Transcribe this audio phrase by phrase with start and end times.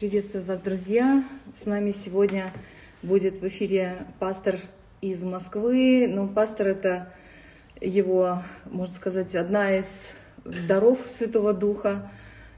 [0.00, 1.22] Приветствую вас, друзья.
[1.54, 2.54] С нами сегодня
[3.02, 4.56] будет в эфире пастор
[5.02, 6.08] из Москвы.
[6.10, 7.12] Ну, пастор это
[7.82, 9.86] его, можно сказать, одна из
[10.66, 12.10] даров Святого Духа.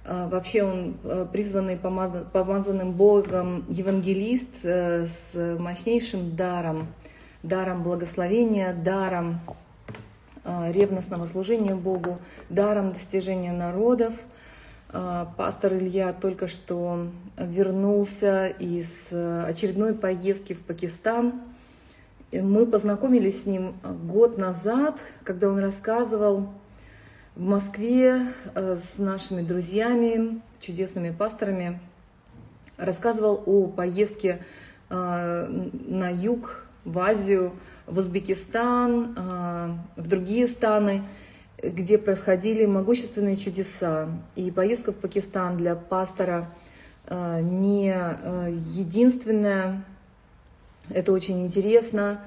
[0.04, 6.94] А, вообще он э, призванный помазанным Богом евангелист э, с мощнейшим даром,
[7.42, 9.40] даром благословения, даром
[10.44, 12.20] э, ревностного служения Богу,
[12.50, 14.31] даром достижения народов– а,
[14.92, 21.40] пастор Илья только что вернулся из э, очередной поездки в Пакистан.
[22.30, 26.48] Мы познакомились с ним год назад, когда он рассказывал
[27.36, 31.80] в Москве э, с нашими друзьями, чудесными пасторами,
[32.76, 34.44] рассказывал о поездке
[34.90, 35.46] э,
[35.88, 37.52] на юг, в Азию,
[37.86, 39.14] в Узбекистан,
[39.94, 41.02] в другие страны
[41.62, 44.08] где происходили могущественные чудеса.
[44.34, 46.48] И поездка в Пакистан для пастора
[47.06, 49.84] э, не э, единственная.
[50.90, 52.20] Это очень интересно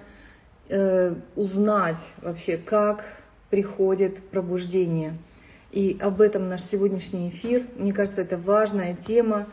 [0.70, 3.04] э, узнать вообще, как
[3.50, 5.18] приходит пробуждение.
[5.72, 7.66] И об этом наш сегодняшний эфир.
[7.76, 9.48] Мне кажется, это важная тема.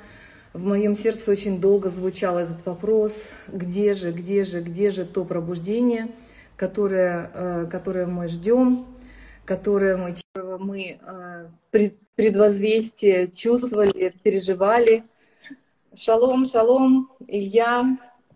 [0.52, 5.24] В моем сердце очень долго звучал этот вопрос, где же, где же, где же то
[5.24, 6.10] пробуждение,
[6.56, 8.86] которое, которое мы ждем,
[9.44, 10.14] которое мы,
[10.58, 15.04] мы э, предвозвестие чувствовали, переживали.
[15.94, 17.84] Шалом, шалом, Илья,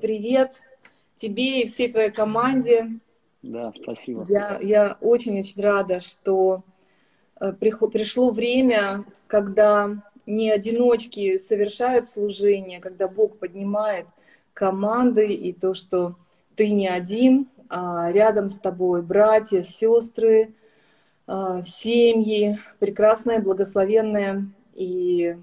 [0.00, 0.52] привет
[1.16, 2.98] тебе и всей твоей команде.
[3.42, 4.24] Да, спасибо.
[4.28, 6.64] Я, я очень-очень рада, что
[7.40, 14.06] э, пришло время, когда не одиночки совершают служение, когда Бог поднимает
[14.52, 16.16] команды и то, что
[16.56, 20.65] ты не один, а рядом с тобой братья, сестры, а,
[21.28, 24.48] семьи, прекрасное, благословенное.
[24.74, 25.36] И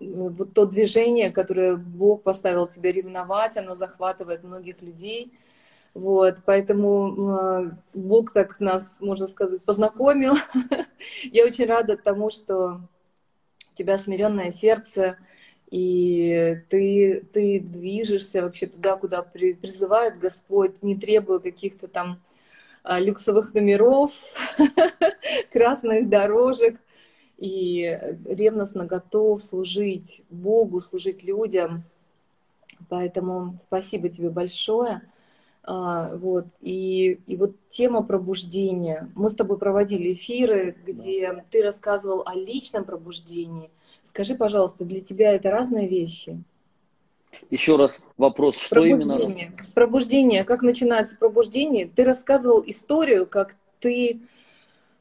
[0.00, 5.32] вот то движение, которое Бог поставил тебя ревновать, оно захватывает многих людей.
[5.94, 10.34] Вот, поэтому а, Бог так нас, можно сказать, познакомил.
[11.24, 12.80] Я очень рада тому, что
[13.72, 15.18] у тебя смиренное сердце,
[15.70, 22.37] и ты, ты движешься вообще туда, куда призывает Господь, не требуя каких-то там а,
[22.88, 24.12] люксовых номеров,
[25.52, 26.80] красных дорожек
[27.36, 31.84] и ревностно готов служить Богу, служить людям.
[32.88, 35.02] Поэтому спасибо тебе большое.
[35.62, 36.46] А, вот.
[36.60, 39.10] И, и вот тема пробуждения.
[39.14, 41.44] Мы с тобой проводили эфиры, где да.
[41.50, 43.70] ты рассказывал о личном пробуждении.
[44.02, 46.42] Скажи, пожалуйста, для тебя это разные вещи?
[47.50, 49.46] Еще раз вопрос, что пробуждение.
[49.46, 49.56] именно?
[49.74, 50.44] Пробуждение.
[50.44, 51.86] Как начинается пробуждение?
[51.86, 54.20] Ты рассказывал историю, как ты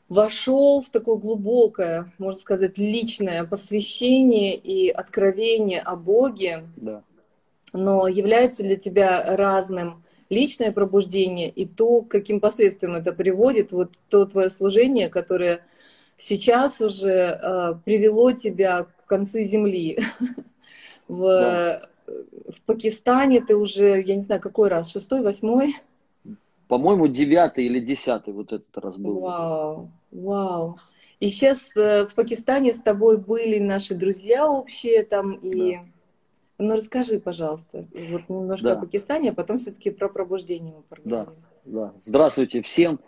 [0.08, 6.64] вошел в такое глубокое, можно сказать, личное посвящение и откровение о Боге.
[6.78, 7.04] Да.
[7.74, 14.26] Но является для тебя разным личное пробуждение и то, каким последствиям это приводит, вот то
[14.26, 15.66] твое служение, которое
[16.18, 20.00] сейчас уже э, привело тебя к концу земли.
[21.10, 25.76] в, да в Пакистане ты уже, я не знаю, какой раз, шестой, восьмой?
[26.68, 29.20] По-моему, девятый или десятый вот этот раз был.
[29.20, 30.78] Вау, вау.
[31.20, 35.76] И сейчас э, в Пакистане с тобой были наши друзья общие там и...
[35.76, 35.82] Да.
[36.60, 38.74] Ну, расскажи, пожалуйста, вот немножко да.
[38.74, 41.36] о Пакистане, а потом все-таки про пробуждение мы поговорим.
[41.66, 41.94] Да, да.
[42.04, 43.00] Здравствуйте всем.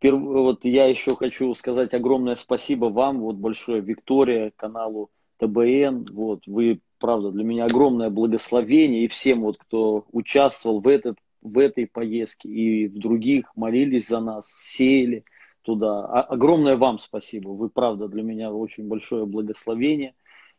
[0.00, 6.06] Вот я еще хочу сказать огромное спасибо вам, вот большое Виктория, каналу ТБН.
[6.12, 11.58] Вот вы правда, для меня огромное благословение и всем, вот, кто участвовал в, этот, в
[11.58, 15.26] этой поездке и в других, молились за нас, сеяли
[15.60, 16.06] туда.
[16.06, 17.50] А, огромное вам спасибо.
[17.50, 20.14] Вы, правда, для меня очень большое благословение.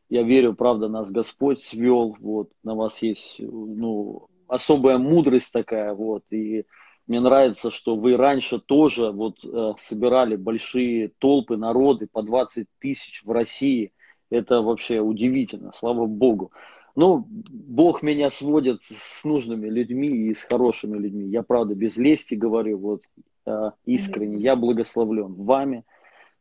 [0.08, 6.26] Я верю, правда, нас Господь свел, вот, на вас есть, ну, особая мудрость такая, вот,
[6.30, 6.66] и
[7.08, 13.24] мне нравится, что вы раньше тоже вот э, собирали большие толпы, народы, по 20 тысяч
[13.24, 13.94] в России,
[14.30, 16.52] это вообще удивительно, слава Богу.
[16.96, 21.26] Ну, Бог меня сводит с нужными людьми и с хорошими людьми.
[21.26, 23.02] Я, правда, без лести говорю, вот
[23.46, 24.42] э, искренне.
[24.42, 25.84] Я благословлен вами.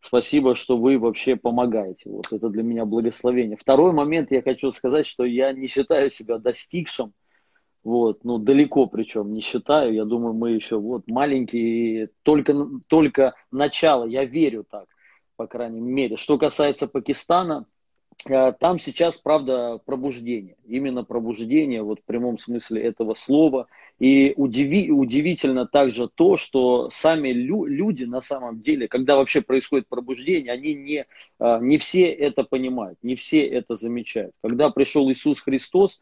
[0.00, 2.08] Спасибо, что вы вообще помогаете.
[2.10, 3.56] Вот это для меня благословение.
[3.56, 7.14] Второй момент я хочу сказать, что я не считаю себя достигшим.
[7.82, 9.92] Вот, ну, далеко причем не считаю.
[9.92, 12.54] Я думаю, мы еще вот маленькие, только,
[12.86, 14.04] только начало.
[14.04, 14.86] Я верю так,
[15.36, 16.16] по крайней мере.
[16.16, 17.66] Что касается Пакистана,
[18.25, 20.56] там сейчас, правда, пробуждение.
[20.66, 23.66] Именно пробуждение, вот в прямом смысле этого слова.
[23.99, 29.88] И удиви, удивительно также то, что сами лю, люди на самом деле, когда вообще происходит
[29.88, 31.06] пробуждение, они не,
[31.38, 34.32] э, не все это понимают, не все это замечают.
[34.43, 36.00] Когда пришел Иисус Христос,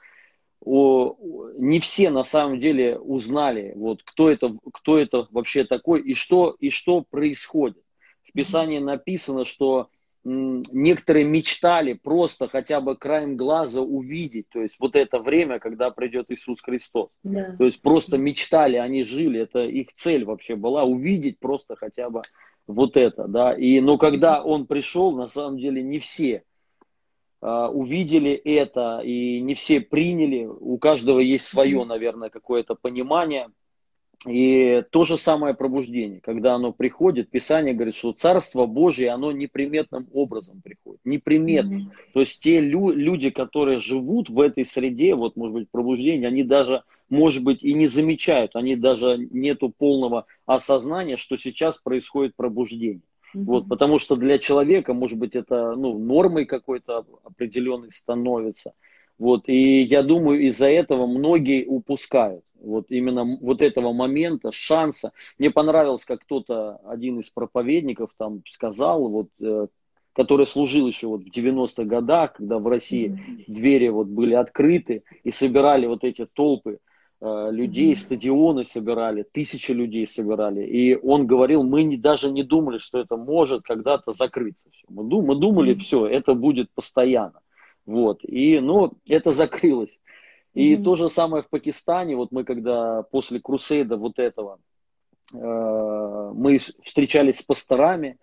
[0.65, 6.56] не все на самом деле узнали, вот, кто, это, кто это вообще такой и что,
[6.61, 7.82] и что происходит.
[8.23, 9.88] В Писании написано, что
[10.24, 16.30] некоторые мечтали просто хотя бы краем глаза увидеть, то есть вот это время, когда придет
[16.30, 17.10] Иисус Христос.
[17.24, 17.56] Да.
[17.56, 22.22] То есть просто мечтали, они жили, это их цель вообще была увидеть просто хотя бы
[22.66, 23.52] вот это, да.
[23.52, 26.44] И но когда Он пришел, на самом деле не все
[27.40, 33.48] а, увидели это, и не все приняли, у каждого есть свое, наверное, какое-то понимание.
[34.26, 40.06] И то же самое пробуждение, когда оно приходит, Писание говорит, что Царство Божье, оно неприметным
[40.12, 41.74] образом приходит, неприметно.
[41.74, 42.12] Mm-hmm.
[42.14, 46.44] То есть те лю- люди, которые живут в этой среде, вот может быть пробуждение, они
[46.44, 53.02] даже, может быть, и не замечают, они даже нету полного осознания, что сейчас происходит пробуждение.
[53.34, 53.44] Mm-hmm.
[53.44, 58.72] Вот, потому что для человека, может быть, это ну, нормой какой-то определенной становится.
[59.22, 65.12] Вот, и я думаю, из-за этого многие упускают вот именно вот этого момента, шанса.
[65.38, 69.69] Мне понравилось, как кто-то, один из проповедников там сказал, вот, э,
[70.12, 73.44] который служил еще вот в 90-х годах, когда в России mm-hmm.
[73.46, 76.78] двери вот были открыты и собирали вот эти толпы
[77.20, 77.96] э, людей, mm-hmm.
[77.96, 80.66] стадионы собирали, тысячи людей собирали.
[80.66, 84.69] И он говорил, мы не, даже не думали, что это может когда-то закрыться.
[84.88, 85.78] Мы, дум, мы думали, mm-hmm.
[85.78, 87.38] все, это будет постоянно.
[87.87, 88.20] Вот.
[88.25, 89.99] И, ну, это закрылось.
[90.55, 90.82] И mm-hmm.
[90.82, 92.17] то же самое в Пакистане.
[92.17, 94.58] Вот мы когда после Крусейда вот этого,
[95.32, 98.19] э, мы встречались с пасторами,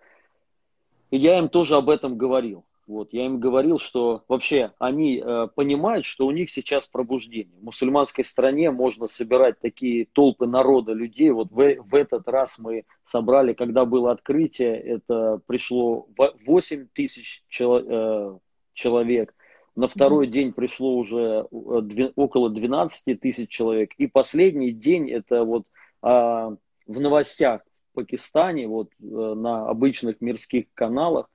[1.10, 2.64] и я им тоже об этом говорил.
[2.90, 7.56] Вот, я им говорил, что вообще они э, понимают, что у них сейчас пробуждение.
[7.60, 11.30] В мусульманской стране можно собирать такие толпы народа, людей.
[11.30, 17.78] Вот в, в этот раз мы собрали, когда было открытие, это пришло 8 тысяч чело,
[17.78, 18.38] э,
[18.72, 19.36] человек.
[19.76, 20.30] На второй mm-hmm.
[20.30, 23.92] день пришло уже э, около 12 тысяч человек.
[23.98, 25.64] И последний день это вот
[26.02, 26.56] а,
[26.86, 27.62] в новостях
[27.92, 31.30] в Пакистане, вот э, на обычных мирских каналах,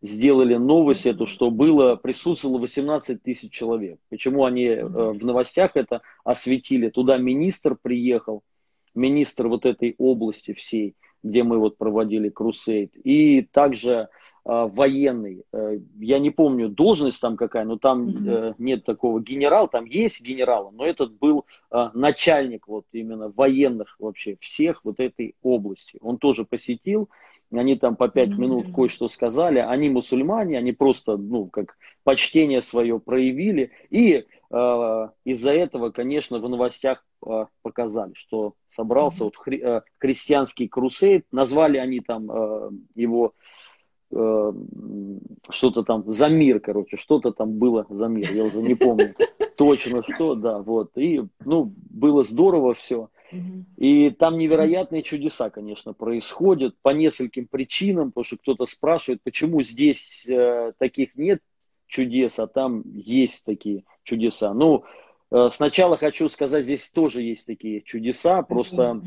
[0.00, 3.98] сделали новость эту, что было, присутствовало 18 тысяч человек.
[4.10, 6.90] Почему они э, в новостях это осветили?
[6.90, 8.42] Туда министр приехал,
[8.94, 12.94] министр вот этой области всей, где мы вот проводили крусейд.
[12.96, 14.08] И также
[14.48, 15.44] военный.
[15.52, 18.54] Э, я не помню должность там какая, но там mm-hmm.
[18.58, 21.44] нет такого генерал, там есть генерал, но этот был
[21.92, 25.98] начальник вот именно военных вообще всех вот этой области.
[26.00, 27.10] Он тоже посетил,
[27.52, 28.40] они там по пять mm-hmm.
[28.40, 35.52] минут кое-что сказали, они мусульмане, они просто, ну, как почтение свое проявили, и э, из-за
[35.52, 39.24] этого, конечно, в новостях э, показали, что собрался mm-hmm.
[39.24, 43.67] вот хри- э, христианский крусейд, назвали они там э, его Э,
[44.10, 49.14] что-то там за мир, короче, что-то там было за мир, я уже не помню
[49.56, 53.10] точно что, да, вот, и, ну, было здорово все,
[53.76, 60.26] и там невероятные чудеса, конечно, происходят по нескольким причинам, потому что кто-то спрашивает, почему здесь
[60.26, 61.40] э, таких нет
[61.86, 64.54] чудес, а там есть такие чудеса.
[64.54, 65.07] Ну, Э,
[65.50, 69.02] сначала хочу сказать, здесь тоже есть такие чудеса, просто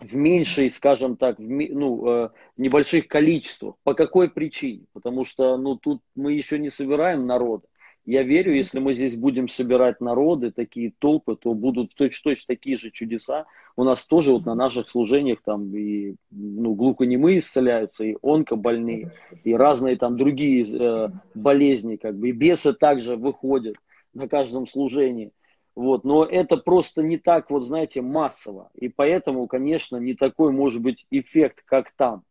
[0.00, 3.76] в меньшей, скажем так, в, ну, э, небольших количествах.
[3.84, 4.86] По какой причине?
[4.92, 7.64] Потому что ну, тут мы еще не собираем народа.
[8.04, 12.90] Я верю, если мы здесь будем собирать народы, такие толпы, то будут точно-точно такие же
[12.90, 13.46] чудеса.
[13.76, 19.12] У нас тоже вот на наших служениях там и ну, глухонемые исцеляются, и онкобольные,
[19.44, 23.76] и разные там другие э, болезни, как бы, и бесы также выходят
[24.14, 25.30] на каждом служении.
[25.74, 28.70] Вот, но это просто не так, вот знаете, массово.
[28.74, 32.24] И поэтому, конечно, не такой может быть эффект, как там.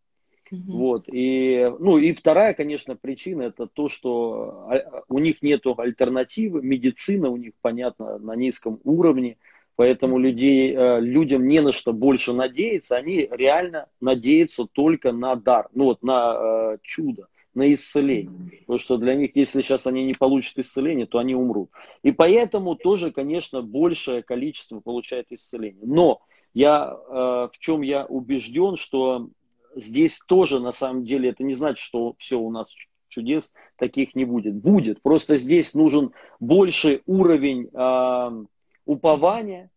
[0.52, 0.78] Угу.
[0.78, 6.62] Вот, и, ну, и вторая, конечно, причина это то, что а, у них нет альтернативы,
[6.62, 9.38] медицина у них, понятно, на низком уровне,
[9.78, 15.70] поэтому людей, э, людям не на что больше надеяться, они реально надеются только на дар,
[15.74, 18.60] ну вот на э, чудо на исцеление.
[18.62, 21.70] Потому что для них, если сейчас они не получат исцеление, то они умрут.
[22.04, 25.86] И поэтому тоже, конечно, большее количество получает исцеление.
[25.86, 26.22] Но
[26.54, 27.14] я, э,
[27.52, 29.30] в чем я убежден, что
[29.76, 32.74] здесь тоже на самом деле это не значит, что все у нас
[33.10, 34.56] чудес таких не будет.
[34.56, 35.02] Будет.
[35.02, 38.46] Просто здесь нужен больший уровень э,
[38.86, 39.70] упования,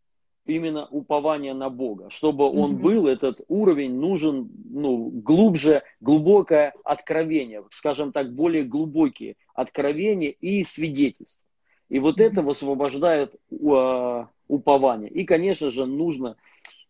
[0.47, 2.11] именно упование на Бога.
[2.11, 10.31] Чтобы он был, этот уровень нужен ну, глубже, глубокое откровение, скажем так, более глубокие откровения
[10.31, 11.41] и свидетельства.
[11.89, 15.11] И вот это высвобождает uh, упование.
[15.11, 16.37] И, конечно же, нужно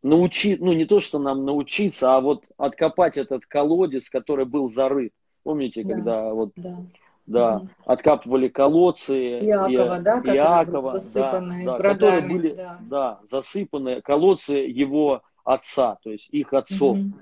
[0.02, 5.12] научить, ну не то, что нам научиться, а вот откопать этот колодец, который был зарыт.
[5.42, 6.78] Помните, да, когда вот да.
[7.26, 7.68] Да, угу.
[7.86, 12.78] откапывали колодцы Иакова, и, да, Иакова, засыпанные да, да, которые были, да.
[12.82, 16.98] да, засыпанные колодцы его отца, то есть их отцов.
[16.98, 17.12] Угу.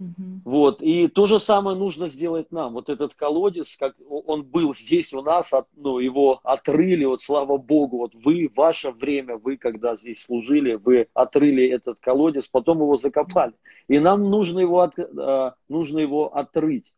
[0.00, 0.40] Угу.
[0.46, 2.72] Вот, и то же самое нужно сделать нам.
[2.72, 7.58] Вот этот колодец, как он был здесь у нас, от, ну, его отрыли, вот слава
[7.58, 12.96] Богу, вот вы, ваше время, вы, когда здесь служили, вы отрыли этот колодец, потом его
[12.96, 13.52] закопали.
[13.88, 16.94] И нам нужно его, от, э, нужно его отрыть,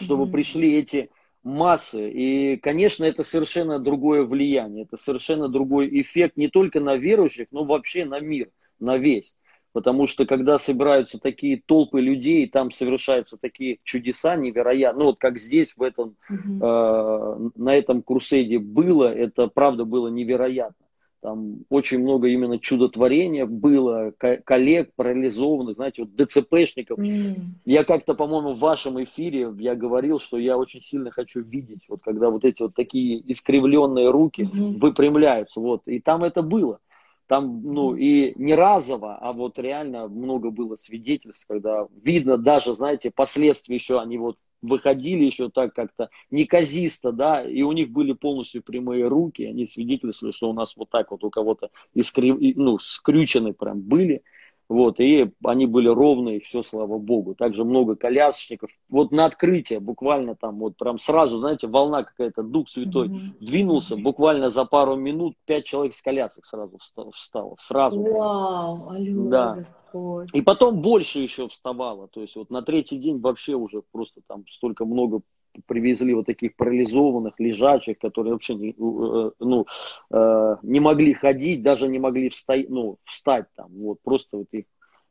[0.00, 0.32] чтобы угу.
[0.32, 1.10] пришли эти
[1.46, 2.10] массы.
[2.10, 7.64] И, конечно, это совершенно другое влияние, это совершенно другой эффект не только на верующих, но
[7.64, 8.50] вообще на мир,
[8.80, 9.34] на весь.
[9.72, 14.98] Потому что когда собираются такие толпы людей, там совершаются такие чудеса невероятные.
[14.98, 16.60] Ну вот как здесь в этом, mm-hmm.
[16.62, 20.85] э, на этом курсейде было, это правда было невероятно.
[21.26, 24.12] Там очень много именно чудотворения было,
[24.44, 27.00] коллег парализованных, знаете, вот ДЦПшников.
[27.00, 27.34] Mm.
[27.64, 32.00] Я как-то, по-моему, в вашем эфире я говорил, что я очень сильно хочу видеть, вот
[32.04, 34.78] когда вот эти вот такие искривленные руки mm-hmm.
[34.78, 35.82] выпрямляются, вот.
[35.86, 36.78] И там это было.
[37.26, 43.10] Там, ну, и не разово, а вот реально много было свидетельств, когда видно даже, знаете,
[43.10, 48.62] последствия еще, они вот выходили еще так как-то неказисто, да, и у них были полностью
[48.62, 52.36] прямые руки, они свидетельствовали, что у нас вот так вот у кого-то искрив...
[52.56, 54.22] ну, скрючены прям были,
[54.68, 57.34] вот, и они были ровные, все, слава богу.
[57.34, 58.70] Также много колясочников.
[58.88, 63.38] Вот на открытие буквально там, вот прям сразу, знаете, волна какая-то, Дух Святой mm-hmm.
[63.40, 67.54] двинулся, буквально за пару минут пять человек с колясок сразу встало.
[67.58, 68.02] Сразу.
[68.02, 69.54] Вау, аллилуйя, да.
[69.54, 70.34] Господь.
[70.34, 72.08] И потом больше еще вставало.
[72.08, 75.20] То есть вот на третий день вообще уже просто там столько много
[75.66, 79.66] привезли вот таких парализованных, лежачих, которые вообще не, э, ну,
[80.10, 83.68] э, не могли ходить, даже не могли встать, ну, встать там.
[83.70, 84.64] Вот просто вот их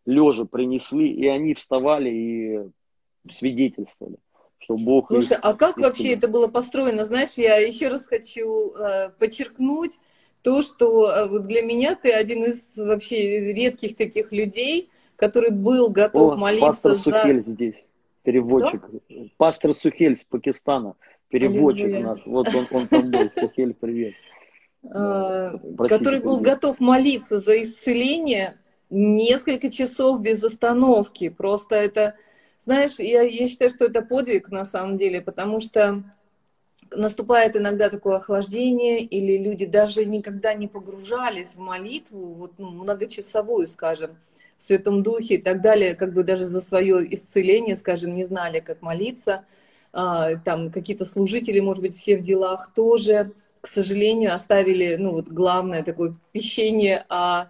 [0.05, 2.59] лежа принесли, и они вставали и
[3.31, 4.17] свидетельствовали
[4.65, 5.07] что Бог...
[5.09, 7.05] Слушай, а как вообще это было построено?
[7.05, 9.91] Знаешь, я еще раз хочу э, подчеркнуть
[10.41, 15.89] то, что э, вот для меня ты один из вообще редких таких людей, который был
[15.89, 17.21] готов О, молиться пастор за...
[17.21, 17.85] Сухель здесь
[18.25, 18.83] переводчик.
[18.83, 18.99] Кто?
[19.37, 20.95] Пастор Сухель из Пакистана,
[21.29, 22.05] переводчик Аллилуйя.
[22.05, 22.25] наш.
[22.25, 23.31] Вот он, он там был.
[23.39, 24.15] Сухель, привет.
[24.91, 28.57] А, который был готов молиться за исцеление
[28.89, 31.29] несколько часов без остановки.
[31.29, 32.15] Просто это,
[32.63, 36.03] знаешь, я, я считаю, что это подвиг на самом деле, потому что
[36.91, 43.67] наступает иногда такое охлаждение, или люди даже никогда не погружались в молитву, вот, ну, многочасовую,
[43.67, 44.17] скажем
[44.57, 48.59] в Святом Духе и так далее, как бы даже за свое исцеление, скажем, не знали,
[48.59, 49.45] как молиться.
[49.93, 53.31] А, там какие-то служители, может быть, все в делах тоже,
[53.61, 57.49] к сожалению, оставили, ну вот главное такое пищение, а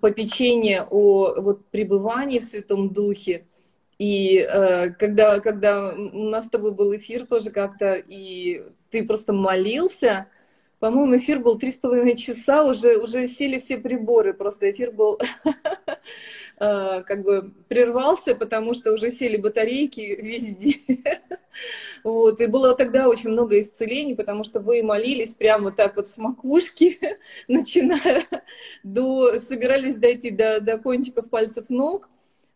[0.00, 3.44] попечение о вот, пребывании в Святом Духе.
[3.98, 9.32] И э, когда, когда у нас с тобой был эфир тоже как-то, и ты просто
[9.32, 10.26] молился,
[10.80, 15.18] по-моему, эфир был три с половиной часа, уже, уже сели все приборы, просто эфир был
[16.60, 20.74] э, как бы прервался, потому что уже сели батарейки везде.
[22.04, 26.08] Вот, и было тогда очень много исцелений, потому что вы молились прямо вот так вот
[26.08, 27.00] с макушки,
[27.48, 28.24] начиная
[28.84, 32.08] до, собирались дойти до, до кончиков пальцев ног,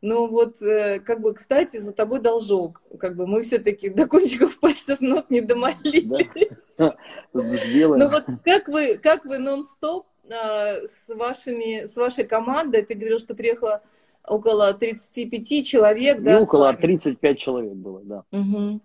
[0.03, 2.83] но вот, э, как бы, кстати, за тобой должок.
[2.99, 6.73] Как бы мы все-таки до кончиков пальцев ног не домолились.
[6.77, 6.95] Да.
[7.33, 13.19] Ну вот как вы, как вы нон-стоп а, с, вашими, с вашей командой, ты говорил,
[13.19, 13.83] что приехало
[14.27, 16.39] около 35 человек, да?
[16.39, 18.25] Ну, около 35 человек было, да.
[18.33, 18.81] Угу.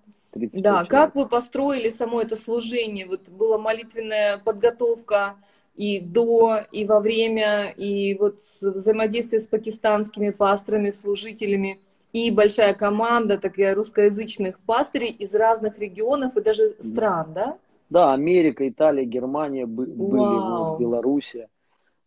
[0.53, 0.89] Да, человек.
[0.89, 3.05] как вы построили само это служение?
[3.05, 5.35] Вот была молитвенная подготовка,
[5.77, 11.79] и до, и во время, и вот взаимодействие с пакистанскими пасторами, служителями,
[12.13, 17.57] и большая команда такая русскоязычных пастырей из разных регионов и даже стран, да?
[17.91, 21.47] Да, Америка, Италия, Германия были, вот, Белоруссия,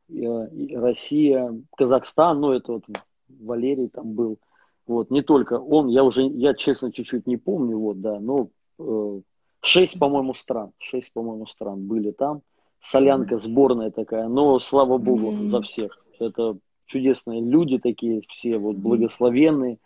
[0.09, 2.85] э, Россия, Казахстан, ну это вот
[3.29, 4.39] Валерий там был.
[4.87, 8.49] Вот, не только он, я уже, я честно чуть-чуть не помню, вот, да, но
[8.81, 9.21] э,
[9.61, 12.43] шесть, по-моему, стран, шесть, по-моему, стран были там
[12.83, 15.49] солянка сборная такая, но слава богу mm-hmm.
[15.49, 16.05] за всех.
[16.19, 16.57] Это
[16.87, 19.79] чудесные люди такие, все вот благословенные.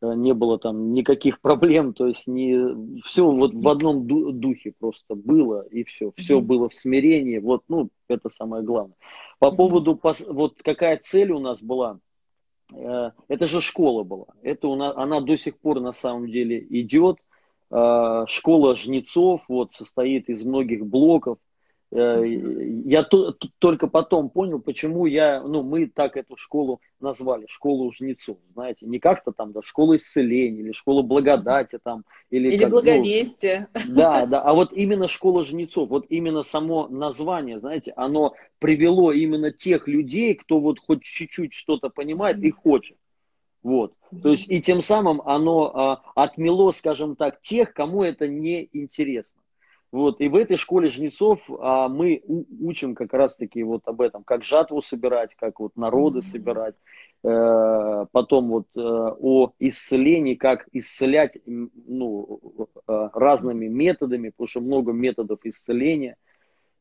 [0.00, 5.14] э, не было там никаких проблем, то есть не все вот в одном духе просто
[5.14, 8.96] было и все, все было в смирении, вот, ну, это самое главное.
[9.38, 11.98] По поводу, вот какая цель у нас была,
[12.74, 16.64] э, это же школа была, это у нас, она до сих пор на самом деле
[16.70, 17.18] идет,
[17.70, 21.38] э, школа жнецов, вот, состоит из многих блоков,
[21.90, 22.22] Э,
[22.84, 23.02] я
[23.58, 28.98] только потом понял, почему я, ну, мы так эту школу назвали, школу жнецов, знаете, не
[28.98, 32.48] как-то там, да, школа исцеления, или школа благодати там, или...
[32.48, 33.68] Или как, благовестия.
[33.74, 39.12] Ну, да, да, а вот именно школа жнецов, вот именно само название, знаете, оно привело
[39.12, 42.98] именно тех людей, кто вот хоть чуть-чуть что-то понимает и хочет.
[43.62, 43.94] Вот.
[44.22, 49.40] То есть и тем самым оно а, отмело, скажем так, тех, кому это не интересно.
[49.90, 52.22] Вот, и в этой школе жнецов а, мы
[52.60, 56.74] учим как раз-таки вот об этом, как жатву собирать, как вот народы собирать,
[57.24, 62.40] э, потом вот э, о исцелении, как исцелять ну,
[62.86, 66.16] э, разными методами, потому что много методов исцеления–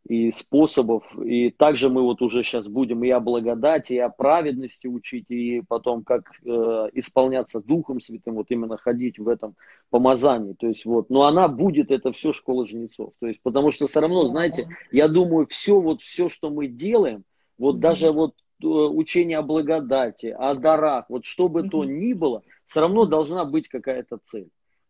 [0.08, 1.04] и способов.
[1.24, 5.62] И также мы вот уже сейчас будем и о благодати, и о праведности учить, и
[5.68, 9.56] потом как э, исполняться Духом Святым, вот именно ходить в этом
[9.90, 10.54] помазании.
[10.54, 13.14] То есть вот, но она будет, это все школа жнецов.
[13.20, 17.24] То есть, потому что все равно, знаете, я думаю, все вот, все, что мы делаем,
[17.58, 18.34] вот даже вот
[18.64, 23.44] э, учение о благодати, о дарах, вот что бы то ни было, все равно должна
[23.44, 24.48] быть какая-то цель.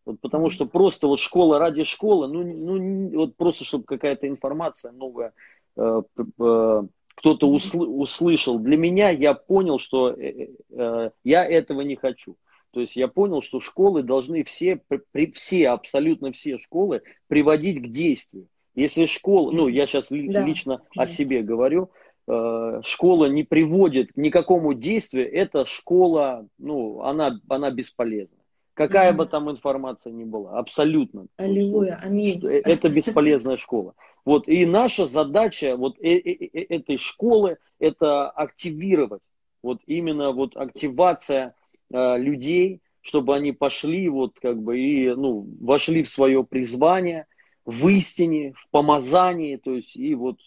[0.07, 4.93] Вот потому что просто вот школа ради школы, ну, ну вот просто чтобы какая-то информация
[4.93, 5.33] новая
[5.75, 6.83] э, э,
[7.15, 8.57] кто-то усл, услышал.
[8.57, 12.37] Для меня я понял, что э, э, я этого не хочу.
[12.71, 14.79] То есть я понял, что школы должны все,
[15.11, 18.47] при, все, абсолютно все школы приводить к действию.
[18.75, 20.41] Если школа, ну я сейчас ли, да.
[20.45, 21.89] лично о себе говорю,
[22.29, 28.37] э, школа не приводит к никакому действию, эта школа, ну, она, она бесполезна.
[28.77, 31.25] Какая бы там информация ни была, абсолютно.
[31.37, 32.39] Аллилуйя, аминь.
[32.45, 33.95] Э, это бесполезная школа.
[34.23, 39.23] Вот, и наша задача вот э, э, этой школы, это активировать,
[39.63, 41.55] вот именно вот активация
[41.89, 47.25] людей, чтобы они пошли вот как бы и, ну, вошли в свое призвание,
[47.65, 50.37] в истине, в помазании, то есть и вот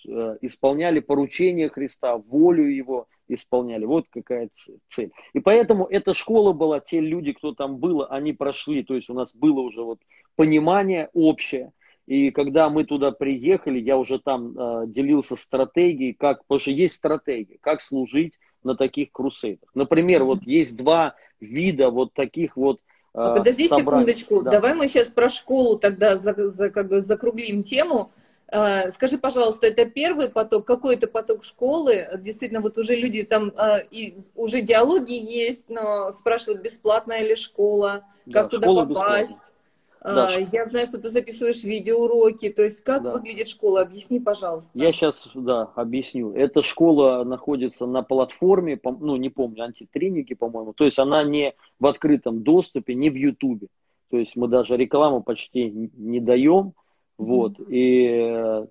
[0.43, 3.85] исполняли поручения Христа, волю Его, исполняли.
[3.85, 4.51] Вот какая
[4.89, 5.11] цель.
[5.33, 8.83] И поэтому эта школа была, те люди, кто там был, они прошли.
[8.83, 10.01] То есть у нас было уже вот
[10.37, 11.73] понимание общее.
[12.07, 16.97] И когда мы туда приехали, я уже там э, делился стратегией, как, потому что есть
[16.97, 18.35] стратегия, как служить
[18.65, 19.71] на таких крусейдах.
[19.75, 22.81] Например, вот есть два вида вот таких вот
[23.13, 24.07] а Подожди собраний.
[24.07, 24.53] секундочку, да.
[24.53, 28.13] давай мы сейчас про школу тогда за, за, как бы закруглим тему.
[28.53, 32.09] А, скажи, пожалуйста, это первый поток, какой это поток школы?
[32.19, 38.05] Действительно, вот уже люди там, а, и уже диалоги есть, но спрашивают, бесплатная ли школа,
[38.33, 39.53] как да, туда попасть.
[40.01, 40.35] А, да.
[40.35, 43.13] Я знаю, что ты записываешь видеоуроки, то есть как да.
[43.13, 43.83] выглядит школа?
[43.83, 44.71] Объясни, пожалуйста.
[44.75, 46.33] Я сейчас, да, объясню.
[46.33, 51.87] Эта школа находится на платформе, ну, не помню, антитренинги, по-моему, то есть она не в
[51.87, 53.69] открытом доступе, не в Ютубе.
[54.11, 56.73] То есть мы даже рекламу почти не даем,
[57.21, 58.67] вот, и э,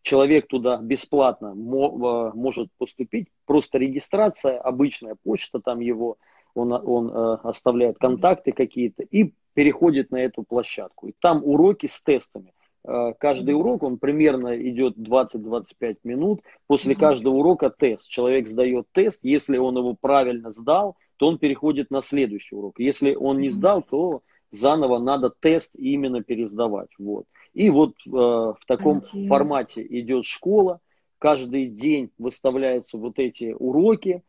[0.00, 6.16] человек туда бесплатно э, может поступить, просто регистрация, обычная почта там его,
[6.54, 11.08] он, он э, оставляет контакты какие-то и переходит на эту площадку.
[11.08, 12.54] И там уроки с тестами.
[13.18, 16.40] Каждый урок, он примерно идет 20-25 минут.
[16.66, 18.08] После каждого урока тест.
[18.08, 19.20] Человек сдает тест.
[19.22, 22.80] Если он его правильно сдал, то он переходит на следующий урок.
[22.80, 26.90] Если он не сдал, то заново надо тест именно пересдавать.
[26.98, 27.26] Вот.
[27.54, 29.28] И вот э, в таком Интересно.
[29.28, 30.80] формате идет школа,
[31.18, 34.22] каждый день выставляются вот эти уроки,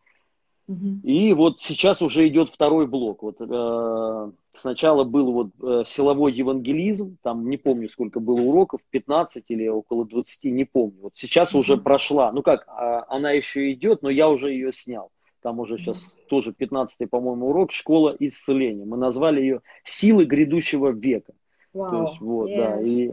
[0.68, 1.00] угу.
[1.04, 3.22] и вот сейчас уже идет второй блок.
[3.22, 9.46] Вот э, сначала был вот э, силовой евангелизм, там не помню сколько было уроков, 15
[9.50, 10.98] или около 20, не помню.
[11.02, 11.60] Вот сейчас угу.
[11.60, 15.12] уже прошла, ну как, э, она еще идет, но я уже ее снял.
[15.42, 18.86] Там уже сейчас mm тоже 15-й, по-моему, урок «Школа исцеления».
[18.86, 21.34] Мы назвали ее «Силы грядущего века».
[21.74, 21.90] Wow.
[21.90, 23.10] То есть, вот, да, и,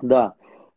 [0.00, 0.34] да.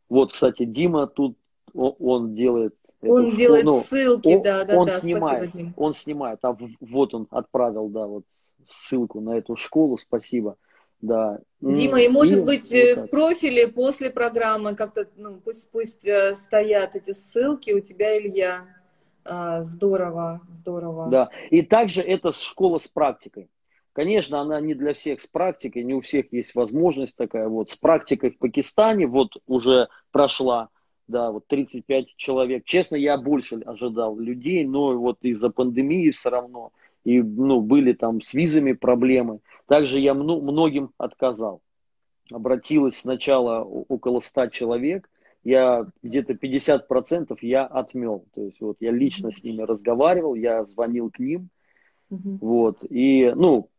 [0.09, 1.37] Вот, кстати, Дима тут,
[1.73, 4.93] он делает он эту, делает ну, ссылки, он, да, да, он да.
[4.93, 5.73] Снимает, спасибо, Дим.
[5.77, 6.39] Он снимает.
[6.41, 8.23] А вот он отправил, да, вот
[8.69, 9.97] ссылку на эту школу.
[9.97, 10.57] Спасибо.
[10.99, 11.39] Да.
[11.61, 16.35] Дима, и может и, быть вот в профиле после программы как-то, ну, пусть, пусть э,
[16.35, 18.65] стоят эти ссылки у тебя, Илья.
[19.23, 21.07] А, здорово, здорово.
[21.09, 21.29] Да.
[21.51, 23.49] И также это школа с практикой.
[23.97, 27.47] Конечно, она не для всех с практикой, не у всех есть возможность такая.
[27.47, 30.69] Вот с практикой в Пакистане вот уже прошла,
[31.07, 32.63] да, вот 35 человек.
[32.63, 36.73] Честно, я больше ожидал людей, но вот из-за пандемии все равно
[37.05, 39.39] и ну, были там с визами проблемы.
[39.65, 41.63] Также я многим отказал.
[42.31, 45.09] Обратилось сначала около 100 человек,
[45.43, 48.25] я где-то 50% я отмел.
[48.35, 51.49] То есть вот я лично с ними разговаривал, я звонил к ним,
[52.11, 52.37] mm-hmm.
[52.41, 53.69] вот, и, ну,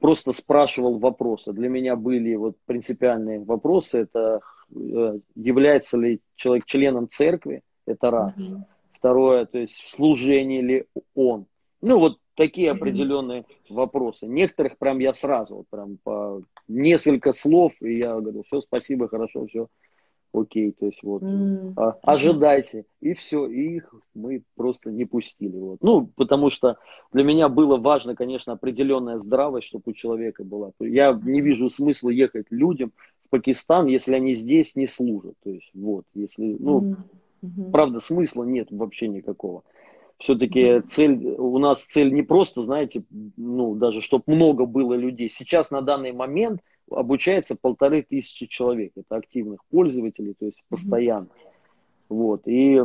[0.00, 1.52] просто спрашивал вопросы.
[1.52, 3.98] Для меня были вот принципиальные вопросы.
[3.98, 4.40] Это
[4.74, 8.32] э, является ли человек членом церкви, это раз.
[8.36, 8.62] Mm-hmm.
[8.94, 11.46] Второе, то есть в служении ли он.
[11.82, 13.74] Ну вот такие определенные mm-hmm.
[13.74, 14.26] вопросы.
[14.26, 19.46] Некоторых прям я сразу, вот прям по несколько слов, и я говорю, все, спасибо, хорошо,
[19.46, 19.68] все,
[20.32, 21.72] окей, то есть вот, mm.
[21.76, 25.78] а, ожидайте, и все, и их мы просто не пустили, вот.
[25.82, 26.76] Ну, потому что
[27.12, 30.72] для меня было важно, конечно, определенная здравость, чтобы у человека была.
[30.80, 32.92] Я не вижу смысла ехать людям
[33.26, 36.96] в Пакистан, если они здесь не служат, то есть вот, если, ну,
[37.42, 37.70] mm-hmm.
[37.70, 39.62] правда, смысла нет вообще никакого.
[40.18, 40.80] Все-таки mm-hmm.
[40.82, 43.02] цель, у нас цель не просто, знаете,
[43.36, 45.30] ну, даже чтобы много было людей.
[45.30, 48.92] Сейчас на данный момент обучается полторы тысячи человек.
[48.96, 51.26] Это активных пользователей, то есть постоянно.
[51.26, 52.06] Mm-hmm.
[52.08, 52.42] Вот.
[52.46, 52.80] И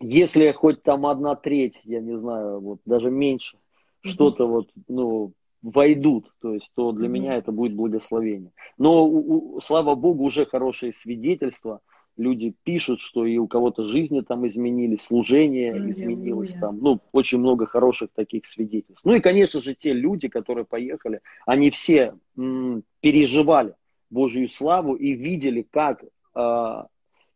[0.00, 4.08] если хоть там одна треть, я не знаю, вот даже меньше, mm-hmm.
[4.08, 7.10] что-то вот, ну, войдут, то есть, то для mm-hmm.
[7.10, 8.52] меня это будет благословение.
[8.78, 11.80] Но, у, у, слава Богу, уже хорошие свидетельства–
[12.16, 15.90] люди пишут, что и у кого-то жизни там изменились, служение Аллилуйя.
[15.92, 19.04] изменилось там, ну, очень много хороших таких свидетельств.
[19.04, 23.74] Ну и, конечно же, те люди, которые поехали, они все м, переживали
[24.10, 26.02] Божью славу и видели, как
[26.34, 26.82] э,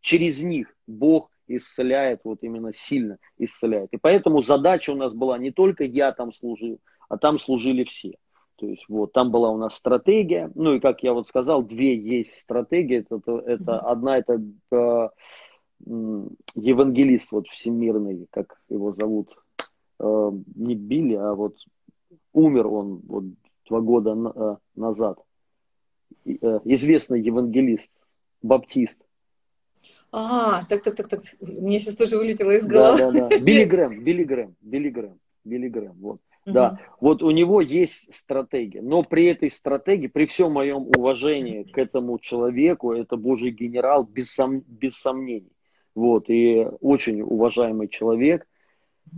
[0.01, 3.88] через них Бог исцеляет, вот именно сильно исцеляет.
[3.93, 8.14] И поэтому задача у нас была не только я там служил, а там служили все.
[8.61, 11.96] То есть вот там была у нас стратегия, ну и как я вот сказал, две
[11.96, 12.99] есть стратегии.
[12.99, 15.09] Это, это, это одна это э,
[15.87, 19.35] евангелист вот всемирный, как его зовут,
[19.99, 21.57] э, не Билли, а вот
[22.35, 23.25] умер он вот
[23.66, 25.18] два года на, э, назад.
[26.27, 27.90] Э, известный евангелист,
[28.42, 29.01] баптист.
[30.12, 31.20] А, так, так, так, так.
[31.40, 32.99] Мне сейчас тоже вылетело из головы.
[32.99, 33.38] Да, да, да.
[33.38, 36.20] Билли Грэм, Билли Грэм, Билли Грэм, Билли Грэм, вот.
[36.46, 41.76] Да, вот у него есть стратегия, но при этой стратегии, при всем моем уважении к
[41.79, 45.53] этому человеку, это Божий генерал без, сом, без сомнений.
[45.94, 48.46] Вот, и очень уважаемый человек.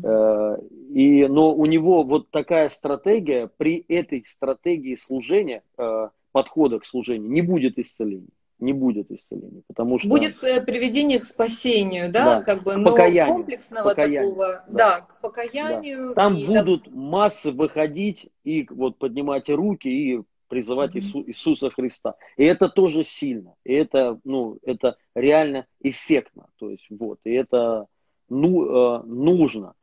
[0.02, 0.56] Э,
[0.90, 7.30] и, но у него вот такая стратегия, при этой стратегии служения, э, подхода к служению,
[7.30, 8.28] не будет исцеления
[8.62, 10.08] не будет исцеления, потому что...
[10.08, 14.72] Будет э, приведение к спасению, да, да как бы, но покаянию, комплексного покаянию, такого, да.
[14.72, 16.08] да, к покаянию.
[16.10, 16.14] Да.
[16.14, 16.90] Там и, будут да...
[16.94, 20.98] массы выходить и вот поднимать руки и призывать mm-hmm.
[20.98, 22.14] Иису, Иисуса Христа.
[22.36, 27.86] И это тоже сильно, и это, ну, это реально эффектно, то есть вот, и это
[28.28, 29.74] ну, э, нужно.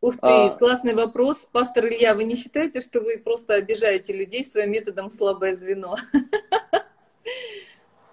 [0.00, 0.50] Ух ты, а...
[0.50, 1.48] классный вопрос.
[1.50, 5.94] Пастор Илья, вы не считаете, что вы просто обижаете людей своим методом слабое звено?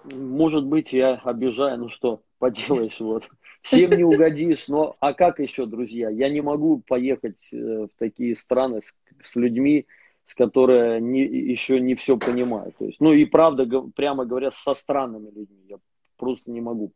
[0.04, 3.30] может быть, я обижаю, ну что поделаешь, вот.
[3.62, 6.10] Всем не угодишь, но а как еще, друзья?
[6.10, 9.86] Я не могу поехать э, в такие страны с, с людьми,
[10.26, 12.76] с которыми не, еще не все понимают.
[12.78, 15.66] То есть, ну и правда, прямо говоря, со странными людьми.
[15.70, 15.78] Я
[16.18, 16.92] просто не могу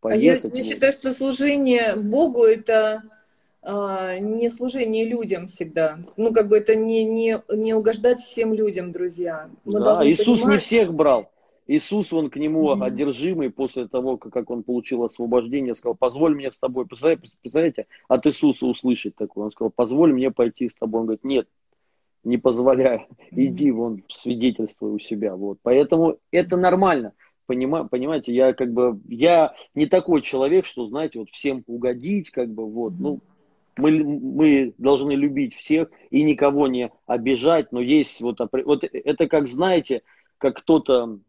[0.00, 0.44] поехать.
[0.44, 3.04] А я, я считаю, что служение Богу это
[3.62, 5.98] а, не служение людям всегда.
[6.16, 9.50] Ну, как бы это не, не, не угождать всем людям, друзья.
[9.64, 10.54] Мы да, Иисус понимать...
[10.54, 11.30] не всех брал.
[11.70, 12.84] Иисус, он к нему mm-hmm.
[12.84, 16.84] одержимый после того, как он получил освобождение, сказал, позволь мне с тобой.
[16.84, 19.44] Представляете, от Иисуса услышать такое.
[19.44, 21.02] Он сказал, позволь мне пойти с тобой.
[21.02, 21.48] Он говорит, нет,
[22.24, 25.36] не позволяю, иди вон, свидетельствуй у себя.
[25.36, 25.58] Вот.
[25.62, 27.12] Поэтому это нормально.
[27.46, 32.48] Понима, понимаете, я как бы, я не такой человек, что, знаете, вот всем угодить, как
[32.48, 33.20] бы, вот, ну,
[33.78, 39.46] мы, мы должны любить всех и никого не обижать, но есть вот, вот это как,
[39.46, 40.02] знаете,
[40.38, 41.20] как кто-то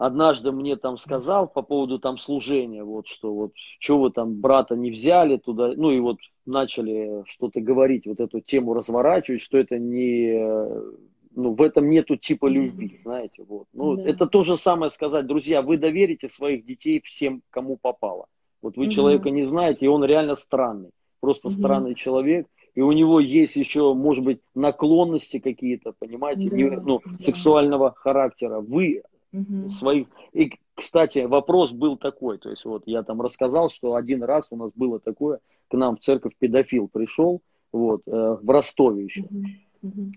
[0.00, 4.74] однажды мне там сказал по поводу там служения, вот что вот, что вы там брата
[4.74, 9.78] не взяли туда, ну и вот начали что-то говорить, вот эту тему разворачивать, что это
[9.78, 10.42] не,
[11.36, 13.66] ну в этом нету типа любви, знаете, вот.
[13.74, 14.08] Ну да.
[14.08, 18.24] это то же самое сказать, друзья, вы доверите своих детей всем, кому попало.
[18.62, 18.92] Вот вы угу.
[18.92, 21.56] человека не знаете, и он реально странный, просто угу.
[21.56, 27.02] странный человек, и у него есть еще, может быть, наклонности какие-то, понимаете, да, не, ну,
[27.04, 27.12] да.
[27.18, 28.60] сексуального характера.
[28.60, 29.02] Вы
[29.32, 29.70] угу.
[29.70, 30.08] своих.
[30.32, 34.56] И, кстати, вопрос был такой, то есть вот я там рассказал, что один раз у
[34.56, 39.22] нас было такое, к нам в церковь педофил пришел, вот, э, в Ростове еще.
[39.22, 39.44] Угу.
[39.82, 40.12] Угу.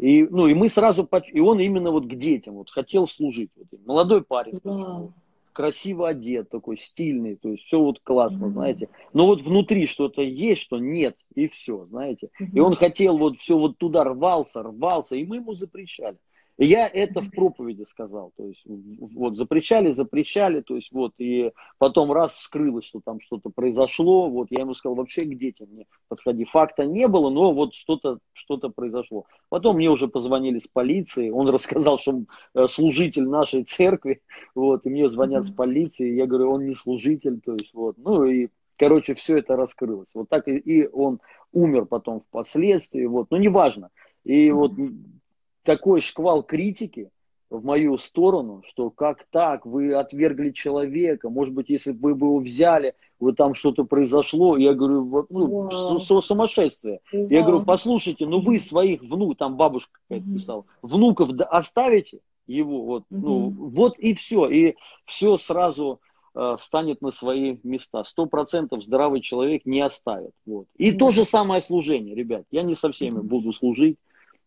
[0.00, 3.50] И, ну, и мы сразу, и он именно вот к детям, вот, хотел служить.
[3.54, 4.58] Вот, молодой парень.
[4.64, 5.12] Вау.
[5.52, 8.52] красиво одет, такой стильный, то есть все вот классно, mm-hmm.
[8.52, 8.88] знаете.
[9.12, 12.30] Но вот внутри что-то есть, что нет, и все, знаете.
[12.40, 12.50] Mm-hmm.
[12.54, 16.16] И он хотел вот все вот туда рвался, рвался, и мы ему запрещали.
[16.62, 22.12] Я это в проповеди сказал, то есть вот запрещали, запрещали, то есть вот и потом
[22.12, 26.44] раз вскрылось, что там что-то произошло, вот я ему сказал, вообще к детям не подходи,
[26.44, 29.24] факта не было, но вот что-то что произошло.
[29.48, 34.20] Потом мне уже позвонили с полиции, он рассказал, что он э, служитель нашей церкви,
[34.54, 38.26] вот, и мне звонят с полиции, я говорю, он не служитель, то есть вот, ну
[38.26, 40.08] и Короче, все это раскрылось.
[40.14, 41.20] Вот так и, и он
[41.52, 43.04] умер потом впоследствии.
[43.04, 43.30] Вот.
[43.30, 43.90] Но неважно.
[44.24, 44.72] И вот
[45.62, 47.10] такой шквал критики
[47.50, 52.38] в мою сторону, что как так, вы отвергли человека, может быть, если бы вы его
[52.38, 56.20] взяли, вы там что-то произошло, я говорю, ну, wow.
[56.20, 57.00] сумасшествие.
[57.12, 57.26] Wow.
[57.28, 63.02] Я говорю, послушайте, ну вы своих внуков, там бабушка какая-то писала, внуков оставите его, вот,
[63.02, 63.18] mm-hmm.
[63.20, 66.00] ну, вот и все, и все сразу
[66.34, 68.02] э, станет на свои места.
[68.04, 70.32] Сто процентов здравый человек не оставит.
[70.46, 70.66] Вот.
[70.76, 70.96] И mm-hmm.
[70.96, 73.98] то же самое служение, ребят, я не со всеми буду служить,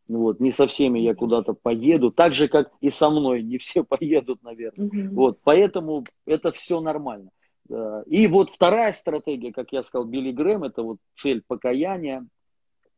[0.07, 3.83] вот, не со всеми я куда-то поеду, так же, как и со мной, не все
[3.87, 4.87] поедут, наверное.
[4.87, 5.15] Угу.
[5.15, 7.29] Вот, поэтому это все нормально.
[8.07, 12.27] И вот вторая стратегия, как я сказал, Билли Грэм, это вот цель покаяния.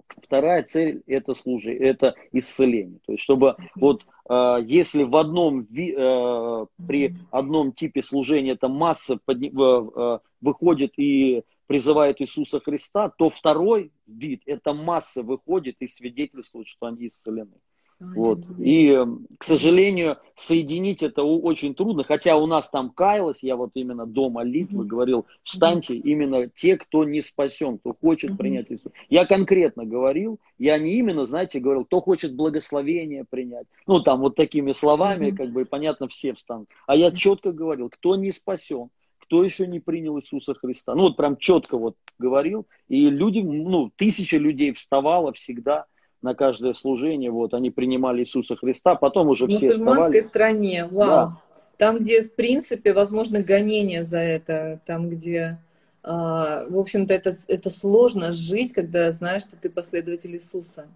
[0.08, 3.00] Вторая цель это служение, это исцеление.
[3.06, 9.18] То есть, чтобы вот э, если в одном э, при одном типе служения эта масса
[9.28, 16.88] э, выходит и призывает Иисуса Христа, то второй вид, это масса выходит и свидетельствует, что
[16.88, 17.58] они исцелены.
[18.00, 18.40] Вот.
[18.60, 19.00] И,
[19.38, 24.30] к сожалению, соединить это очень трудно, хотя у нас там каялось, я вот именно до
[24.30, 24.88] молитвы mm-hmm.
[24.88, 26.02] говорил, встаньте mm-hmm.
[26.02, 28.38] именно те, кто не спасен, кто хочет mm-hmm.
[28.38, 28.92] принять Иисуса.
[29.10, 33.68] Я конкретно говорил, я не именно, знаете, говорил, кто хочет благословение принять.
[33.88, 35.36] Ну, там вот такими словами, mm-hmm.
[35.36, 36.68] как бы, понятно, все встанут.
[36.88, 38.90] А я четко говорил, кто не спасен,
[39.28, 40.96] кто еще не принял Иисуса Христа.
[40.96, 42.68] Ну вот прям четко вот говорил.
[42.88, 45.86] И люди, ну, тысяча людей вставало всегда
[46.22, 47.32] на каждое служение.
[47.32, 51.08] Вот они принимали Иисуса Христа, потом уже все В мусульманской стране, вау.
[51.08, 51.42] Да.
[51.78, 55.60] Там, где, в принципе, возможно, гонение за это, там, где,
[56.04, 60.88] а, в общем-то, это, это сложно жить, когда знаешь, что ты последователь Иисуса.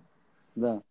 [0.55, 0.81] Да.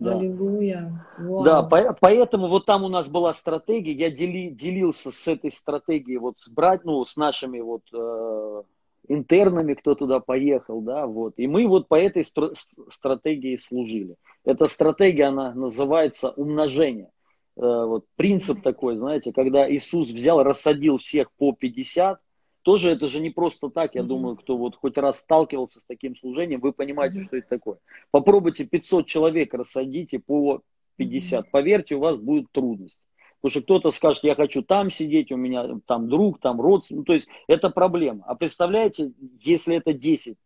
[0.00, 0.16] Да.
[0.16, 1.06] Аллилуйя.
[1.18, 1.44] Вау.
[1.44, 6.16] Да, по, поэтому вот там у нас была стратегия, я дели, делился с этой стратегией
[6.16, 8.62] вот с брать, ну, с нашими вот э,
[9.08, 11.34] интернами, кто туда поехал, да, вот.
[11.36, 12.54] И мы вот по этой стр-
[12.90, 14.16] стратегии служили.
[14.46, 17.10] Эта стратегия, она называется умножение.
[17.58, 22.18] Э, вот принцип такой, знаете, когда Иисус взял, рассадил всех по 50,
[22.62, 24.06] тоже это же не просто так, я mm-hmm.
[24.06, 27.24] думаю, кто вот хоть раз сталкивался с таким служением, вы понимаете, mm-hmm.
[27.24, 27.78] что это такое.
[28.10, 30.62] Попробуйте 500 человек рассадите по
[30.96, 31.46] 50.
[31.46, 31.50] Mm-hmm.
[31.50, 32.98] Поверьте, у вас будут трудности.
[33.40, 36.98] Потому что кто-то скажет, я хочу там сидеть, у меня там друг, там родственник.
[36.98, 38.22] Ну, то есть это проблема.
[38.26, 40.36] А представляете, если это 10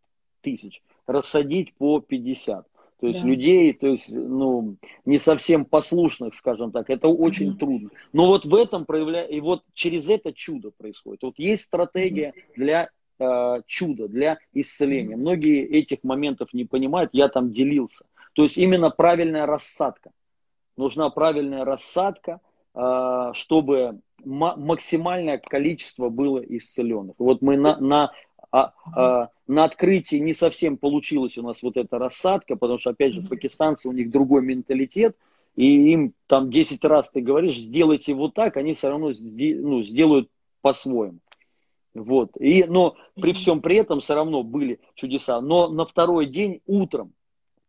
[0.41, 2.65] тысяч, рассадить по 50.
[2.99, 3.27] То есть да.
[3.27, 7.57] людей, то есть, ну, не совсем послушных, скажем так, это очень mm-hmm.
[7.57, 7.89] трудно.
[8.13, 11.23] Но вот в этом проявляется, и вот через это чудо происходит.
[11.23, 12.53] Вот есть стратегия mm-hmm.
[12.55, 15.15] для э, чуда, для исцеления.
[15.15, 15.19] Mm-hmm.
[15.19, 18.05] Многие этих моментов не понимают, я там делился.
[18.33, 20.11] То есть именно правильная рассадка.
[20.77, 22.39] Нужна правильная рассадка,
[22.73, 27.15] э, чтобы максимальное количество было исцеленных.
[27.19, 28.11] Вот мы на, на
[28.51, 33.13] а, а, на открытии не совсем получилась у нас вот эта рассадка, потому что, опять
[33.13, 35.15] же, пакистанцы, у них другой менталитет,
[35.55, 40.29] и им там 10 раз ты говоришь, сделайте вот так, они все равно ну, сделают
[40.61, 41.19] по-своему.
[41.93, 42.31] Вот.
[42.39, 45.39] И, но при всем при этом все равно были чудеса.
[45.39, 47.13] Но на второй день утром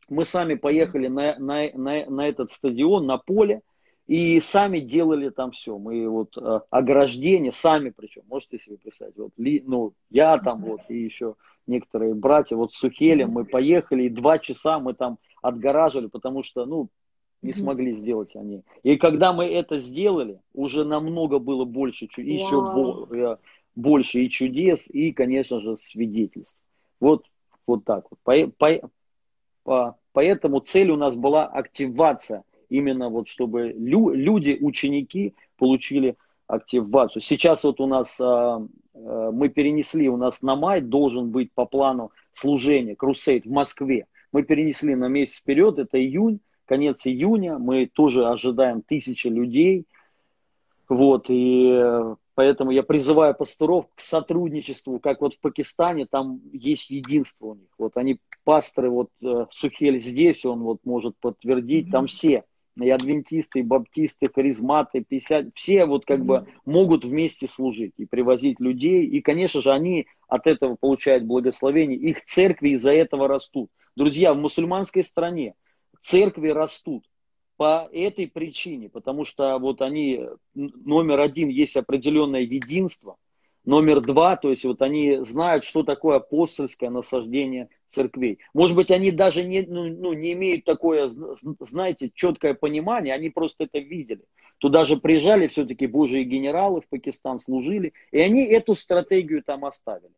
[0.08, 3.62] мы сами поехали на, на, на, на этот стадион, на поле,
[4.06, 5.78] и сами делали там все.
[5.78, 10.80] Мы вот э, ограждение, сами причем, можете себе представить, вот, ли, ну, я там вот,
[10.88, 11.34] и еще
[11.66, 16.66] некоторые братья, вот с Сухелем мы поехали, и два часа мы там отгораживали, потому что,
[16.66, 16.88] ну,
[17.42, 18.62] не смогли сделать они.
[18.82, 23.36] И когда мы это сделали, уже намного было больше, еще э,
[23.74, 26.56] больше и чудес, и, конечно же, свидетельств.
[27.00, 27.24] Вот,
[27.66, 28.18] вот так вот.
[28.24, 28.90] По, по,
[29.64, 37.22] по, поэтому цель у нас была активация– именно вот чтобы лю люди, ученики получили активацию.
[37.22, 42.12] Сейчас вот у нас а, мы перенесли, у нас на май должен быть по плану
[42.32, 44.06] служение, крусейд в Москве.
[44.32, 49.86] Мы перенесли на месяц вперед, это июнь, конец июня, мы тоже ожидаем тысячи людей.
[50.88, 52.02] Вот, и
[52.34, 57.68] поэтому я призываю пасторов к сотрудничеству, как вот в Пакистане, там есть единство у них.
[57.76, 62.44] Вот они, пасторы, вот э, Сухель здесь, он вот может подтвердить, там все
[62.80, 66.24] и адвентисты, и баптисты, харизматы, 50, все вот как mm-hmm.
[66.24, 69.06] бы могут вместе служить и привозить людей.
[69.06, 71.98] И, конечно же, они от этого получают благословение.
[71.98, 73.70] Их церкви из-за этого растут.
[73.96, 75.54] Друзья, в мусульманской стране
[76.02, 77.04] церкви растут
[77.56, 80.20] по этой причине, потому что вот они,
[80.54, 83.16] номер один, есть определенное единство,
[83.66, 88.38] номер два, то есть вот они знают, что такое апостольское насаждение церквей.
[88.54, 91.10] Может быть, они даже не, ну, ну, не имеют такое,
[91.60, 94.22] знаете, четкое понимание, они просто это видели.
[94.58, 100.14] Туда же приезжали все-таки божьи генералы в Пакистан, служили, и они эту стратегию там оставили.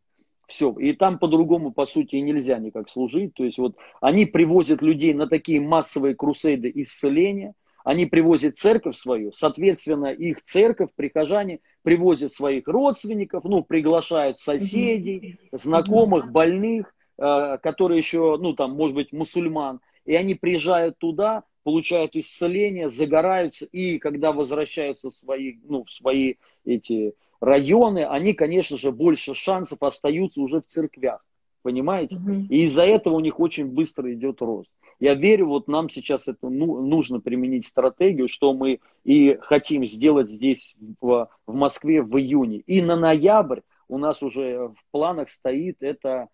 [0.47, 0.71] Все.
[0.79, 3.35] И там по-другому, по сути, нельзя никак служить.
[3.35, 9.31] То есть вот они привозят людей на такие массовые крусейды исцеления, они привозят церковь свою,
[9.31, 18.37] соответственно, их церковь, прихожане привозят своих родственников, ну, приглашают соседей, знакомых, больных, э, которые еще,
[18.39, 25.09] ну, там, может быть, мусульман, и они приезжают туда, получают исцеление, загораются, и когда возвращаются
[25.09, 30.67] в свои, ну, в свои эти районы, они, конечно же, больше шансов остаются уже в
[30.67, 31.23] церквях,
[31.61, 32.15] понимаете?
[32.15, 32.47] Угу.
[32.49, 34.69] И из-за этого у них очень быстро идет рост.
[34.99, 40.29] Я верю, вот нам сейчас это ну, нужно применить стратегию, что мы и хотим сделать
[40.29, 42.57] здесь в, в Москве в июне.
[42.57, 46.27] И на ноябрь у нас уже в планах стоит это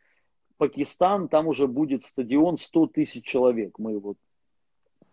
[0.58, 3.78] Пакистан, там уже будет стадион 100 тысяч человек.
[3.78, 4.18] Мы вот,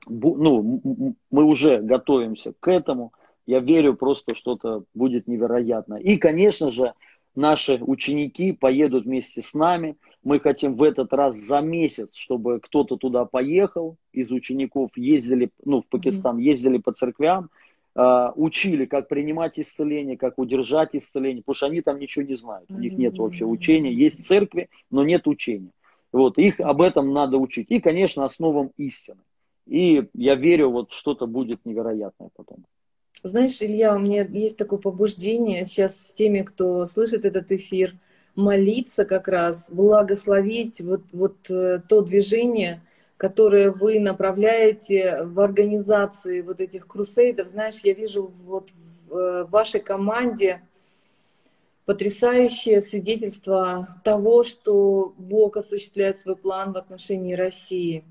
[0.07, 3.13] ну, мы уже готовимся к этому.
[3.45, 5.97] Я верю просто, что-то будет невероятно.
[5.97, 6.95] И, конечно же,
[7.35, 9.97] наши ученики поедут вместе с нами.
[10.23, 15.83] Мы хотим в этот раз за месяц, чтобы кто-то туда поехал из учеников, ездили, ну,
[15.83, 17.51] в Пакистан, ездили по церквям,
[17.95, 22.71] э, учили, как принимать исцеление, как удержать исцеление, потому что они там ничего не знают,
[22.71, 23.93] у них нет вообще учения.
[23.93, 25.71] Есть церкви, но нет учения.
[26.13, 27.71] Вот, их об этом надо учить.
[27.71, 29.21] И, конечно, основам истины.
[29.67, 32.65] И я верю, вот что-то будет невероятное потом.
[33.25, 37.97] Знаешь, Илья, у меня есть такое побуждение сейчас с теми, кто слышит этот эфир,
[38.35, 42.83] молиться как раз, благословить вот, вот э, то движение,
[43.17, 47.47] которое вы направляете в организации вот этих крусейдов.
[47.47, 48.71] Знаешь, я вижу вот
[49.07, 50.61] в э, вашей команде
[51.85, 58.05] потрясающее свидетельство того, что Бог осуществляет свой план в отношении России.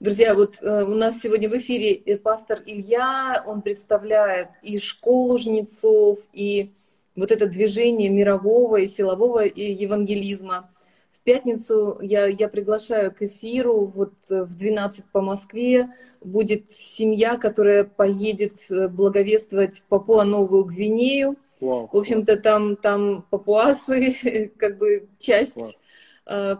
[0.00, 5.38] Друзья, вот э, у нас сегодня в эфире э, пастор Илья, он представляет и школу
[5.38, 6.70] жнецов, и
[7.16, 10.70] вот это движение мирового и силового евангелизма.
[11.10, 15.88] В пятницу я, я приглашаю к эфиру, вот э, в 12 по Москве
[16.20, 21.34] будет семья, которая поедет благовествовать в Папуа-Новую Гвинею.
[21.60, 25.56] Wow, в общем-то, там, там папуасы, как бы часть.
[25.56, 25.72] Wow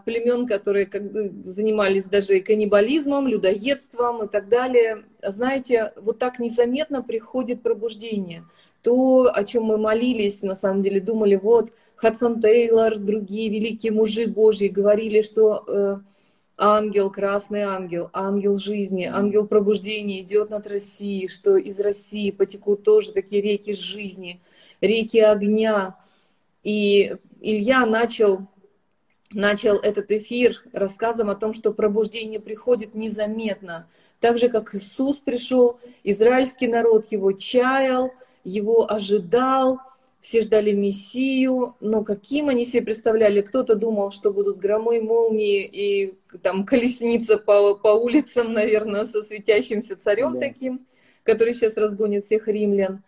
[0.03, 5.05] племен, которые как бы занимались даже и каннибализмом, людоедством и так далее.
[5.21, 8.45] Знаете, вот так незаметно приходит пробуждение.
[8.81, 14.25] То, о чем мы молились, на самом деле думали, вот Хадсон Тейлор, другие великие мужи
[14.25, 15.97] Божьи говорили, что э,
[16.57, 23.11] ангел, красный ангел, ангел жизни, ангел пробуждения идет над Россией, что из России потекут тоже
[23.11, 24.41] такие реки жизни,
[24.81, 25.97] реки огня.
[26.63, 28.47] И Илья начал
[29.31, 33.87] начал этот эфир рассказом о том, что пробуждение приходит незаметно.
[34.19, 38.11] Так же, как Иисус пришел, израильский народ его чаял,
[38.43, 39.79] его ожидал,
[40.19, 43.41] все ждали Мессию, но каким они себе представляли?
[43.41, 49.95] Кто-то думал, что будут громы, молнии и там колесница по, по улицам, наверное, со светящимся
[49.95, 50.39] царем да.
[50.39, 50.85] таким,
[51.23, 53.03] который сейчас разгонит всех римлян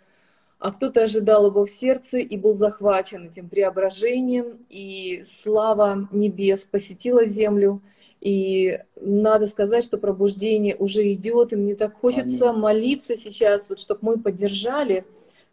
[0.61, 7.25] а кто-то ожидал его в сердце и был захвачен этим преображением, и слава небес посетила
[7.25, 7.81] землю.
[8.19, 12.61] И надо сказать, что пробуждение уже идет, и мне так хочется Аминь.
[12.61, 15.03] молиться сейчас, вот, чтобы мы поддержали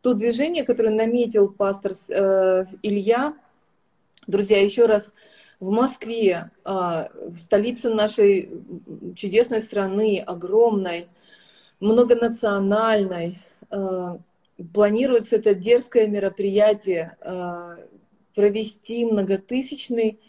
[0.02, 3.34] то движение, которое наметил пастор э, Илья.
[4.26, 5.10] Друзья, еще раз,
[5.58, 8.50] в Москве, э, в столице нашей
[9.16, 11.08] чудесной страны, огромной,
[11.80, 13.38] многонациональной,
[13.70, 14.18] э,
[14.72, 17.76] планируется это дерзкое мероприятие э,
[18.34, 20.20] провести многотысячный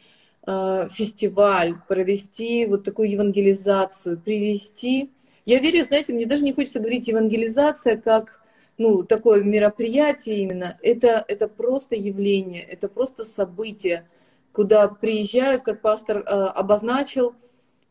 [0.45, 5.11] э, фестиваль, провести вот такую евангелизацию, привести.
[5.45, 8.39] Я верю, знаете, мне даже не хочется говорить евангелизация как
[8.77, 10.79] ну, такое мероприятие именно.
[10.81, 14.07] Это, это просто явление, это просто событие,
[14.53, 17.35] куда приезжают, как пастор э, обозначил,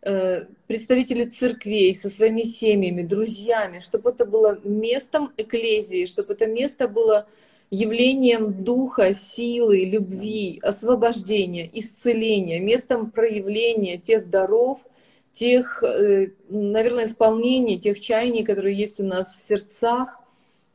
[0.00, 7.26] представители церквей со своими семьями, друзьями, чтобы это было местом эклезии, чтобы это место было
[7.70, 14.86] явлением духа, силы, любви, освобождения, исцеления, местом проявления тех даров,
[15.32, 20.18] тех, э, наверное, исполнений, тех чаяний, которые есть у нас в сердцах.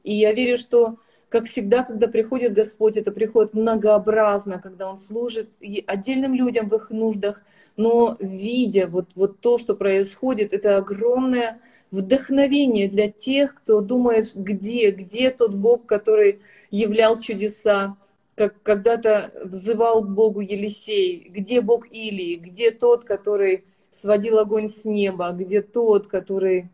[0.04, 0.98] И я верю, что,
[1.34, 5.50] как всегда, когда приходит Господь, это приходит многообразно, когда Он служит
[5.88, 7.42] отдельным людям в их нуждах,
[7.76, 11.60] но видя вот, вот то, что происходит, это огромное
[11.90, 17.98] вдохновение для тех, кто думает, где, где тот Бог, который являл чудеса,
[18.36, 24.86] как когда-то взывал к Богу Елисей, где Бог Илии, где тот, который сводил огонь с
[24.86, 26.70] неба, где тот, который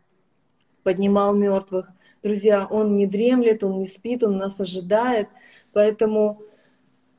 [0.90, 1.92] поднимал мертвых.
[2.24, 5.28] Друзья, он не дремлет, он не спит, он нас ожидает.
[5.72, 6.42] Поэтому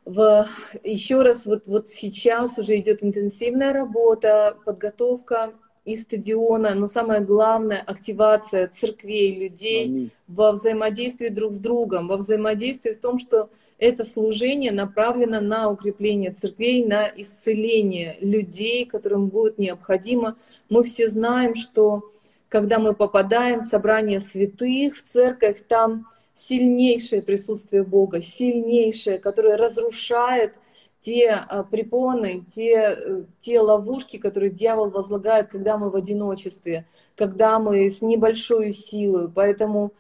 [0.05, 0.45] в,
[0.83, 5.53] еще раз, вот, вот сейчас уже идет интенсивная работа, подготовка
[5.85, 10.11] и стадиона, но самое главное, активация церквей, людей Аминь.
[10.27, 16.33] во взаимодействии друг с другом, во взаимодействии в том, что это служение направлено на укрепление
[16.33, 20.37] церквей, на исцеление людей, которым будет необходимо.
[20.69, 22.11] Мы все знаем, что
[22.51, 30.53] когда мы попадаем в собрание святых, в церковь, там сильнейшее присутствие Бога, сильнейшее, которое разрушает
[31.01, 36.87] те а, препоны, те, э, те ловушки, которые дьявол возлагает, когда мы в одиночестве,
[37.17, 39.31] когда мы с небольшой силой.
[39.31, 39.93] Поэтому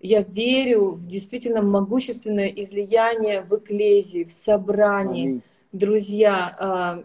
[0.00, 5.26] я верю в действительно могущественное излияние в эклезии, в собрании.
[5.26, 5.42] Аминь.
[5.72, 7.04] Друзья, а,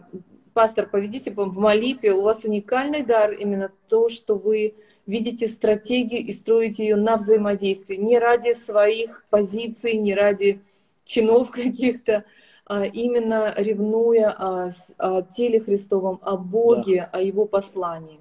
[0.54, 4.74] пастор, поведите в молитве, у вас уникальный дар именно то, что вы
[5.06, 10.62] видите стратегию и строите ее на взаимодействии, не ради своих позиций, не ради
[11.04, 12.24] чинов каких-то,
[12.66, 17.18] а именно ревнуя о, о теле Христовом, о Боге, да.
[17.18, 18.20] о Его послании.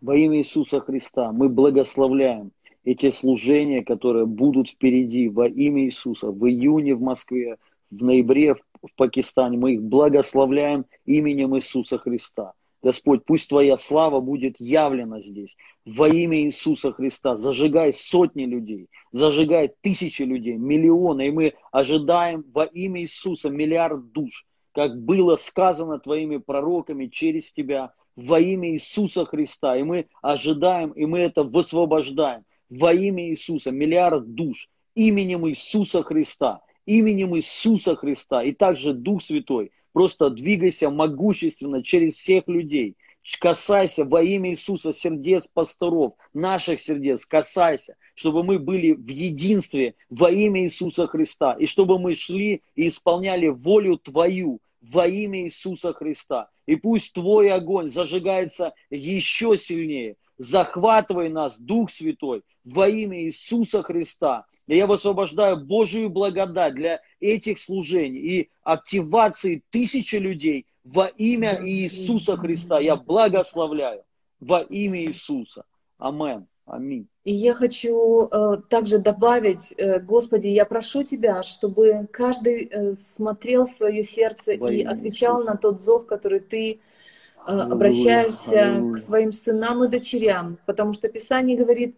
[0.00, 2.52] Во имя Иисуса Христа мы благословляем
[2.84, 7.56] эти служения, которые будут впереди во имя Иисуса в июне в Москве,
[7.98, 9.58] в ноябре в, в Пакистане.
[9.58, 12.52] Мы их благословляем именем Иисуса Христа.
[12.82, 15.56] Господь, пусть Твоя слава будет явлена здесь.
[15.86, 21.28] Во имя Иисуса Христа зажигай сотни людей, зажигай тысячи людей, миллионы.
[21.28, 27.92] И мы ожидаем во имя Иисуса миллиард душ, как было сказано Твоими пророками через Тебя,
[28.16, 29.76] во имя Иисуса Христа.
[29.78, 36.60] И мы ожидаем, и мы это высвобождаем во имя Иисуса, миллиард душ, именем Иисуса Христа,
[36.86, 38.42] именем Иисуса Христа.
[38.42, 42.96] И также Дух Святой, просто двигайся могущественно через всех людей.
[43.40, 50.30] Касайся во имя Иисуса сердец пасторов, наших сердец, касайся, чтобы мы были в единстве во
[50.30, 56.50] имя Иисуса Христа, и чтобы мы шли и исполняли волю Твою во имя Иисуса Христа.
[56.66, 64.46] И пусть Твой огонь зажигается еще сильнее, захватывай нас, Дух Святой, во имя Иисуса Христа.
[64.66, 72.36] И я высвобождаю Божию благодать для этих служений и активации тысячи людей во имя Иисуса
[72.36, 72.80] Христа.
[72.80, 74.04] Я благословляю
[74.40, 75.64] во имя Иисуса.
[75.98, 76.46] Амен.
[76.66, 77.08] Аминь.
[77.24, 83.66] И я хочу э, также добавить, э, Господи, я прошу Тебя, чтобы каждый э, смотрел
[83.66, 85.52] в свое сердце Во и отвечал Иисуса.
[85.52, 86.80] на тот зов, который Ты
[87.46, 88.94] обращаешься Аллилуйя.
[88.94, 91.96] к своим сынам и дочерям, потому что Писание говорит,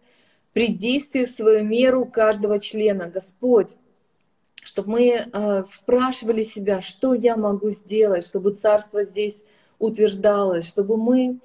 [0.53, 3.07] при действии в свою меру каждого члена.
[3.07, 3.77] Господь,
[4.63, 9.43] чтобы мы э, спрашивали себя, что я могу сделать, чтобы царство здесь
[9.79, 11.39] утверждалось, чтобы мы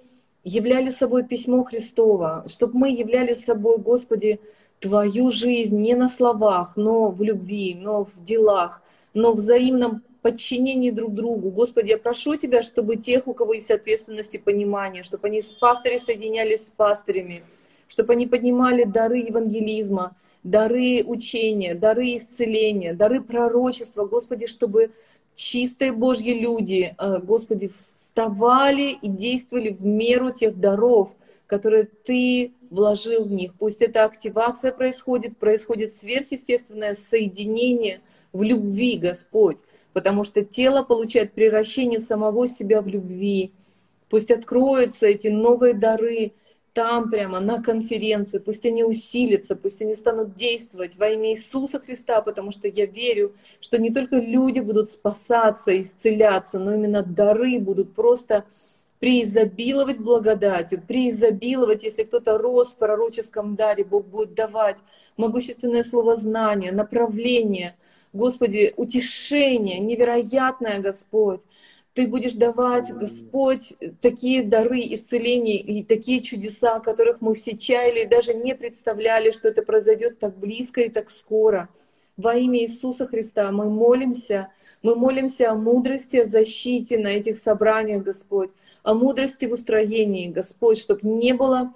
[0.44, 4.40] являли собой письмо Христова, чтобы мы являли собой, Господи,
[4.80, 8.82] Твою жизнь не на словах, но в любви, но в делах,
[9.14, 11.50] но в взаимном подчинении друг другу.
[11.50, 15.52] Господи, я прошу Тебя, чтобы тех, у кого есть ответственность и понимание, чтобы они с
[15.52, 17.42] пастырями соединялись с пастырями,
[17.88, 24.92] чтобы они поднимали дары евангелизма, дары учения, дары исцеления, дары пророчества, Господи, чтобы
[25.34, 31.10] чистые Божьи люди, э, Господи, вставали и действовали в меру тех даров,
[31.46, 33.52] которые Ты вложил в них.
[33.58, 38.00] Пусть эта активация происходит, происходит сверхъестественное соединение
[38.32, 39.58] в любви, Господь,
[39.92, 43.52] потому что тело получает превращение самого себя в любви.
[44.08, 46.32] Пусть откроются эти новые дары,
[46.72, 52.22] там прямо на конференции, пусть они усилятся, пусть они станут действовать во имя Иисуса Христа,
[52.22, 57.94] потому что я верю, что не только люди будут спасаться, исцеляться, но именно дары будут
[57.94, 58.44] просто
[59.00, 64.76] преизобиловать благодатью, преизобиловать, если кто-то рос в пророческом даре, Бог будет давать
[65.16, 67.74] могущественное слово знания, направление,
[68.12, 71.40] Господи, утешение, невероятное, Господь.
[71.94, 78.08] Ты будешь давать, Господь, такие дары исцеления и такие чудеса, которых мы все чаяли и
[78.08, 81.68] даже не представляли, что это произойдет так близко и так скоро.
[82.16, 84.48] Во имя Иисуса Христа мы молимся,
[84.82, 88.50] мы молимся о мудрости, о защите на этих собраниях, Господь,
[88.82, 91.74] о мудрости в устроении, Господь, чтобы не было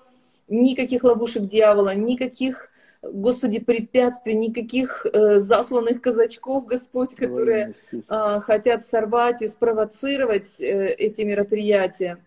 [0.48, 2.70] никаких ловушек дьявола, никаких
[3.12, 11.22] Господи, препятствий, никаких э, засланных казачков, Господь, которые э, хотят сорвать и спровоцировать э, эти
[11.22, 12.18] мероприятия.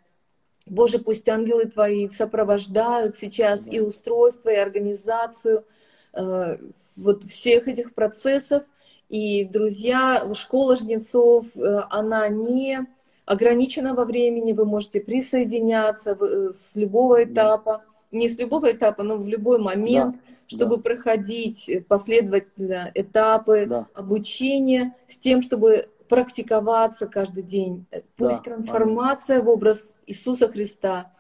[0.65, 5.65] Боже, пусть ангелы Твои сопровождают сейчас и устройство, и организацию
[6.13, 6.57] э,
[6.97, 8.63] вот всех этих процессов.
[9.09, 12.86] И, друзья, школа жнецов, э, она не
[13.25, 19.18] ограничена во времени, вы можете присоединяться э, с любого этапа не с любого этапа, но
[19.18, 20.84] в любой момент, да, чтобы да.
[20.84, 23.88] проходить последовательно этапы да.
[23.93, 27.86] обучения с тем, чтобы практиковаться каждый день.
[28.18, 29.45] Пусть да, трансформация аминь.
[29.45, 31.12] в образ Иисуса Христа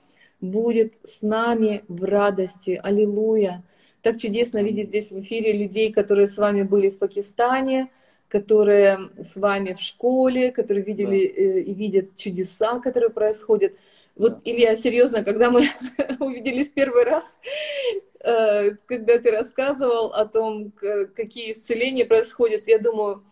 [0.41, 2.79] будет с нами в радости.
[2.81, 3.63] Аллилуйя.
[4.01, 7.91] Так чудесно видеть здесь в эфире людей, которые с вами были в Пакистане,
[8.29, 11.41] которые с вами в школе, которые видели да.
[11.41, 13.73] Э, и видят чудеса, которые происходят.
[14.15, 15.65] Вот, Илья, серьезно, когда мы
[16.29, 17.39] увиделись первый раз,
[18.21, 20.71] э, когда ты рассказывал о том,
[21.15, 23.23] какие исцеления происходят, я думаю,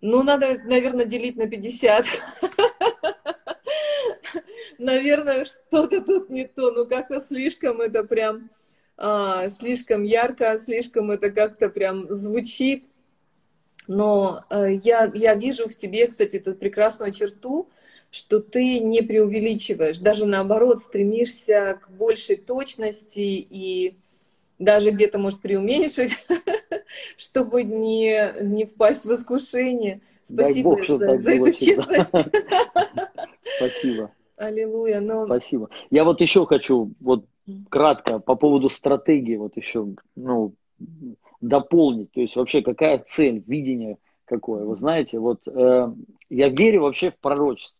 [0.00, 2.06] ну, надо, наверное, делить на 50.
[4.78, 8.50] Наверное, что-то тут не то, ну, как-то слишком это прям,
[8.96, 12.84] а, слишком ярко, слишком это как-то прям звучит.
[13.88, 17.70] Но э, я, я вижу в тебе, кстати, эту прекрасную черту,
[18.10, 23.96] что ты не преувеличиваешь, даже наоборот стремишься к большей точности и
[24.58, 26.12] даже где-то, может, преуменьшить,
[27.16, 30.00] чтобы не, не впасть в искушение.
[30.24, 32.10] Спасибо Бог, за, за эту честность.
[33.58, 34.12] Спасибо.
[34.36, 35.00] Аллилуйя.
[35.00, 35.26] Но...
[35.26, 35.70] Спасибо.
[35.90, 37.26] Я вот еще хочу вот
[37.68, 39.86] кратко по поводу стратегии вот еще
[40.16, 40.54] ну,
[41.40, 42.12] дополнить.
[42.12, 44.64] То есть вообще какая цель, видение какое.
[44.64, 45.92] Вы знаете, вот э,
[46.28, 47.75] я верю вообще в пророчество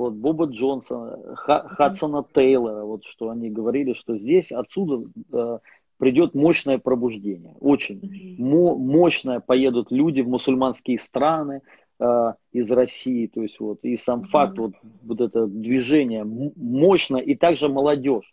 [0.00, 5.58] вот Боба Джонсона, Хадсона Тейлора, вот что они говорили, что здесь отсюда э,
[5.98, 8.00] придет мощное пробуждение, очень
[8.38, 9.40] мо- мощное.
[9.40, 11.60] Поедут люди в мусульманские страны
[11.98, 14.72] э, из России, то есть вот и сам факт вот
[15.02, 18.32] вот это движение мощно и также молодежь.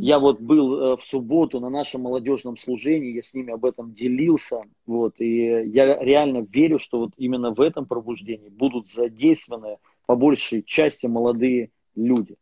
[0.00, 3.92] Я вот был э, в субботу на нашем молодежном служении, я с ними об этом
[3.92, 9.76] делился, вот, и я реально верю, что вот именно в этом пробуждении будут задействованы
[10.08, 12.36] по большей части молодые люди.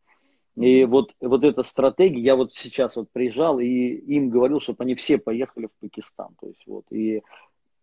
[0.54, 4.94] И вот, вот эта стратегия, я вот сейчас вот приезжал и им говорил, чтобы они
[4.94, 6.28] все поехали в Пакистан.
[6.40, 7.22] То есть вот, и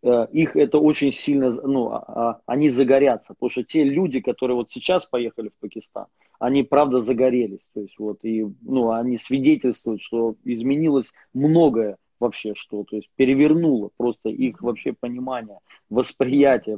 [0.01, 4.55] э, их это очень сильно, ну, а, а, они загорятся, потому что те люди, которые
[4.55, 6.05] вот сейчас поехали в Пакистан,
[6.39, 12.83] они правда загорелись, то есть вот, и, ну, они свидетельствуют, что изменилось многое вообще что,
[12.83, 15.59] то есть перевернуло просто их вообще понимание,
[15.89, 16.77] восприятие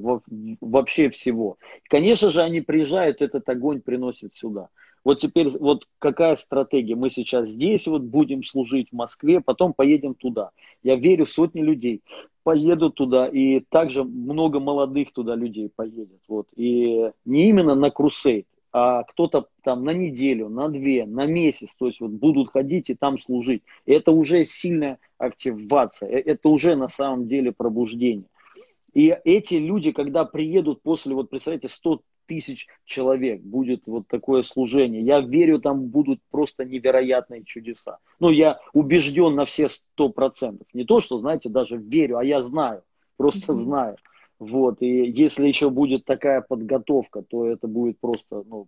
[0.60, 1.58] вообще всего.
[1.84, 4.70] Конечно же, они приезжают, этот огонь приносят сюда.
[5.04, 6.96] Вот теперь, вот какая стратегия?
[6.96, 10.50] Мы сейчас здесь вот будем служить в Москве, потом поедем туда.
[10.82, 12.02] Я верю, сотни людей
[12.42, 16.22] поедут туда, и также много молодых туда людей поедет.
[16.28, 16.48] Вот.
[16.56, 18.48] И не именно на крусейд,
[19.08, 23.18] кто-то там на неделю, на две, на месяц, то есть вот будут ходить и там
[23.18, 23.64] служить.
[23.86, 28.26] Это уже сильная активация, э, это уже на самом деле пробуждение.
[28.94, 35.02] И эти люди, когда приедут после, вот представляете, 100 тысяч человек будет вот такое служение.
[35.02, 38.00] Я верю, там будут просто невероятные чудеса.
[38.20, 40.68] Ну, я убежден на все сто процентов.
[40.74, 42.84] Не то, что, знаете, даже верю, а я знаю,
[43.16, 43.96] просто знаю.
[44.40, 48.68] Вот, и если еще будет такая подготовка, то это будет просто, ну,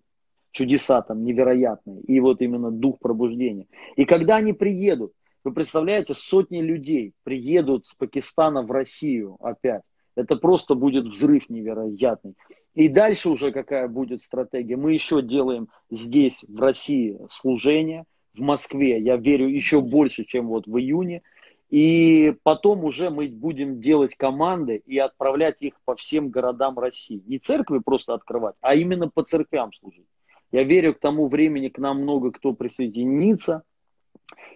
[0.51, 2.01] чудеса там невероятные.
[2.01, 3.68] И вот именно дух пробуждения.
[3.95, 5.13] И когда они приедут,
[5.43, 9.82] вы представляете, сотни людей приедут с Пакистана в Россию опять.
[10.15, 12.36] Это просто будет взрыв невероятный.
[12.74, 14.76] И дальше уже какая будет стратегия?
[14.78, 18.05] Мы еще делаем здесь, в России, служение.
[18.34, 21.24] В Москве, я верю, еще больше, чем вот в июне.
[21.70, 27.22] И потом уже мы будем делать команды и отправлять их по всем городам России.
[27.26, 30.07] Не церкви просто открывать, а именно по церквям служить.
[30.51, 33.63] Я верю, к тому времени к нам много кто присоединится.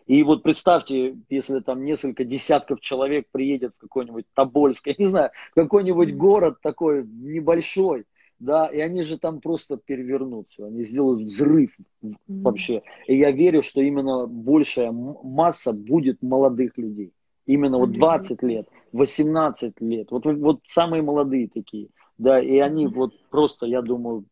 [0.08, 5.32] И вот представьте, если там несколько десятков человек приедет в какой-нибудь Тобольск, я не знаю,
[5.54, 8.06] какой-нибудь город такой небольшой,
[8.42, 11.70] да, и они же там просто перевернут все, они сделают взрыв
[12.04, 12.16] mm-hmm.
[12.28, 12.82] вообще.
[13.06, 17.14] И я верю, что именно большая масса будет молодых людей.
[17.46, 23.14] Именно вот 20 лет, 18 лет, вот, вот самые молодые такие, да, и они вот
[23.30, 24.26] просто, я думаю,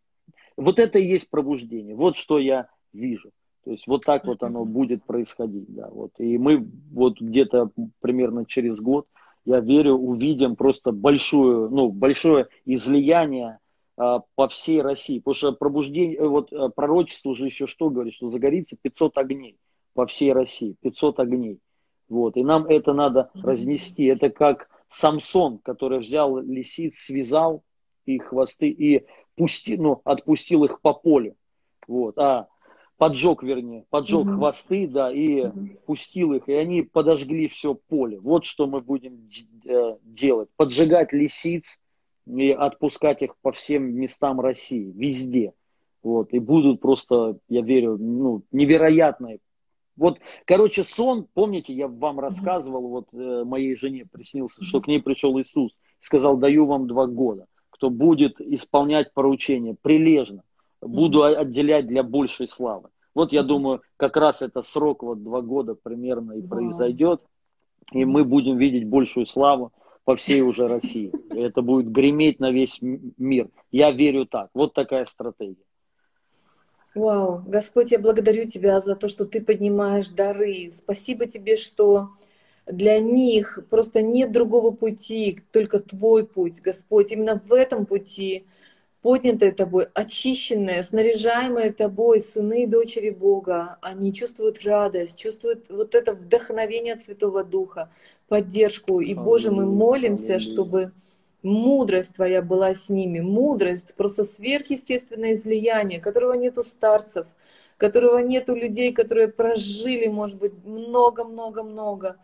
[0.57, 3.29] вот это и есть пробуждение, вот что я вижу.
[3.63, 6.11] То есть вот так вот оно будет происходить, да, вот.
[6.17, 7.69] И мы вот где-то
[8.01, 9.05] примерно через год
[9.45, 13.59] я верю, увидим просто большую, ну, большое излияние
[14.35, 15.19] по всей России.
[15.19, 19.57] Потому что пробуждение, э, вот э, пророчество уже еще что говорит, что загорится 500 огней
[19.93, 21.59] по всей России, 500 огней.
[22.07, 24.05] Вот, и нам это надо разнести.
[24.05, 27.63] Это как Самсон, который взял лисиц, связал
[28.05, 31.35] их хвосты и пусти, ну, отпустил их по полю.
[31.87, 32.47] Вот, а
[32.97, 34.31] поджег, вернее, поджег угу.
[34.31, 35.69] хвосты, да, и угу.
[35.85, 38.17] пустил их, и они подожгли все поле.
[38.19, 39.29] Вот что мы будем
[39.65, 40.49] э, делать.
[40.55, 41.77] Поджигать лисиц
[42.37, 45.53] и отпускать их по всем местам России, везде.
[46.03, 49.39] Вот, и будут просто, я верю, ну, невероятные.
[49.97, 55.01] Вот, короче, сон, помните, я вам рассказывал, вот э, моей жене приснился, что к ней
[55.01, 60.43] пришел Иисус, сказал, даю вам два года, кто будет исполнять поручения прилежно,
[60.81, 62.89] буду отделять для большей славы.
[63.13, 67.21] Вот я думаю, как раз это срок, вот два года примерно и произойдет,
[67.91, 69.73] и мы будем видеть большую славу
[70.03, 71.11] по всей уже России.
[71.29, 73.49] Это будет греметь на весь мир.
[73.71, 74.49] Я верю так.
[74.53, 75.63] Вот такая стратегия.
[76.95, 80.71] Вау, Господь, я благодарю Тебя за то, что Ты поднимаешь дары.
[80.71, 82.09] Спасибо Тебе, что
[82.65, 87.11] для них просто нет другого пути, только Твой путь, Господь.
[87.11, 88.45] Именно в этом пути
[89.01, 96.13] поднятые тобой, очищенные, снаряжаемые тобой сыны и дочери Бога, они чувствуют радость, чувствуют вот это
[96.13, 97.91] вдохновение от Святого Духа,
[98.27, 98.99] поддержку.
[98.99, 100.91] И, Боже, мы молимся, чтобы
[101.43, 107.27] мудрость Твоя была с ними, мудрость, просто сверхъестественное излияние, которого нет у старцев,
[107.77, 112.17] которого нет у людей, которые прожили, может быть, много-много-много.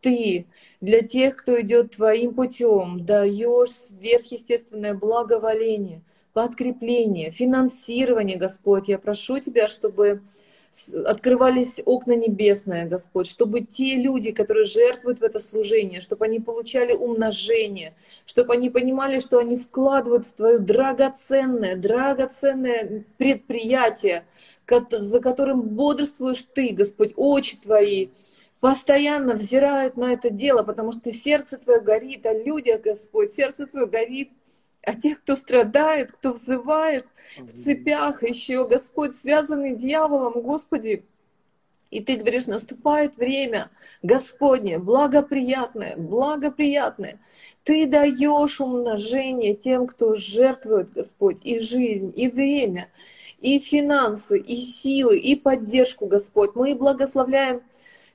[0.00, 0.46] Ты
[0.80, 6.02] для тех, кто идет твоим путем, даешь сверхъестественное благоволение–
[6.32, 8.88] подкрепление, финансирование, Господь.
[8.88, 10.22] Я прошу Тебя, чтобы
[11.04, 16.94] открывались окна небесные, Господь, чтобы те люди, которые жертвуют в это служение, чтобы они получали
[16.94, 24.24] умножение, чтобы они понимали, что они вкладывают в Твое драгоценное, драгоценное предприятие,
[24.90, 28.08] за которым бодрствуешь Ты, Господь, очи Твои,
[28.60, 33.86] постоянно взирают на это дело, потому что сердце Твое горит о людях, Господь, сердце Твое
[33.86, 34.30] горит
[34.84, 37.06] а тех, кто страдает, кто взывает
[37.38, 41.04] в цепях еще, Господь, связанный дьяволом, Господи,
[41.92, 43.70] и ты говоришь, наступает время
[44.02, 47.20] Господне, благоприятное, благоприятное.
[47.64, 52.88] Ты даешь умножение тем, кто жертвует, Господь, и жизнь, и время,
[53.40, 56.54] и финансы, и силы, и поддержку, Господь.
[56.54, 57.60] Мы благословляем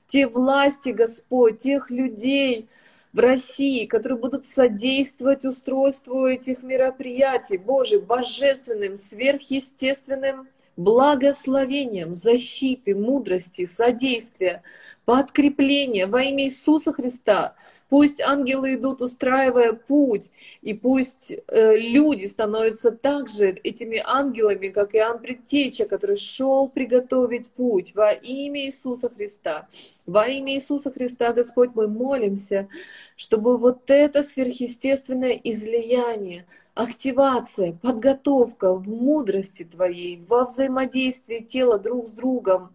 [0.08, 2.68] те власти, Господь, тех людей,
[3.12, 14.62] в России, которые будут содействовать устройству этих мероприятий, Боже, божественным, сверхъестественным благословением, защиты, мудрости, содействия,
[15.04, 17.54] подкрепления во имя Иисуса Христа–
[17.88, 20.30] Пусть ангелы идут, устраивая путь,
[20.60, 27.94] и пусть э, люди становятся также этими ангелами, как Иоанн Предтеча, который шел приготовить путь
[27.94, 29.68] во имя Иисуса Христа.
[30.04, 32.68] Во имя Иисуса Христа, Господь, мы молимся,
[33.16, 42.12] чтобы вот это сверхъестественное излияние, активация, подготовка в мудрости Твоей, во взаимодействии тела друг с
[42.12, 42.72] другом,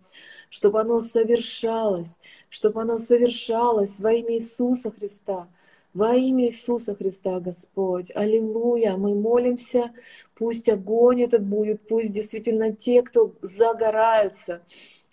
[0.49, 2.17] чтобы оно совершалось,
[2.53, 5.47] чтобы оно совершалось во имя Иисуса Христа.
[5.95, 8.11] Во имя Иисуса Христа, Господь.
[8.13, 8.95] Аллилуйя.
[8.95, 9.91] Мы молимся,
[10.35, 14.61] пусть огонь этот будет, пусть действительно те, кто загораются,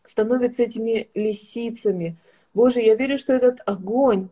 [0.05, 2.19] становятся этими лисицами.
[2.53, 4.29] Боже, я верю, что этот огонь,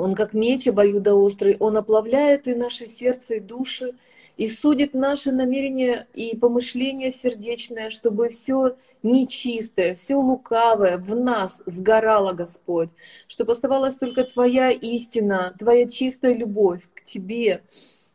[0.00, 3.92] он как меч обоюдоострый, он оплавляет и наше сердце, и души,
[4.38, 12.32] и судит наши намерения и помышления сердечное, чтобы все нечистое, все лукавое в нас сгорало,
[12.32, 12.88] Господь,
[13.28, 17.62] чтобы оставалась только Твоя истина, Твоя чистая любовь к Тебе,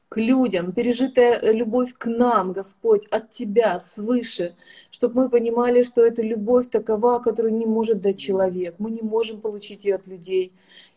[0.10, 4.56] к людям, пережитая любовь к нам, Господь, от Тебя, свыше,
[4.90, 8.76] чтобы мы понимали, что эта любовь такова, которую не может дать человек.
[8.80, 10.52] Мы не можем получить ее от людей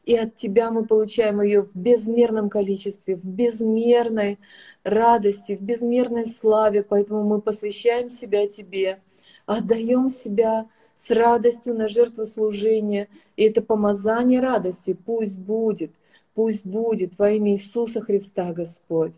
[0.09, 4.39] и от Тебя мы получаем ее в безмерном количестве, в безмерной
[4.83, 9.03] радости, в безмерной славе, поэтому мы посвящаем себя Тебе,
[9.45, 14.97] отдаем себя с радостью на жертву служения, и это помазание радости.
[15.05, 15.93] Пусть будет,
[16.33, 19.13] пусть будет во имя Иисуса Христа, Господь.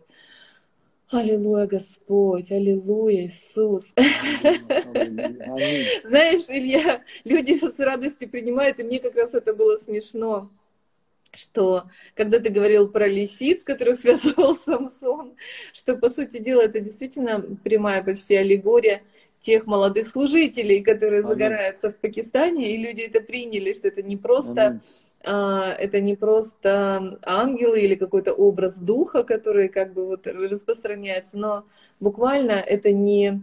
[1.09, 3.93] Аллилуйя, Господь, аллилуйя, Иисус.
[6.03, 10.51] Знаешь, Илья, люди с радостью принимают, и мне как раз это было смешно
[11.33, 15.35] что когда ты говорил про лисиц, которых связывал Самсон,
[15.73, 19.01] что, по сути дела, это действительно прямая почти аллегория
[19.39, 21.29] тех молодых служителей, которые Аминь.
[21.29, 24.81] загораются в Пакистане, и люди это приняли, что это не просто
[25.23, 31.65] а, это не просто ангелы или какой-то образ духа, который как бы вот распространяется, но
[31.99, 33.41] буквально это не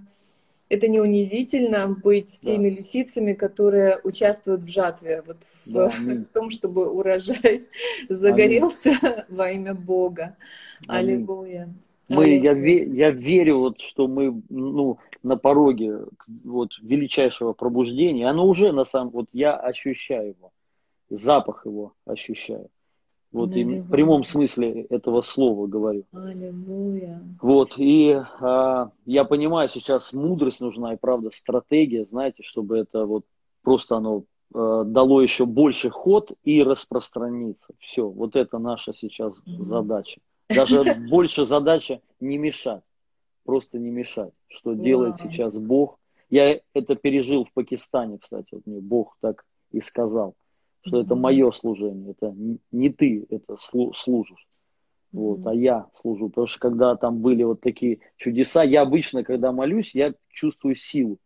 [0.68, 2.52] это не унизительно быть да.
[2.52, 7.66] теми лисицами, которые участвуют в жатве, вот в, да, в том, чтобы урожай
[8.08, 9.24] загорелся аминь.
[9.28, 10.36] во имя Бога.
[10.86, 11.16] Аминь.
[11.16, 11.74] Аллилуйя.
[12.08, 16.06] Мы, я, я верю, вот, что мы ну, на пороге
[16.42, 18.28] вот, величайшего пробуждения.
[18.28, 20.52] Оно уже на самом вот я ощущаю его,
[21.10, 22.70] запах его ощущаю.
[23.30, 26.04] Вот и в прямом смысле этого слова говорю.
[26.12, 27.22] Аллилуйя.
[27.42, 33.26] Вот, и а, я понимаю, сейчас мудрость нужна и правда стратегия, знаете, чтобы это вот
[33.62, 34.24] просто оно
[34.54, 37.74] а, дало еще больше ход и распространиться.
[37.78, 39.64] Все, вот это наша сейчас mm-hmm.
[39.64, 40.20] задача.
[40.48, 42.82] Даже больше задача не мешать,
[43.44, 45.98] просто не мешать, что делает сейчас Бог.
[46.30, 50.34] Я это пережил в Пакистане, кстати, вот мне Бог так и сказал
[50.88, 52.34] что это мое служение, это
[52.72, 54.46] не ты это служишь.
[55.12, 56.28] Вот, а я служу.
[56.28, 61.18] Потому что когда там были вот такие чудеса, я обычно, когда молюсь, я чувствую силу,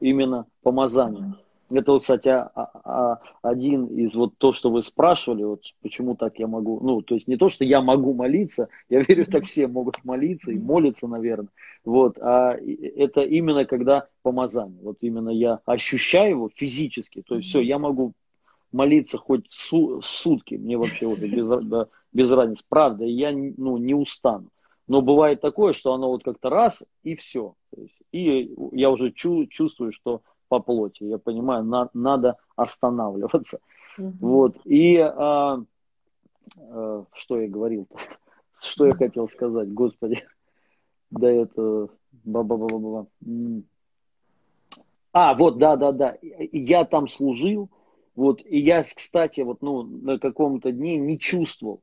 [0.00, 1.34] именно помазание.
[1.70, 6.38] Это вот, кстати, а, а, один из вот то, что вы спрашивали, вот почему так
[6.40, 9.68] я могу, ну, то есть не то, что я могу молиться, я верю, так все
[9.68, 11.50] могут молиться и молиться, наверное,
[11.84, 17.60] вот, а это именно когда помазание, вот именно я ощущаю его физически, то есть все,
[17.60, 18.14] я могу
[18.72, 22.64] молиться хоть су сутки, мне вообще вот без, да, без разницы.
[22.68, 24.48] Правда, я ну, не устану.
[24.86, 27.54] Но бывает такое, что оно вот как-то раз и все.
[28.12, 31.04] И я уже чу чувствую, что по плоти.
[31.04, 33.60] Я понимаю, на надо останавливаться.
[33.98, 34.12] Угу.
[34.20, 34.56] Вот.
[34.64, 35.62] И а,
[36.58, 37.86] а, что я говорил?
[37.90, 37.98] -то?
[38.60, 40.22] Что я хотел сказать, Господи?
[41.10, 41.88] Да это...
[42.24, 43.62] Ба -ба -ба -ба -ба.
[45.12, 46.16] А, вот, да, да, да.
[46.52, 47.70] Я там служил,
[48.20, 51.80] вот, и я, кстати, вот, ну, на каком-то дне не чувствовал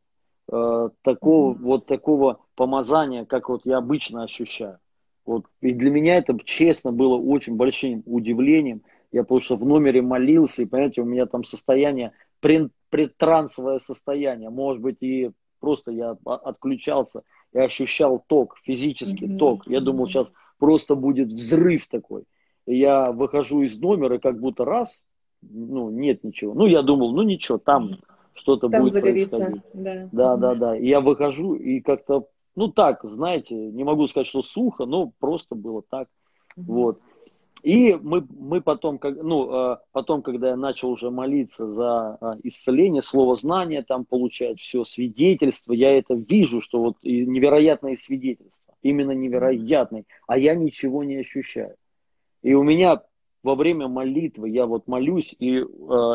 [0.51, 1.61] э, такого, mm-hmm.
[1.63, 4.77] вот такого помазания, как вот я обычно ощущаю.
[5.25, 8.83] Вот, и для меня это, честно, было очень большим удивлением.
[9.11, 14.51] Я потому что в номере молился, и, понимаете, у меня там состояние, предтрансовое состояние.
[14.51, 19.37] Может быть, и просто я отключался и ощущал ток, физический mm-hmm.
[19.37, 19.65] ток.
[19.65, 22.25] Я думал, сейчас просто будет взрыв такой.
[22.67, 25.01] И я выхожу из номера, и как будто раз,
[25.41, 26.53] ну, нет ничего.
[26.53, 27.91] Ну, я думал, ну ничего, там
[28.33, 29.29] что-то будет загорится.
[29.29, 29.63] происходить.
[29.73, 30.09] Да.
[30.11, 30.77] да, да, да.
[30.77, 35.55] И я выхожу и как-то, ну так, знаете, не могу сказать, что сухо, но просто
[35.55, 36.07] было так.
[36.55, 36.73] Угу.
[36.73, 36.99] Вот.
[37.63, 42.37] И мы, мы потом, как, ну, а, потом, когда я начал уже молиться за а,
[42.43, 49.11] исцеление, слово знания там получать, все, свидетельство, я это вижу, что вот невероятные свидетельства, именно
[49.11, 51.75] невероятные, а я ничего не ощущаю.
[52.43, 53.01] И у меня
[53.43, 55.63] во время молитвы я вот молюсь и э,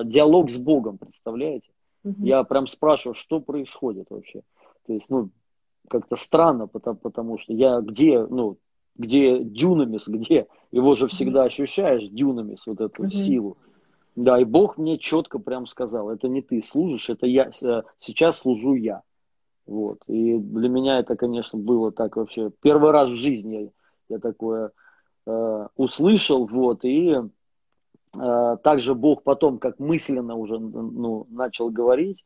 [0.05, 1.69] диалог с Богом, представляете?
[2.05, 2.25] Угу.
[2.25, 4.43] Я прям спрашиваю, что происходит вообще.
[4.87, 5.31] То есть, ну,
[5.89, 8.59] как-то странно, потому, потому что я где, ну,
[8.97, 13.11] где дюнамис, где его же всегда ощущаешь, дюнамис, вот эту угу.
[13.11, 13.57] силу.
[14.15, 18.39] Да, и Бог мне четко прям сказал, это не ты служишь, это я, э, сейчас
[18.39, 19.03] служу я.
[19.67, 20.01] Вот.
[20.07, 22.51] И для меня это, конечно, было так вообще.
[22.61, 24.73] Первый раз в жизни я, я такое
[25.25, 27.15] Э, услышал, вот, и
[28.19, 32.25] э, также Бог потом, как мысленно уже ну, начал говорить,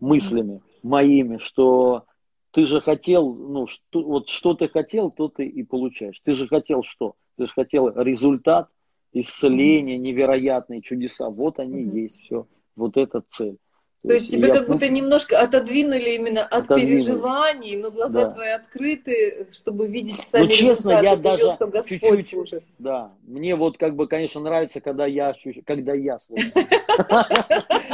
[0.00, 2.04] мыслями моими, что
[2.52, 6.20] ты же хотел, ну, что, вот что ты хотел, то ты и получаешь.
[6.24, 7.16] Ты же хотел что?
[7.36, 8.70] Ты же хотел результат,
[9.12, 11.28] исцеления, невероятные чудеса.
[11.28, 11.98] Вот они mm-hmm.
[11.98, 12.46] есть, все.
[12.76, 13.58] Вот эта цель.
[14.06, 16.96] То, есть, тебя как будто немножко отодвинули именно от отодвинули.
[16.96, 18.30] переживаний, но глаза да.
[18.30, 22.64] твои открыты, чтобы видеть сами ну, честно, я даже видел, что Господь чуть-чуть, служит.
[22.78, 25.34] Да, мне вот как бы, конечно, нравится, когда я
[25.66, 26.48] когда я служу.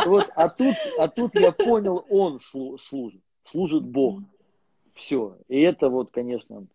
[0.06, 4.20] Вот, а тут, а тут я понял, он служит, служит Бог.
[4.94, 6.66] Все, и это вот, конечно,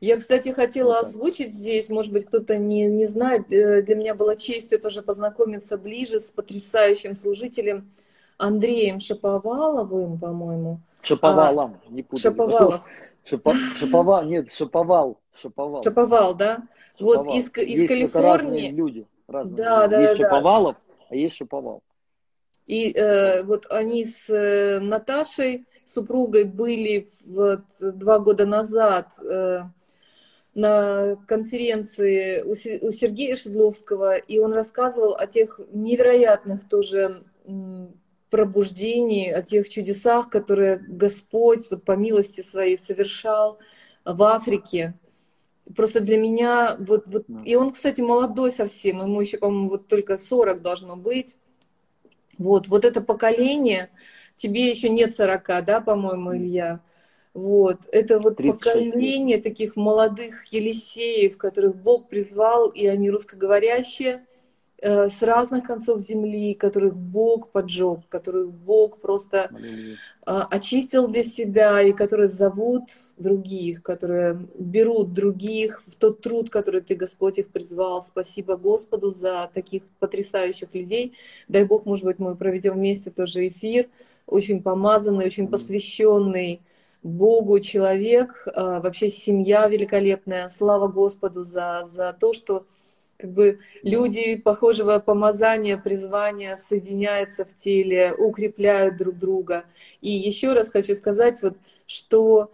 [0.00, 4.36] я, кстати, хотела озвучить здесь, может быть, кто-то не, не знает, э, для меня была
[4.36, 7.90] честью тоже познакомиться ближе с потрясающим служителем
[8.38, 10.80] Андреем Шаповаловым, по-моему.
[11.02, 12.22] Шаповалом, а, не путай.
[12.22, 12.84] Шаповалов.
[13.24, 15.18] Шапо, шаповал, нет, Шаповал.
[15.34, 15.82] Шаповал.
[15.82, 16.62] Шаповал, да?
[16.98, 17.24] Шаповал.
[17.24, 18.70] Вот из, из есть Калифорнии.
[18.70, 19.06] люди.
[19.26, 20.28] Разные да, да, есть да.
[20.28, 20.76] Шаповалов,
[21.08, 21.82] а есть Шаповал.
[22.66, 29.62] И э, вот они с э, Наташей, супругой, были в, два года назад э,
[30.54, 37.24] на конференции у, у Сергея Шедловского, и он рассказывал о тех невероятных тоже
[38.30, 43.58] пробуждении, о тех чудесах, которые Господь вот по милости своей совершал
[44.04, 44.94] в Африке.
[45.74, 50.16] Просто для меня, вот, вот, и он, кстати, молодой совсем, ему еще, по-моему, вот только
[50.16, 51.36] 40 должно быть.
[52.38, 53.90] Вот, вот это поколение,
[54.36, 56.80] тебе еще нет 40, да, по-моему, Илья?
[57.34, 64.24] Вот, это вот поколение таких молодых Елисеев, которых Бог призвал, и они русскоговорящие,
[64.82, 69.50] с разных концов земли, которых Бог поджег, которых Бог просто
[70.26, 72.84] а, очистил для себя, и которые зовут
[73.16, 78.02] других, которые берут других в тот труд, который Ты, Господь, их призвал.
[78.02, 81.14] Спасибо Господу за таких потрясающих людей.
[81.48, 83.88] Дай Бог, может быть, мы проведем вместе тоже эфир,
[84.26, 86.60] очень помазанный, очень посвященный
[87.02, 90.50] Богу человек, а, вообще семья великолепная.
[90.50, 92.66] Слава Господу за, за то, что
[93.18, 99.64] как бы люди похожего помазания, призвания соединяются в теле, укрепляют друг друга.
[100.00, 101.56] И еще раз хочу сказать, вот,
[101.86, 102.50] что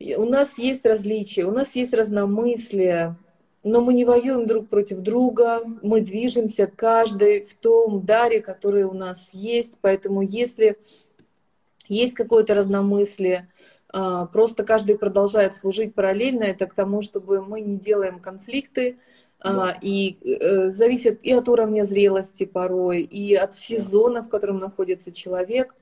[0.00, 3.16] у нас есть различия, у нас есть разномыслие,
[3.62, 8.92] но мы не воюем друг против друга, мы движемся каждый в том даре, который у
[8.92, 9.78] нас есть.
[9.80, 10.78] Поэтому если
[11.88, 13.48] есть какое-то разномыслие,
[13.88, 18.98] а, просто каждый продолжает служить параллельно, это к тому, чтобы мы не делаем конфликты,
[19.42, 19.70] да.
[19.70, 25.12] А, и э, зависит и от уровня зрелости порой, и от сезона, в котором находится
[25.12, 25.74] человек.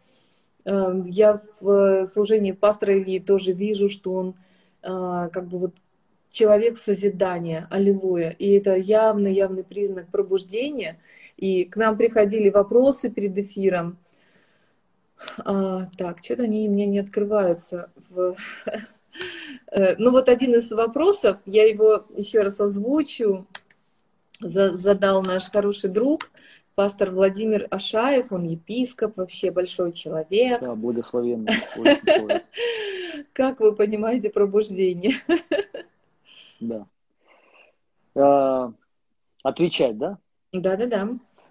[0.65, 4.35] Э, я в служении пастора Ильи тоже вижу, что он
[4.83, 5.75] э, как бы вот
[6.31, 8.31] человек созидания, аллилуйя.
[8.31, 10.99] И это явный-явный признак пробуждения.
[11.37, 13.99] И к нам приходили вопросы перед эфиром.
[15.39, 18.35] А, так, что-то они мне не открываются в
[18.67, 18.79] Э,
[19.99, 23.47] ну вот один из вопросов, я его еще раз озвучу,
[24.41, 26.31] задал наш хороший друг,
[26.75, 30.61] пастор Владимир Ашаев, он епископ, вообще большой человек.
[30.61, 31.53] Да, благословенный.
[33.33, 35.15] Как вы понимаете пробуждение?
[36.61, 36.87] Да.
[38.15, 38.73] А,
[39.43, 40.19] отвечать, да?
[40.53, 41.09] Да, да, да.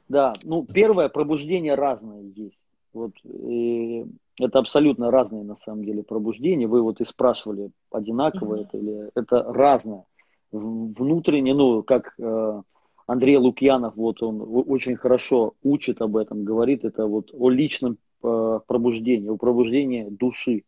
[0.08, 2.58] Да, ну первое пробуждение разное есть.
[2.94, 4.06] Вот и
[4.40, 6.68] это абсолютно разные на самом деле пробуждения.
[6.68, 8.62] Вы вот и спрашивали, одинаково mm-hmm.
[8.62, 10.06] это или это разное.
[10.52, 12.62] Внутренне, ну, как э,
[13.08, 18.60] Андрей Лукьянов, вот он очень хорошо учит об этом, говорит это вот о личном э,
[18.68, 20.64] пробуждении, о пробуждении души.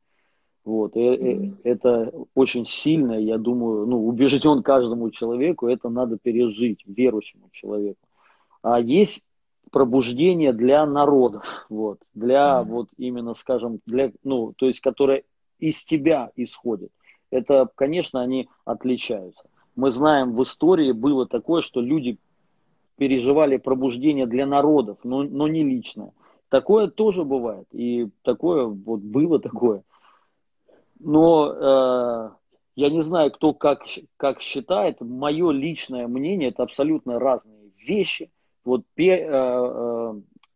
[0.64, 1.58] Вот, mm-hmm.
[1.64, 8.00] это очень сильно, я думаю, ну, убежден каждому человеку, это надо пережить, верующему человеку.
[8.64, 9.24] А есть
[9.72, 12.70] пробуждение для народов, вот, для mm-hmm.
[12.70, 15.24] вот именно, скажем, для, ну, то есть, которое
[15.60, 16.92] из тебя исходит.
[17.32, 19.44] Это, конечно, они отличаются.
[19.76, 22.18] Мы знаем, в истории было такое, что люди
[22.98, 26.14] переживали пробуждение для народов, но, но не личное.
[26.50, 29.84] Такое тоже бывает, и такое вот было такое.
[31.00, 32.30] Но э,
[32.76, 33.84] я не знаю, кто как,
[34.16, 38.32] как считает, мое личное мнение, это абсолютно разные вещи
[38.66, 40.14] вот э, э,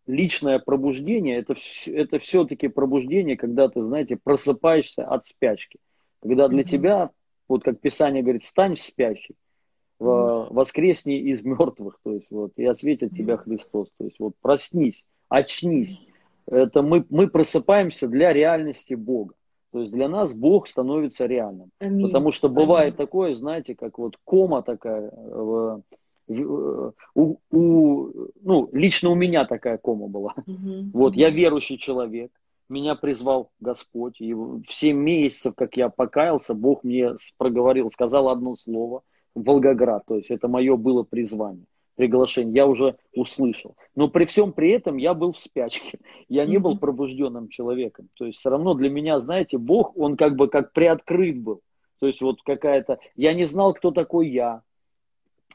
[0.07, 1.55] личное пробуждение, это,
[1.86, 5.80] это все-таки пробуждение, когда ты, знаете, просыпаешься от спячки.
[6.22, 6.66] Когда для mm-hmm.
[6.66, 7.10] тебя,
[7.47, 9.36] вот как Писание говорит, стань спящий,
[9.99, 10.47] mm-hmm.
[10.51, 13.18] воскресни из мертвых, то есть вот, и осветит mm-hmm.
[13.18, 13.89] тебя Христос.
[13.97, 15.97] То есть вот проснись, очнись.
[16.47, 19.36] Это мы, мы просыпаемся для реальности Бога.
[19.72, 21.70] То есть для нас Бог становится реальным.
[21.78, 22.07] Аминь.
[22.07, 22.97] Потому что бывает Аминь.
[22.97, 25.12] такое, знаете, как вот кома такая,
[26.30, 26.93] у,
[27.51, 28.09] у,
[28.41, 30.34] ну, лично у меня такая кома была.
[30.45, 30.91] Угу.
[30.93, 32.32] Вот, я верующий человек,
[32.69, 38.55] меня призвал Господь, и в 7 месяцев, как я покаялся, Бог мне проговорил, сказал одно
[38.55, 39.01] слово,
[39.36, 41.65] Волгоград, то есть это мое было призвание,
[41.95, 43.75] приглашение, я уже услышал.
[43.95, 45.99] Но при всем при этом я был в спячке,
[46.30, 50.36] я не был пробужденным человеком, то есть все равно для меня, знаете, Бог, он как
[50.36, 51.61] бы как приоткрыт был,
[51.99, 54.61] то есть вот какая-то, я не знал, кто такой я,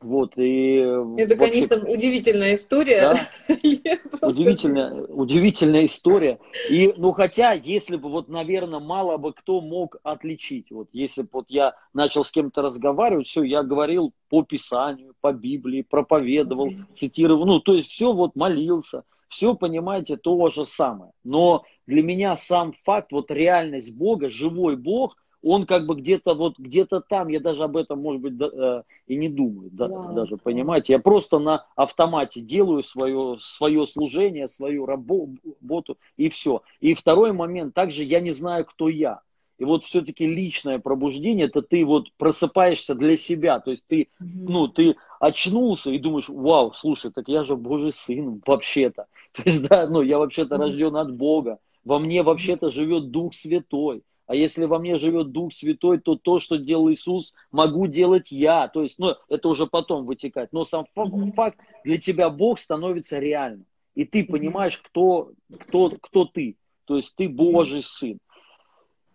[0.00, 3.14] вот, и Это, вообще, конечно, удивительная история.
[3.48, 3.48] Да?
[4.28, 6.38] удивительная, удивительная история.
[6.68, 10.70] И, ну, хотя, если бы, вот, наверное, мало бы кто мог отличить.
[10.70, 15.32] Вот, если бы вот я начал с кем-то разговаривать, все, я говорил по Писанию, по
[15.32, 19.04] Библии, проповедовал, цитировал, ну, то есть все вот молился.
[19.28, 21.10] Все, понимаете, то же самое.
[21.24, 26.58] Но для меня сам факт, вот реальность Бога, живой Бог, он как бы где-то вот
[26.58, 30.14] где-то там, я даже об этом, может быть, да, э, и не думаю, да, wow.
[30.14, 36.62] даже, понимаете, я просто на автомате делаю свое, свое служение, свою работу и все.
[36.80, 39.20] И второй момент, также я не знаю, кто я.
[39.58, 44.46] И вот все-таки личное пробуждение, это ты вот просыпаешься для себя, то есть ты, mm-hmm.
[44.48, 49.06] ну, ты очнулся и думаешь, вау, слушай, так я же Божий сын вообще-то.
[49.32, 50.58] То есть, да, ну, я вообще-то mm-hmm.
[50.58, 54.02] рожден от Бога, во мне вообще-то живет Дух Святой.
[54.34, 58.66] А если во мне живет Дух Святой, то то, что делал Иисус, могу делать я.
[58.66, 60.52] То есть, ну, это уже потом вытекать.
[60.52, 61.34] Но сам mm-hmm.
[61.34, 63.64] факт, для тебя Бог становится реальным.
[63.94, 65.30] и ты понимаешь, кто,
[65.60, 66.56] кто, кто ты.
[66.84, 68.18] То есть ты Божий сын.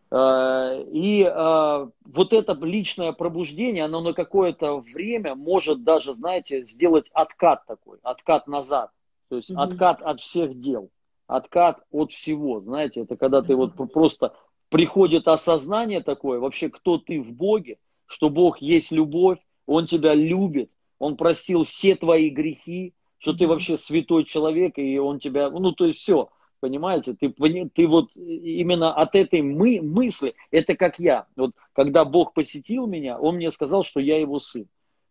[0.10, 7.10] Э, и э, вот это личное пробуждение, оно на какое-то время может даже, знаете, сделать
[7.14, 8.92] откат такой, откат назад.
[9.28, 9.62] То есть mm-hmm.
[9.62, 10.90] откат от всех дел,
[11.28, 12.62] откат от всего.
[12.62, 14.34] Знаете, это когда ты вот просто
[14.70, 20.72] приходит осознание такое, вообще кто ты в Боге, что Бог есть любовь, Он тебя любит,
[21.00, 25.86] Он простил все твои грехи, что ты вообще святой человек, и Он тебя, ну то
[25.86, 26.30] есть все.
[26.60, 27.34] Понимаете, ты,
[27.74, 31.26] ты вот именно от этой мы, мысли, это как я.
[31.38, 34.68] Вот когда Бог посетил меня, Он мне сказал, что я Его сын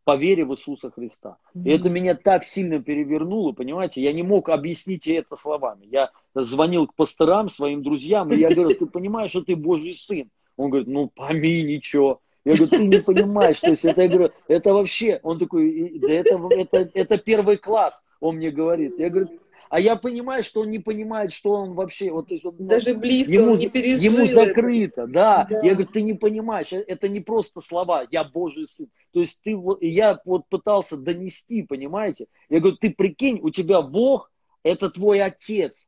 [0.08, 1.36] по вере в Иисуса Христа.
[1.54, 5.84] И это меня так сильно перевернуло, понимаете, я не мог объяснить это словами.
[5.84, 10.30] Я звонил к пасторам, своим друзьям, и я говорю, ты понимаешь, что ты Божий сын?
[10.56, 12.22] Он говорит, ну пойми ничего.
[12.46, 16.10] Я говорю, ты не понимаешь, то есть это, я говорю, это вообще, он такой, да
[16.10, 18.98] это, это, это первый класс, он мне говорит.
[18.98, 19.28] Я говорю,
[19.70, 22.10] а я понимаю, что он не понимает, что он вообще...
[22.10, 24.12] Вот, то есть он, Даже близко ему, он не пережил.
[24.12, 25.46] Ему закрыто, да.
[25.48, 25.60] да.
[25.62, 28.88] Я говорю, ты не понимаешь, э, это не просто слова, я Божий сын.
[29.12, 32.26] То есть ты, вот, я вот пытался донести, понимаете?
[32.48, 34.30] Я говорю, ты прикинь, у тебя Бог,
[34.62, 35.86] это твой отец,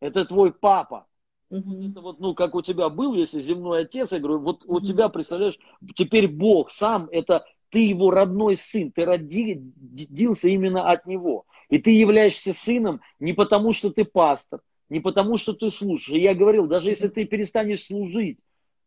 [0.00, 1.06] это твой папа.
[1.50, 1.90] Угу.
[1.90, 4.76] Это вот, ну, как у тебя был, если земной отец, я говорю, вот угу.
[4.76, 5.58] у тебя, представляешь,
[5.94, 11.44] теперь Бог сам, это ты его родной сын, ты родился именно от него.
[11.68, 16.10] И ты являешься сыном не потому, что ты пастор, не потому, что ты служишь.
[16.10, 18.38] И я говорил, даже если ты перестанешь служить,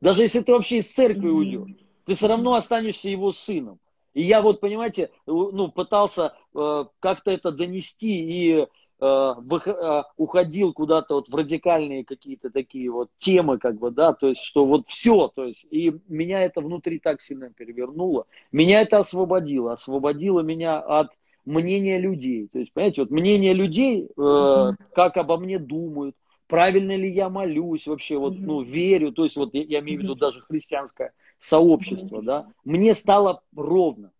[0.02, 1.76] даже если ты вообще из церкви уйдешь,
[2.06, 3.80] ты все равно останешься его сыном.
[4.14, 8.66] И я вот, понимаете, ну, пытался э, как-то это донести и э,
[9.00, 14.42] э, уходил куда-то вот в радикальные какие-то такие вот темы, как бы, да, то есть,
[14.42, 19.74] что вот все, то есть, и меня это внутри так сильно перевернуло, меня это освободило,
[19.74, 21.12] освободило меня от
[21.46, 22.48] мнение людей.
[22.52, 26.16] То есть, понимаете, вот мнение людей, э, как обо мне думают,
[26.48, 30.04] правильно ли я молюсь вообще, вот, ну, верю, то есть, вот я, я имею в
[30.04, 34.12] виду даже христианское сообщество, да, мне стало ровно.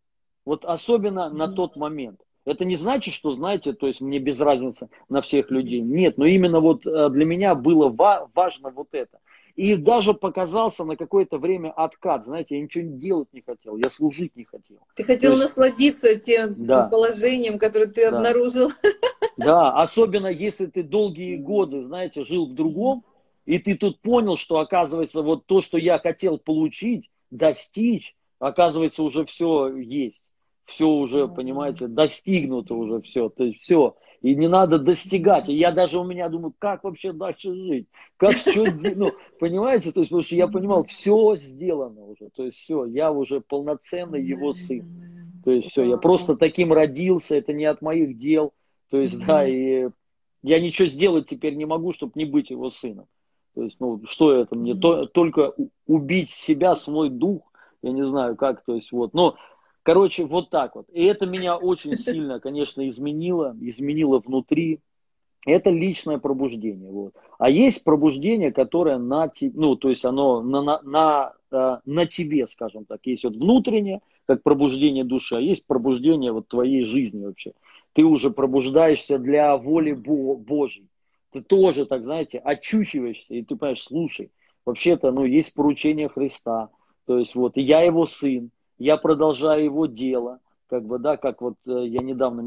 [0.46, 2.20] Вот особенно на тот момент.
[2.46, 5.82] Это не значит, что, знаете, то есть мне без разницы на всех людей.
[5.82, 7.90] Нет, но именно вот э, для меня было
[8.34, 9.20] важно вот это.
[9.56, 12.24] И даже показался на какое-то время откат.
[12.24, 14.80] Знаете, я ничего делать не хотел, я служить не хотел.
[14.96, 18.72] Ты хотел есть, насладиться тем да, положением, которое ты да, обнаружил.
[19.38, 23.06] Да, особенно если ты долгие годы, знаете, жил в другом,
[23.46, 29.26] и ты тут понял, что оказывается вот то, что я хотел получить, достичь, оказывается уже
[29.26, 30.22] все есть.
[30.66, 33.30] Все уже, понимаете, достигнуто уже все.
[33.30, 33.96] То есть все.
[34.22, 35.50] И не надо достигать.
[35.50, 37.88] И я даже у меня думаю, как вообще дальше жить?
[38.18, 38.66] Как что,
[38.96, 39.92] ну, понимаете?
[39.92, 42.30] То есть, потому что я понимал, все сделано уже.
[42.36, 44.84] То есть, все, я уже полноценный его сын.
[45.46, 48.52] То есть, все, я просто таким родился, это не от моих дел.
[48.90, 49.88] То есть, да, и
[50.42, 53.06] я ничего сделать теперь не могу, чтобы не быть его сыном.
[53.56, 54.76] То есть, ну, что это мне?
[54.76, 55.54] То, только
[55.88, 57.44] убить себя, свой дух,
[57.82, 59.14] я не знаю как, то есть, вот.
[59.14, 59.36] Но
[59.84, 60.88] Короче, вот так вот.
[60.92, 64.80] И это меня очень сильно, конечно, изменило, изменило внутри.
[65.46, 66.92] Это личное пробуждение.
[66.92, 67.14] Вот.
[67.38, 72.06] А есть пробуждение, которое на тебе, ну, то есть оно на, на, на, э, на
[72.06, 73.00] тебе, скажем так.
[73.06, 77.54] Есть вот внутреннее, как пробуждение души, а есть пробуждение вот твоей жизни вообще.
[77.94, 80.88] Ты уже пробуждаешься для воли Бо- Божьей.
[81.32, 84.32] Ты тоже, так знаете, очухиваешься, и ты понимаешь, слушай,
[84.66, 86.70] вообще-то, ну, есть поручение Христа.
[87.06, 91.42] То есть вот, и я его сын, я продолжаю его дело, как бы, да, как
[91.42, 92.42] вот э, я недавно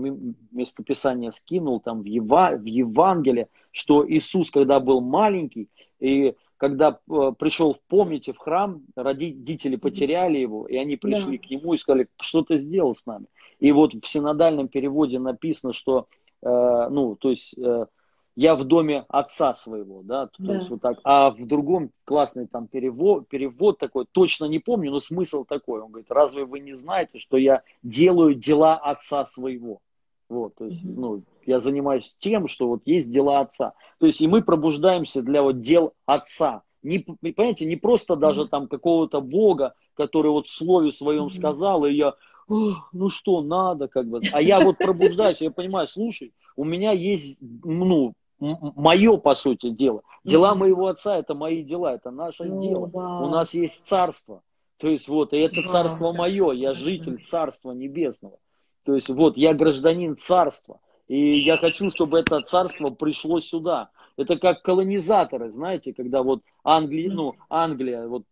[0.50, 5.68] местописание скинул там в, Ева, в Евангелии, что Иисус, когда был маленький,
[6.00, 11.46] и когда э, пришел, помните, в храм, родители потеряли его, и они пришли да.
[11.46, 13.26] к нему и сказали, что ты сделал с нами?
[13.58, 16.06] И вот в синодальном переводе написано, что,
[16.42, 17.86] э, ну, то есть, э,
[18.34, 20.54] я в доме отца своего, да, то да.
[20.54, 20.98] есть вот так.
[21.04, 25.80] А в другом классный там перевод, перевод такой, точно не помню, но смысл такой.
[25.80, 29.80] Он говорит, разве вы не знаете, что я делаю дела отца своего?
[30.28, 30.94] Вот, то есть, mm-hmm.
[30.96, 33.74] ну, я занимаюсь тем, что вот есть дела отца.
[33.98, 36.62] То есть, и мы пробуждаемся для вот дел отца.
[36.82, 41.36] Не, понимаете, не просто даже там какого-то бога, который вот в слове своем mm-hmm.
[41.36, 42.14] сказал, и я,
[42.48, 44.22] ну что, надо, как бы.
[44.32, 50.02] А я вот пробуждаюсь, я понимаю, слушай, у меня есть, ну, мое, по сути, дело.
[50.24, 52.86] Дела моего отца это мои дела, это наше oh, дело.
[52.86, 53.26] Wow.
[53.26, 54.42] У нас есть царство.
[54.78, 55.68] То есть вот, и это wow.
[55.68, 58.38] царство мое, я житель царства небесного.
[58.84, 60.80] То есть вот, я гражданин царства.
[61.08, 63.90] И я хочу, чтобы это царство пришло сюда.
[64.16, 68.24] Это как колонизаторы, знаете, когда вот Англия, ну, Англия, вот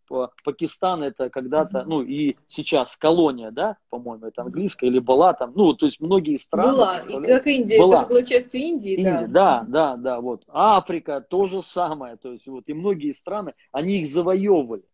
[0.44, 5.72] Пакистан это когда-то, ну, и сейчас колония, да, по-моему, это английская, или была там, ну,
[5.74, 6.72] то есть многие страны.
[6.72, 7.94] Была, и как Индия, была.
[7.94, 9.64] это же была частью Индии, Индия, да.
[9.66, 10.42] Да, да, да, вот.
[10.48, 14.84] Африка то же самое, то есть вот, и многие страны, они их завоевывали.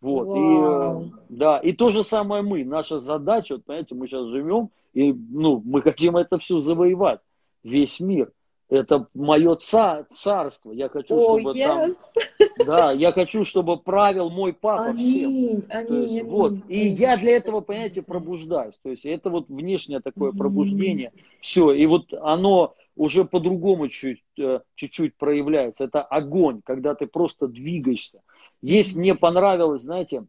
[0.00, 1.04] Вот, Вау.
[1.04, 5.12] и, да, и то же самое мы, наша задача, вот, понимаете, мы сейчас живем, и,
[5.12, 7.20] ну, мы хотим это все завоевать,
[7.62, 8.32] весь мир.
[8.68, 10.72] Это мое ца царство.
[10.72, 11.94] Я хочу, oh, чтобы yes.
[12.38, 12.66] там...
[12.66, 15.64] Да, я хочу, чтобы правил мой папа аминь, всем.
[15.70, 16.52] Аминь, есть, аминь, вот.
[16.68, 18.74] И я для этого, понимаете, пробуждаюсь.
[18.82, 21.12] То есть это вот внешнее такое пробуждение.
[21.40, 21.72] Все.
[21.72, 25.84] И вот оно уже по-другому чуть, э, чуть-чуть проявляется.
[25.84, 28.20] Это огонь, когда ты просто двигаешься.
[28.62, 30.26] Есть, мне понравилось, знаете,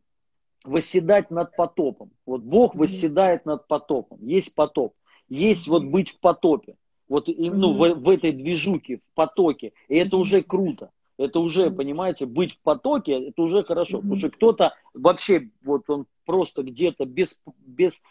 [0.64, 2.12] восседать над потопом.
[2.26, 4.20] Вот Бог восседает над потопом.
[4.22, 4.94] Есть потоп.
[5.30, 6.76] Есть вот быть в потопе.
[7.10, 9.74] Вот ну, в, в этой движуке, в потоке.
[9.88, 10.91] И это уже круто.
[11.18, 13.97] Это уже, понимаете, быть в потоке, это уже хорошо.
[13.97, 18.01] Потому что кто-то вообще, вот он просто где-то без, без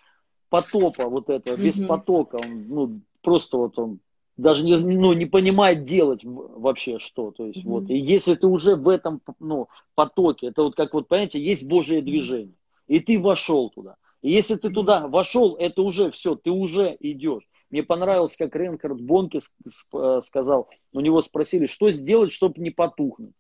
[0.49, 4.01] потопа вот этого, без потока, он, ну, просто вот он
[4.36, 7.30] даже не, ну, не понимает делать вообще что.
[7.30, 7.88] То есть, вот.
[7.90, 12.03] И если ты уже в этом ну, потоке, это вот как вот, понимаете, есть Божье
[12.03, 12.55] движение,
[12.88, 13.97] и ты вошел туда.
[14.22, 17.44] И если ты туда вошел, это уже все, ты уже идешь.
[17.70, 23.34] Мне понравилось, как Ренхард Бонке э, сказал, у него спросили, что сделать, чтобы не потухнуть.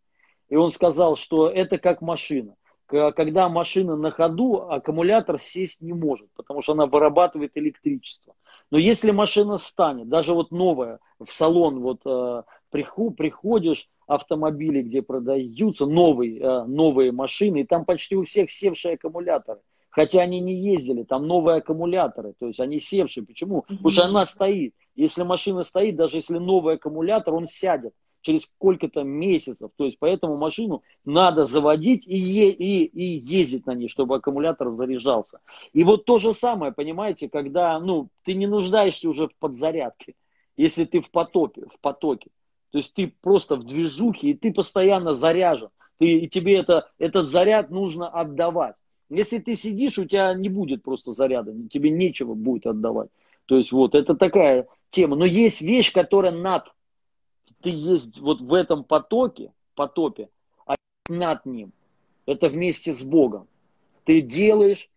[0.48, 2.54] И он сказал, что это как машина.
[2.86, 8.34] Когда машина на ходу, аккумулятор сесть не может, потому что она вырабатывает электричество.
[8.70, 15.86] Но если машина станет, даже вот новая, в салон вот э, приходишь, автомобили, где продаются
[15.86, 19.60] новые, э, новые машины, и там почти у всех севшие аккумуляторы.
[19.96, 23.24] Хотя они не ездили, там новые аккумуляторы, то есть они севшие.
[23.24, 23.62] Почему?
[23.62, 24.74] Потому что она стоит.
[24.94, 29.70] Если машина стоит, даже если новый аккумулятор, он сядет через сколько-то месяцев.
[29.74, 34.70] То есть поэтому машину надо заводить и, е- и, и ездить на ней, чтобы аккумулятор
[34.70, 35.40] заряжался.
[35.72, 40.14] И вот то же самое, понимаете, когда ну, ты не нуждаешься уже в подзарядке,
[40.58, 42.28] если ты в потопе, в потоке.
[42.70, 45.70] То есть ты просто в движухе, и ты постоянно заряжен.
[45.96, 48.74] Ты, и тебе это, этот заряд нужно отдавать.
[49.08, 53.08] Если ты сидишь, у тебя не будет просто заряда, тебе нечего будет отдавать.
[53.46, 55.16] То есть вот, это такая тема.
[55.16, 56.72] Но есть вещь, которая над.
[57.62, 60.28] Ты есть вот в этом потоке, потопе,
[60.66, 60.74] а
[61.08, 61.72] над ним.
[62.26, 63.46] Это вместе с Богом.
[64.04, 64.88] Ты делаешь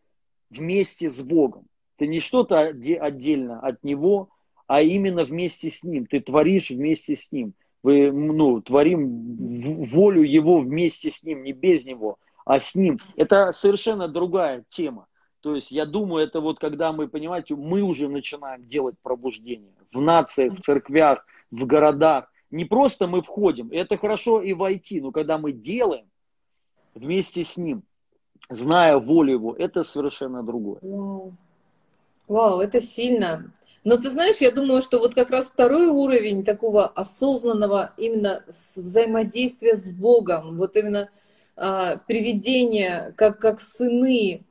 [0.49, 1.65] вместе с Богом.
[1.97, 4.29] Ты не что-то отдельно от Него,
[4.65, 6.07] а именно вместе с Ним.
[6.07, 7.53] Ты творишь вместе с Ним.
[7.83, 12.97] Мы ну, творим волю Его вместе с Ним, не без Него а с ним.
[13.15, 15.07] Это совершенно другая тема.
[15.41, 20.01] То есть я думаю, это вот когда мы, понимаете, мы уже начинаем делать пробуждение в
[20.01, 22.31] нациях, в церквях, в городах.
[22.51, 26.09] Не просто мы входим, это хорошо и войти, но когда мы делаем
[26.95, 27.83] вместе с ним,
[28.49, 30.79] зная волю его, это совершенно другое.
[30.81, 31.33] Вау,
[32.27, 33.51] Вау это сильно.
[33.83, 39.75] Но ты знаешь, я думаю, что вот как раз второй уровень такого осознанного именно взаимодействия
[39.75, 41.09] с Богом, вот именно
[42.07, 44.45] приведение, как, как сыны,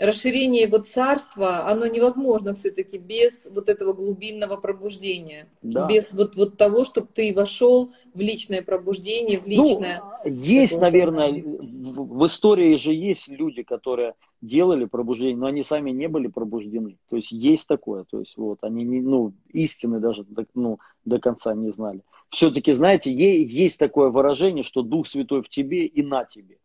[0.00, 5.86] расширение его царства, оно невозможно все-таки без вот этого глубинного пробуждения, да.
[5.86, 10.02] без вот, вот того, чтобы ты вошел в личное пробуждение, в ну, личное.
[10.24, 15.90] Ну, есть, наверное, в, в истории же есть люди, которые делали пробуждение, но они сами
[15.90, 16.96] не были пробуждены.
[17.10, 20.24] То есть есть такое, то есть вот они не, ну истины даже
[20.54, 22.00] ну до конца не знали
[22.30, 26.58] все-таки, знаете, есть такое выражение, что Дух Святой в тебе и на тебе.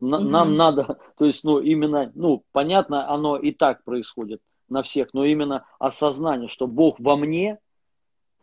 [0.00, 0.56] Нам угу.
[0.56, 5.64] надо, то есть, ну, именно, ну, понятно, оно и так происходит на всех, но именно
[5.78, 7.58] осознание, что Бог во мне,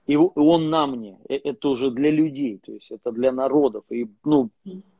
[0.08, 3.86] и Он на мне, э, это уже для людей, то есть это для народов.
[3.90, 4.50] И, ну,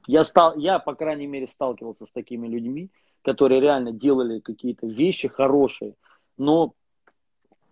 [0.08, 2.90] я, стал, я, по крайней мере, сталкивался с такими людьми,
[3.22, 5.96] которые реально делали какие-то вещи хорошие,
[6.38, 6.74] но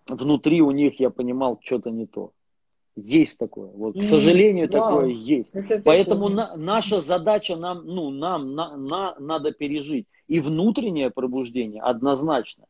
[0.08, 2.32] внутри у них я понимал что-то не то.
[2.96, 3.70] Есть такое.
[3.74, 5.00] Вот, к сожалению, Вау.
[5.00, 5.50] такое есть.
[5.54, 11.82] Это Поэтому на, наша задача нам, ну, нам на, на, надо пережить и внутреннее пробуждение
[11.82, 12.66] однозначно,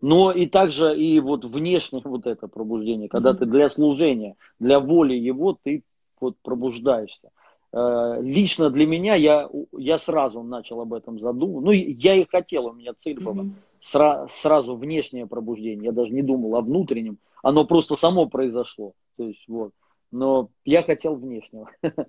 [0.00, 3.38] но и также и вот внешнее вот это пробуждение, когда mm-hmm.
[3.38, 5.84] ты для служения, для воли его ты
[6.20, 7.30] вот пробуждаешься.
[7.72, 11.66] Э, лично для меня я, я сразу начал об этом задумываться.
[11.66, 13.44] Ну, я и хотел, у меня цель была.
[13.44, 13.52] Mm-hmm.
[13.80, 15.84] Сра- сразу внешнее пробуждение.
[15.84, 17.18] Я даже не думал о внутреннем.
[17.42, 18.92] Оно просто само произошло.
[19.16, 19.72] То есть вот.
[20.10, 21.70] Но я хотел внешнего.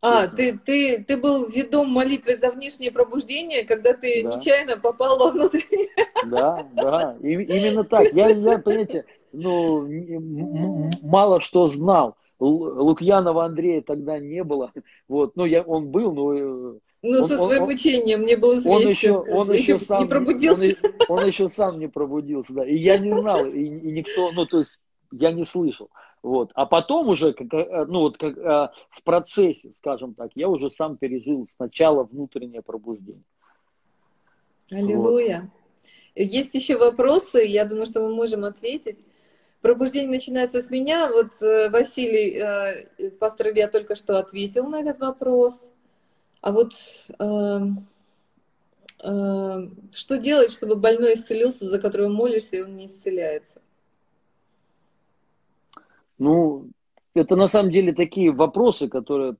[0.00, 4.36] А, ты, ты, ты был ведом молитвой за внешнее пробуждение, когда ты да.
[4.36, 5.88] нечаянно попал во внутреннее.
[6.26, 8.12] Да, да, и, именно так.
[8.12, 12.16] Я, я, понимаете, ну, мало что знал.
[12.38, 14.72] Лукьянова Андрея тогда не было.
[15.08, 16.78] Вот, ну, я, он был, но...
[17.02, 18.72] Э, ну, он, со своим он, учением не был известен.
[18.72, 20.76] Он еще, он еще сам не пробудился.
[21.08, 22.66] Он, он еще сам не пробудился, да.
[22.66, 24.80] И я не знал, и, и никто, ну, то есть,
[25.12, 25.90] я не слышал.
[26.22, 26.50] Вот.
[26.54, 30.70] А потом уже, как, э, ну, вот, как, э, в процессе, скажем так, я уже
[30.70, 33.22] сам пережил сначала внутреннее пробуждение.
[34.70, 35.42] Аллилуйя.
[35.42, 36.24] Вот.
[36.24, 38.98] Есть еще вопросы, я думаю, что мы можем ответить.
[39.60, 41.10] Пробуждение начинается с меня.
[41.10, 45.70] Вот э, Василий, э, пастор Илья только что ответил на этот вопрос.
[46.40, 46.72] А вот
[47.18, 47.60] э,
[49.02, 53.60] э, что делать, чтобы больной исцелился, за которого молишься, и он не исцеляется?
[56.18, 56.68] Ну,
[57.14, 59.36] это на самом деле такие вопросы, которые...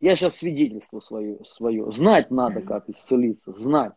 [0.00, 1.90] Я сейчас свидетельство свое, свое.
[1.90, 3.92] Знать надо, как исцелиться, знать.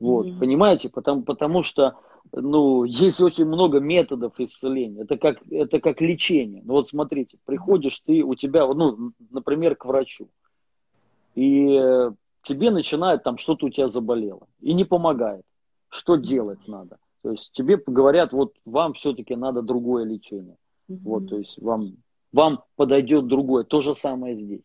[0.00, 0.38] Вот, mm-hmm.
[0.40, 1.96] понимаете, потому, потому что
[2.32, 5.02] ну, есть очень много методов исцеления.
[5.02, 6.62] Это как, это как лечение.
[6.64, 10.28] Ну вот смотрите, приходишь ты, у тебя, ну, например, к врачу,
[11.34, 12.10] и
[12.42, 15.44] тебе начинает там что-то у тебя заболело, и не помогает.
[15.88, 16.98] Что делать надо?
[17.22, 20.56] То есть тебе говорят, вот вам все-таки надо другое лечение.
[20.88, 20.98] Mm-hmm.
[21.04, 21.96] Вот, то есть вам,
[22.32, 23.64] вам подойдет другое.
[23.64, 24.62] То же самое здесь.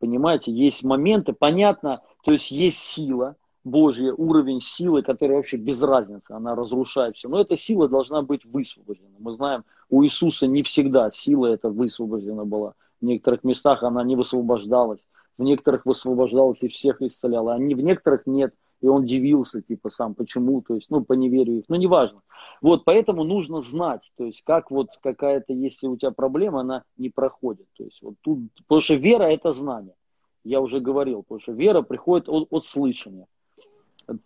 [0.00, 6.32] Понимаете, есть моменты, понятно, то есть есть сила, Божья, уровень силы, который вообще без разницы,
[6.32, 7.28] она разрушает все.
[7.28, 9.14] Но эта сила должна быть высвобождена.
[9.20, 12.74] Мы знаем, у Иисуса не всегда сила эта высвобождена была.
[13.00, 15.00] В некоторых местах она не высвобождалась,
[15.42, 18.54] в некоторых высвобождалась и всех исцеляла, а в некоторых нет.
[18.80, 22.20] И он дивился, типа, сам, почему, то есть, ну, по неверию их, ну, неважно.
[22.60, 27.08] Вот, поэтому нужно знать, то есть, как вот какая-то, если у тебя проблема, она не
[27.08, 27.66] проходит.
[27.76, 29.94] То есть, вот тут, потому что вера– это знание.
[30.42, 33.26] Я уже говорил, потому что вера приходит от, от слышания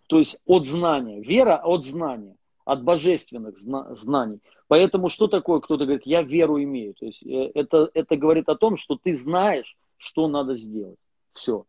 [0.07, 1.21] то есть от знания.
[1.21, 2.35] Вера от знания,
[2.65, 4.39] от божественных знаний.
[4.67, 6.93] Поэтому что такое, кто-то говорит, я веру имею.
[6.93, 10.99] То есть э, это, это говорит о том, что ты знаешь, что надо сделать.
[11.37, 11.65] Все.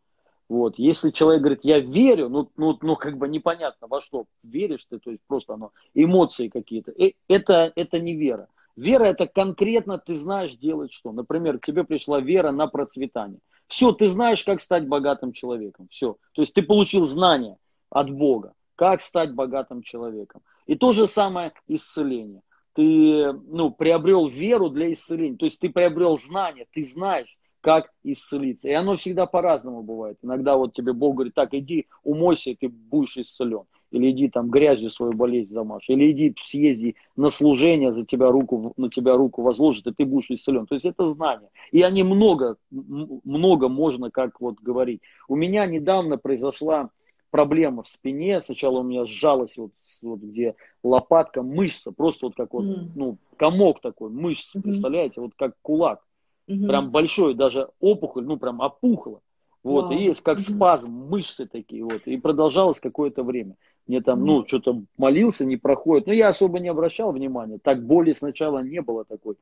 [0.48, 0.78] Вот.
[0.78, 4.98] Если человек говорит, я верю, ну, ну, ну как бы непонятно во что веришь ты,
[4.98, 6.90] то есть просто оно, эмоции какие-то.
[6.92, 8.48] Э, это, это не вера.
[8.74, 11.12] Вера это конкретно ты знаешь делать что.
[11.12, 13.40] Например, к тебе пришла вера на процветание.
[13.66, 15.88] Все, ты знаешь, как стать богатым человеком.
[15.90, 16.16] Все.
[16.32, 17.58] То есть ты получил знания
[17.90, 20.40] от Бога, как стать богатым человеком.
[20.66, 22.40] И то же самое исцеление.
[22.72, 28.68] Ты ну, приобрел веру для исцеления, то есть ты приобрел знания, ты знаешь, как исцелиться.
[28.68, 30.18] И оно всегда по-разному бывает.
[30.22, 33.64] Иногда вот тебе Бог говорит, так, иди умойся, и ты будешь исцелен.
[33.90, 35.88] Или иди там грязью свою болезнь замажь.
[35.88, 40.30] Или иди съезди на служение, за тебя руку, на тебя руку возложит, и ты будешь
[40.30, 40.66] исцелен.
[40.66, 41.48] То есть это знания.
[41.72, 45.00] И они много, много можно как вот говорить.
[45.26, 46.90] У меня недавно произошла
[47.30, 48.40] проблема в спине.
[48.40, 49.72] Сначала у меня сжалась вот,
[50.02, 52.90] вот где лопатка, мышца, просто вот как вот, mm.
[52.94, 54.62] ну, комок такой, мышца, mm-hmm.
[54.62, 56.00] представляете, вот как кулак.
[56.48, 56.66] Mm-hmm.
[56.66, 59.20] Прям большой, даже опухоль, ну, прям опухла.
[59.62, 59.94] Вот, wow.
[59.96, 62.02] и есть как спазм, мышцы такие вот.
[62.06, 63.56] И продолжалось какое-то время.
[63.86, 66.06] Мне там, ну, что-то молился, не проходит.
[66.06, 67.58] Но я особо не обращал внимания.
[67.62, 69.36] Так боли сначала не было такой.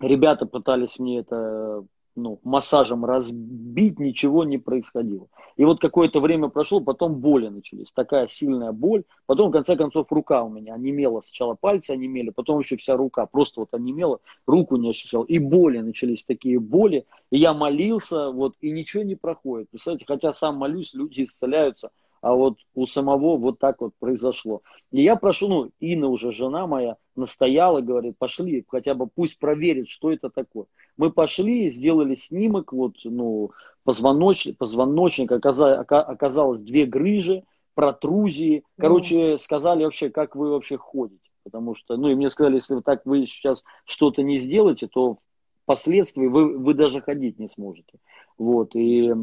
[0.00, 1.84] Ребята пытались мне это
[2.16, 5.28] ну, массажем разбить, ничего не происходило.
[5.56, 9.04] И вот какое-то время прошло, потом боли начались, такая сильная боль.
[9.26, 11.20] Потом, в конце концов, рука у меня онемела.
[11.20, 15.22] Сначала пальцы онемели, потом еще вся рука просто вот онемела, руку не ощущал.
[15.24, 17.06] И боли начались, такие боли.
[17.30, 19.70] И я молился, вот, и ничего не проходит.
[19.70, 21.90] Представляете, хотя сам молюсь, люди исцеляются–
[22.26, 24.62] а вот у самого вот так вот произошло.
[24.90, 29.88] И я прошу, ну, Инна уже, жена моя, настояла, говорит, пошли, хотя бы пусть проверит,
[29.88, 30.66] что это такое.
[30.96, 33.52] Мы пошли, сделали снимок, вот, ну,
[33.84, 37.44] позвоночник, позвоночник оказалось, оказалось две грыжи,
[37.74, 38.64] протрузии.
[38.76, 41.30] Короче, сказали вообще, как вы вообще ходите.
[41.44, 45.18] Потому что, ну, и мне сказали, если вы так вы сейчас что-то не сделаете, то
[45.62, 47.98] впоследствии вы, вы даже ходить не сможете.
[48.38, 49.14] Вот, и, э,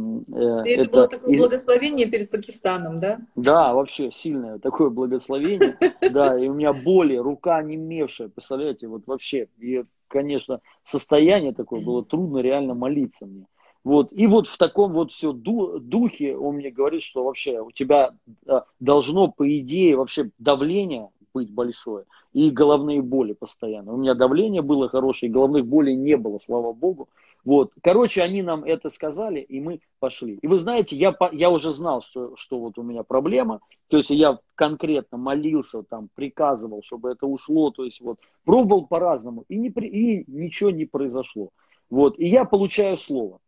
[0.65, 1.37] это, это было такое и...
[1.37, 3.19] благословение перед Пакистаном, да?
[3.35, 5.77] Да, вообще сильное такое благословение.
[6.11, 9.47] Да, и у меня боли, рука немевшая, представляете, вот вообще.
[9.59, 13.45] И, конечно, состояние такое было трудно реально молиться мне.
[13.83, 14.09] Вот.
[14.13, 18.13] И вот в таком вот все духе он мне говорит, что вообще у тебя
[18.47, 22.05] э, должно, по идее, вообще давление быть большое.
[22.31, 23.93] И головные боли постоянно.
[23.93, 27.09] У меня давление было хорошее, головных болей не было, слава богу.
[27.45, 27.71] Вот.
[27.81, 30.35] Короче, они нам это сказали, и мы пошли.
[30.41, 33.59] И вы знаете, я, я уже знал, что, что вот у меня проблема.
[33.89, 37.71] То есть я конкретно молился, там, приказывал, чтобы это ушло.
[37.71, 39.43] То есть вот пробовал по-разному.
[39.49, 41.49] И, не, и ничего не произошло.
[41.89, 42.17] Вот.
[42.17, 43.39] И я получаю слово.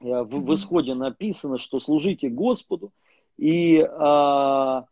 [0.00, 2.92] В, в исходе написано, что служите Господу.
[3.36, 4.84] И а,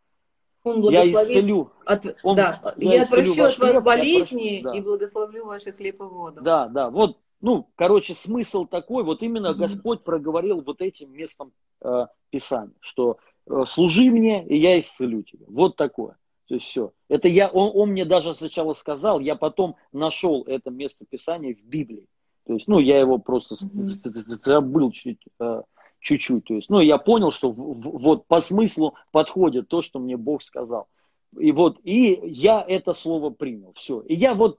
[0.65, 1.71] он благословит я исцелю.
[1.85, 4.79] От, он, да, я, я отвращу от вас болезни прошу, да.
[4.79, 6.41] и благословлю ваши хлеб и воду.
[6.41, 9.55] Да, да, вот ну, короче, смысл такой, вот именно mm-hmm.
[9.55, 15.45] Господь проговорил вот этим местом э, Писания, что э, служи мне, и я исцелю тебя.
[15.49, 16.17] Вот такое.
[16.47, 16.93] То есть все.
[17.09, 21.63] Это я, он, он мне даже сначала сказал, я потом нашел это место Писания в
[21.65, 22.07] Библии.
[22.47, 24.45] То есть, ну, я его просто mm-hmm.
[24.45, 25.63] забыл чуть, э,
[25.99, 26.45] чуть-чуть.
[26.45, 30.89] То есть, ну, я понял, что вот по смыслу подходит то, что мне Бог сказал.
[31.39, 34.01] И вот, и я это слово принял, все.
[34.01, 34.59] И я вот,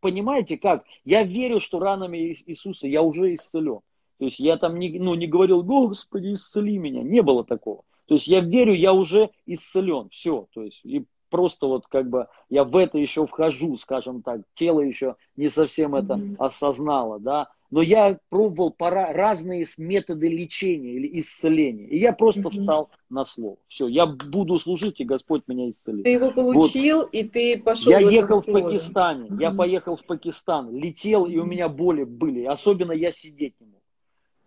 [0.00, 3.80] понимаете как, я верю, что ранами Иисуса я уже исцелен.
[4.18, 7.84] То есть я там не, ну, не говорил, Господи, исцели меня, не было такого.
[8.04, 10.46] То есть я верю, я уже исцелен, все.
[10.52, 14.80] То есть и просто вот как бы я в это еще вхожу, скажем так, тело
[14.80, 16.36] еще не совсем это mm-hmm.
[16.38, 21.86] осознало, да, но я пробовал пора, разные методы лечения или исцеления.
[21.86, 22.50] И я просто mm-hmm.
[22.50, 23.58] встал на слово.
[23.68, 26.04] Все, я буду служить, и Господь меня исцелит.
[26.04, 27.10] Ты его получил, вот.
[27.12, 29.40] и ты пошел Я в ехал в Пакистане, mm-hmm.
[29.40, 31.32] я поехал в Пакистан, летел, mm-hmm.
[31.32, 32.44] и у меня боли были.
[32.44, 33.80] Особенно я сидеть не мог.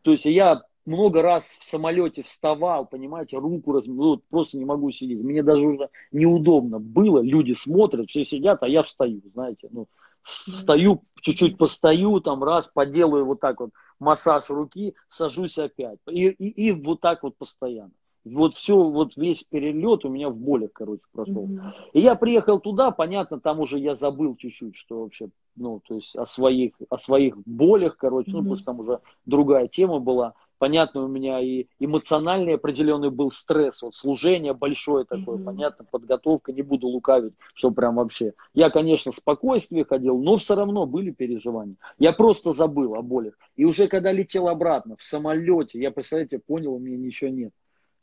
[0.02, 4.92] То есть я много раз в самолете вставал, понимаете, руку раз, ну, просто не могу
[4.92, 5.22] сидеть.
[5.22, 7.20] Мне даже уже неудобно было.
[7.20, 9.88] Люди смотрят, все сидят, а я встаю, знаете, ну,
[10.24, 16.00] встаю, чуть-чуть постою, там раз, поделаю вот так вот массаж руки, сажусь опять.
[16.10, 17.92] И, и, и вот так вот постоянно.
[18.26, 21.46] Вот все, вот весь перелет у меня в болях, короче, прошел.
[21.46, 21.72] Mm-hmm.
[21.92, 25.28] И я приехал туда, понятно, там уже я забыл чуть-чуть, что вообще,
[25.58, 28.34] ну, то есть о своих, о своих болях, короче, mm-hmm.
[28.34, 33.32] ну, потому что там уже другая тема была понятно, у меня и эмоциональный определенный был
[33.32, 35.44] стресс, вот служение большое такое, mm-hmm.
[35.44, 38.34] понятно, подготовка, не буду лукавить, что прям вообще.
[38.54, 41.76] Я, конечно, в спокойствии ходил, но все равно были переживания.
[42.00, 43.34] Я просто забыл о болях.
[43.56, 47.52] И уже когда летел обратно в самолете, я, представляете, понял, у меня ничего нет.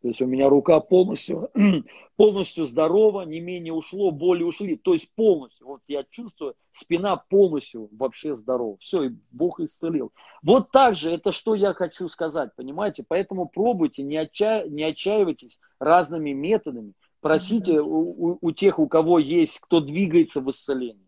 [0.02, 1.50] То есть у меня рука полностью,
[2.16, 4.76] полностью здорова, не менее ушло, боли ушли.
[4.76, 8.78] То есть полностью, вот я чувствую, спина полностью вообще здорова.
[8.80, 10.12] Все, и Бог исцелил.
[10.42, 13.04] Вот так же, это что я хочу сказать, понимаете?
[13.06, 14.64] Поэтому пробуйте, не, отча...
[14.66, 16.94] не отчаивайтесь разными методами.
[17.20, 21.06] Просите у, у, у тех, у кого есть, кто двигается в исцелении.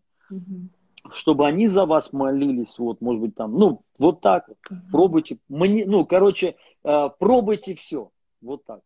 [1.11, 4.57] Чтобы они за вас молились, вот, может быть, там, ну, вот так вот.
[4.91, 8.11] Пробуйте, ну, короче, э, пробуйте все.
[8.43, 8.81] Вот так.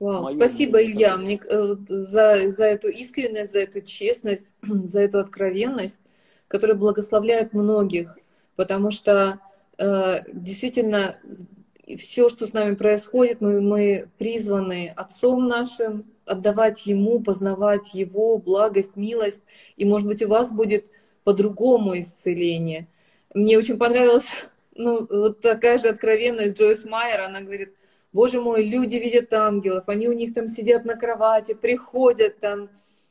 [0.00, 5.18] Вау, спасибо, мнение, Илья, мне, э, за, за эту искренность, за эту честность, за эту
[5.18, 5.98] откровенность,
[6.46, 8.16] которая благословляет многих,
[8.56, 9.40] потому что
[9.76, 11.18] э, действительно
[11.98, 18.96] все, что с нами происходит, мы, мы призваны Отцом нашим отдавать Ему, познавать Его благость,
[18.96, 19.42] милость,
[19.76, 20.86] и, может быть, у вас будет
[21.24, 22.86] по-другому исцеление.
[23.34, 24.30] Мне очень понравилась
[24.74, 27.74] ну, вот такая же откровенность Джойс Майер, она говорит,
[28.12, 32.70] Боже мой, люди видят ангелов, они у них там сидят на кровати, приходят там,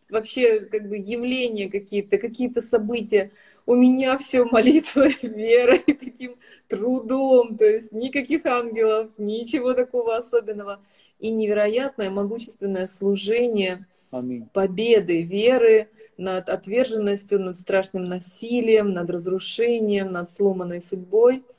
[0.10, 3.32] вообще как бы явления какие-то, какие-то события.
[3.68, 6.38] У меня все молитва, вера и таким
[6.68, 10.80] трудом, то есть никаких ангелов, ничего такого особенного.
[11.19, 14.48] И невероятное могущественное служение Аминь.
[14.53, 21.44] победы, веры над отверженностью, над страшным насилием, над разрушением, над сломанной судьбой–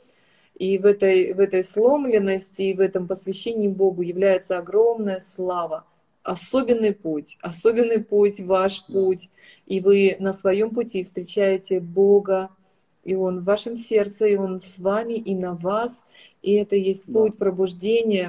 [0.58, 5.84] и в этой, в этой сломленности и в этом посвящении Богу является огромная слава.
[6.24, 9.30] Особенный путь, особенный путь, ваш путь.
[9.66, 12.50] И вы на своем пути встречаете Бога,
[13.04, 16.04] и Он в вашем сердце, и Он с вами, и на вас.
[16.42, 17.38] И это есть путь да.
[17.38, 18.28] пробуждения.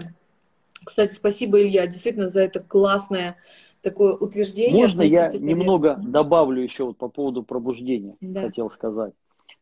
[0.86, 3.38] Кстати, спасибо, Илья, действительно, за это классное
[3.82, 4.84] такое утверждение.
[4.84, 8.44] Можно я немного добавлю еще вот по поводу пробуждения, да.
[8.44, 9.14] хотел сказать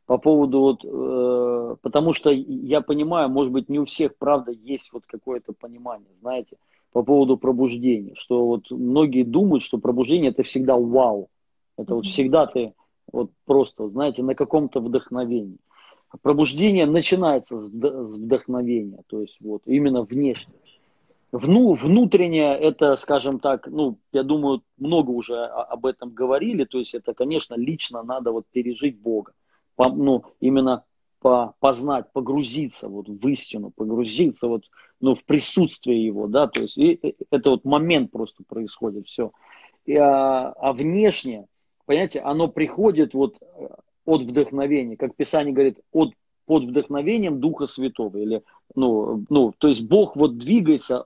[0.08, 4.92] по поводу вот, э, потому что я понимаю, может быть, не у всех, правда, есть
[4.94, 6.56] вот какое-то понимание, знаете,
[6.94, 11.28] по поводу пробуждения, что вот многие думают, что пробуждение это всегда вау,
[11.78, 12.74] это вот всегда ты
[13.12, 15.58] вот просто, знаете, на каком-то вдохновении.
[16.22, 20.54] Пробуждение начинается с вдохновения, то есть вот именно внешне.
[21.34, 26.94] Вну, внутреннее это, скажем так, ну, я думаю, много уже об этом говорили, то есть
[26.94, 29.34] это, конечно, лично надо вот пережить Бога
[29.78, 30.84] по, ну, именно
[31.20, 34.64] по, познать, погрузиться вот в истину, погрузиться вот,
[34.99, 39.32] ну, в присутствие его, да, то есть и, это вот момент просто происходит, все.
[39.86, 41.45] И, а, а внешне,
[41.86, 43.68] понимаете, оно приходит вот э,
[44.06, 46.14] от вдохновения, как Писание говорит, от,
[46.45, 48.41] под вдохновением Духа Святого, или,
[48.76, 51.06] ну, ну, то есть Бог вот двигается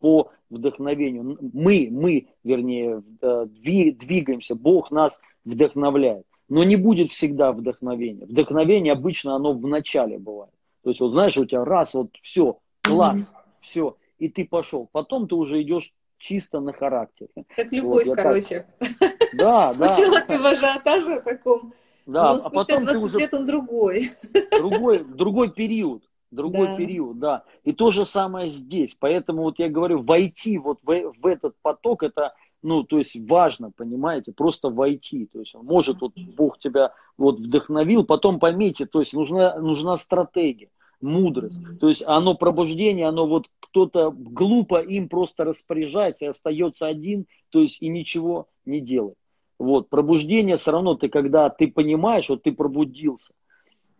[0.00, 1.38] по вдохновению.
[1.52, 8.26] Мы, мы, вернее, э, двигаемся, Бог нас вдохновляет но не будет всегда вдохновения.
[8.26, 10.52] Вдохновение обычно оно в начале бывает.
[10.82, 13.52] То есть, вот знаешь, у тебя раз, вот все, класс, mm-hmm.
[13.62, 14.86] все, и ты пошел.
[14.92, 17.30] Потом ты уже идешь чисто на характере.
[17.56, 18.66] Как любовь, вот, короче.
[18.78, 19.12] Так...
[19.32, 19.88] Да, да.
[19.88, 21.72] Сначала ты в ажиотаже таком,
[22.04, 23.18] Да, Но а потом 20 ты уже...
[23.18, 24.10] лет он другой.
[24.58, 26.04] Другой, другой период.
[26.30, 26.76] Другой да.
[26.76, 27.44] период, да.
[27.64, 28.94] И то же самое здесь.
[29.00, 33.70] Поэтому вот я говорю, войти вот в, в этот поток, это, ну, то есть важно,
[33.70, 35.26] понимаете, просто войти.
[35.26, 40.68] То есть, может, вот Бог тебя вот вдохновил, потом поймите, то есть нужна, нужна стратегия
[41.00, 41.60] мудрость.
[41.80, 47.60] То есть оно пробуждение, оно вот кто-то глупо им просто распоряжается и остается один, то
[47.60, 49.16] есть и ничего не делает.
[49.58, 53.32] Вот, пробуждение все равно ты, когда ты понимаешь, вот ты пробудился,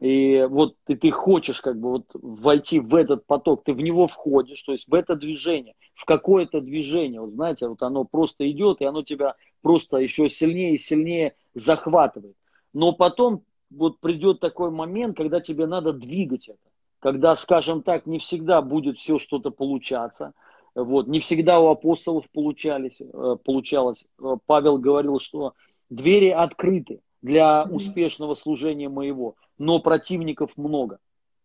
[0.03, 4.07] и вот ты, ты хочешь как бы вот войти в этот поток, ты в него
[4.07, 8.81] входишь, то есть в это движение, в какое-то движение, вот знаете, вот оно просто идет,
[8.81, 12.37] и оно тебя просто еще сильнее и сильнее захватывает.
[12.73, 16.73] Но потом вот придет такой момент, когда тебе надо двигать это
[17.03, 20.35] когда, скажем так, не всегда будет все что-то получаться.
[20.77, 24.05] Вот, не всегда у апостолов получались, э, получалось.
[24.23, 25.55] Э, Павел говорил, что
[25.91, 30.99] двери открыты для успешного служения моего, но противников много.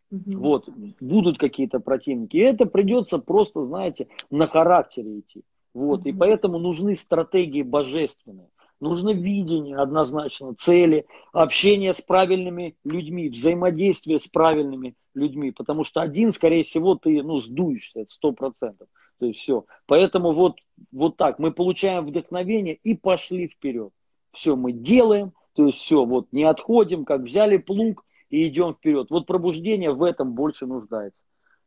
[0.09, 0.69] Вот,
[0.99, 2.37] будут какие-то противники.
[2.37, 5.43] И это придется просто, знаете, на характере идти.
[5.73, 8.49] Вот, и поэтому нужны стратегии божественные.
[8.79, 15.51] Нужно видение однозначно, цели, общение с правильными людьми, взаимодействие с правильными людьми.
[15.51, 18.87] Потому что один, скорее всего, ты ну, сдуешься, это сто процентов.
[19.19, 19.65] То есть все.
[19.87, 20.57] Поэтому вот,
[20.91, 23.91] вот так мы получаем вдохновение и пошли вперед.
[24.31, 29.07] Все мы делаем, то есть все, вот не отходим, как взяли плуг и идем вперед.
[29.09, 31.19] Вот пробуждение в этом больше нуждается.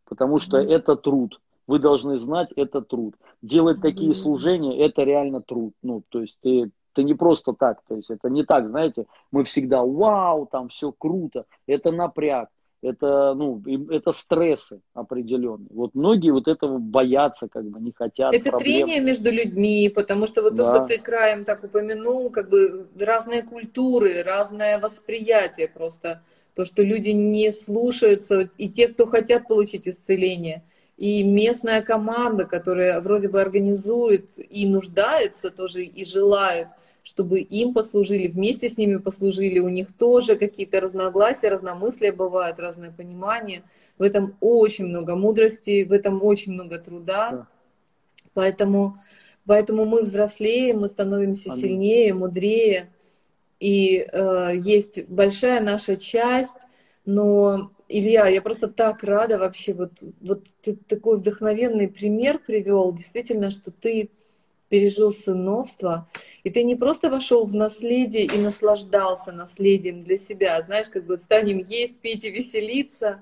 [0.05, 0.71] Потому что mm-hmm.
[0.71, 1.41] это труд.
[1.67, 3.17] Вы должны знать, это труд.
[3.43, 3.83] Делать mm-hmm.
[3.83, 5.75] такие служения, это реально труд.
[5.83, 9.43] Ну, то есть ты это не просто так, то есть это не так, знаете, мы
[9.43, 12.49] всегда вау, там все круто, это напряг,
[12.83, 15.69] это, ну, это стрессы определенные.
[15.71, 18.35] Вот многие вот этого боятся, как бы не хотят.
[18.35, 18.87] Это проблем.
[18.87, 20.65] трение между людьми, потому что вот да.
[20.65, 26.23] то, что ты краем так упомянул, как бы разные культуры, разное восприятие просто.
[26.55, 30.65] То, что люди не слушаются, и те, кто хотят получить исцеление–
[31.01, 36.69] и местная команда, которая вроде бы организует и нуждается тоже, и желает,
[37.03, 42.91] чтобы им послужили, вместе с ними послужили, у них тоже какие-то разногласия, разномыслия бывают, разное
[42.91, 43.63] понимание.
[43.99, 47.31] В этом очень много мудрости, в этом очень много труда.
[47.31, 47.47] Да.
[48.35, 48.99] Поэтому,
[49.47, 51.63] поэтому мы взрослеем, мы становимся Аминь.
[51.63, 52.93] сильнее, мудрее.
[53.59, 56.57] И э, есть большая наша часть,
[57.05, 63.51] но Илья, я просто так рада вообще, вот, вот ты такой вдохновенный пример привел, действительно,
[63.51, 64.11] что ты
[64.71, 66.09] пережил сыновство,
[66.45, 71.19] и ты не просто вошел в наследие и наслаждался наследием для себя, знаешь, как бы
[71.19, 73.21] станем есть, пить и веселиться,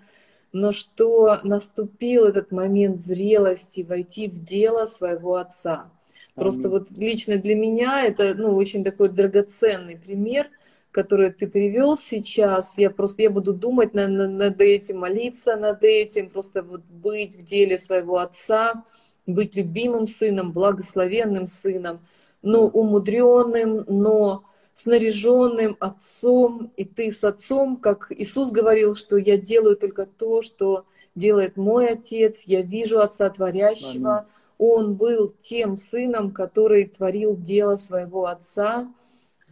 [0.53, 5.91] но что наступил этот момент зрелости, войти в дело своего отца.
[6.35, 10.49] Просто вот лично для меня это ну, очень такой драгоценный пример,
[10.93, 16.31] которые ты привел сейчас, я просто я буду думать над, над этим, молиться над этим,
[16.31, 18.85] просто вот быть в деле своего отца,
[19.29, 22.01] быть любимым сыном, благословенным сыном,
[22.43, 24.45] но умудренным, но
[24.75, 30.87] снаряженным отцом, и ты с отцом, как Иисус говорил, что я делаю только то, что
[31.15, 34.29] делает мой отец, я вижу отца творящего, Аминь.
[34.59, 38.89] он был тем сыном, который творил дело своего отца,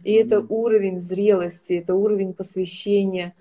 [0.03, 3.35] и это уровень зрелости, это уровень посвящения.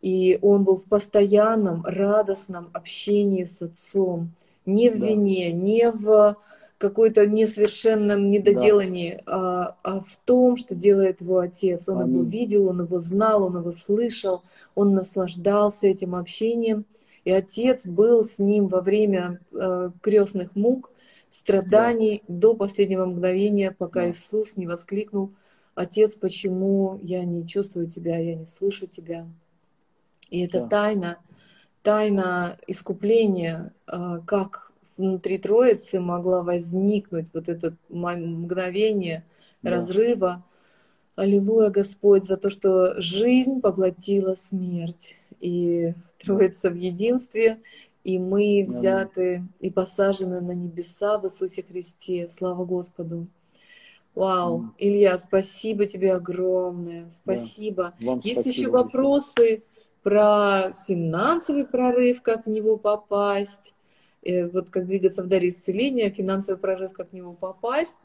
[0.00, 4.32] И он был в постоянном радостном общении с отцом.
[4.66, 5.06] Не в да.
[5.06, 6.36] вине, не в
[6.78, 9.32] какой-то несовершенном недоделании, да.
[9.32, 11.88] а, а в том, что делает его отец.
[11.88, 12.14] Он Аминь.
[12.14, 14.42] его видел, он его знал, он его слышал,
[14.74, 16.84] он наслаждался этим общением.
[17.24, 20.90] И отец был с ним во время э, крестных мук,
[21.30, 22.34] страданий да.
[22.34, 24.10] до последнего мгновения, пока да.
[24.10, 25.30] Иисус не воскликнул
[25.74, 29.26] Отец, почему я не чувствую тебя, я не слышу тебя.
[30.28, 30.68] И это да.
[30.68, 31.18] тайна,
[31.82, 39.24] тайна искупления, а, как внутри Троицы могла возникнуть вот это мгновение
[39.62, 39.70] да.
[39.70, 40.44] разрыва.
[41.16, 45.16] Аллилуйя, Господь, за то, что жизнь поглотила смерть.
[45.40, 47.60] И Троица в единстве,
[48.04, 52.30] и мы взяты и посажены на небеса в Иисусе Христе.
[52.30, 53.26] Слава Господу!
[54.14, 57.94] Вау, Илья, спасибо тебе огромное, спасибо.
[57.98, 59.62] Да, Есть спасибо еще вопросы
[60.02, 63.74] про финансовый прорыв, как в него попасть,
[64.22, 67.96] э, вот как двигаться в даре исцеления, финансовый прорыв, как в него попасть.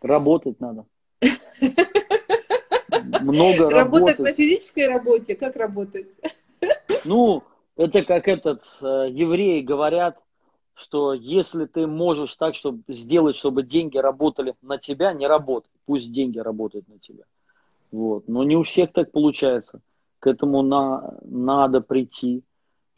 [0.00, 0.86] Работать надо.
[3.20, 4.18] Много работать.
[4.18, 6.08] на физической работе, как работать?
[7.04, 7.42] Ну,
[7.76, 10.22] это как этот, э, евреи говорят,
[10.74, 15.70] что если ты можешь так, чтобы сделать, чтобы деньги работали на тебя, не работай.
[15.86, 17.24] Пусть деньги работают на тебя.
[17.90, 18.28] Вот.
[18.28, 19.80] Но не у всех так получается.
[20.20, 22.44] К этому на, надо прийти.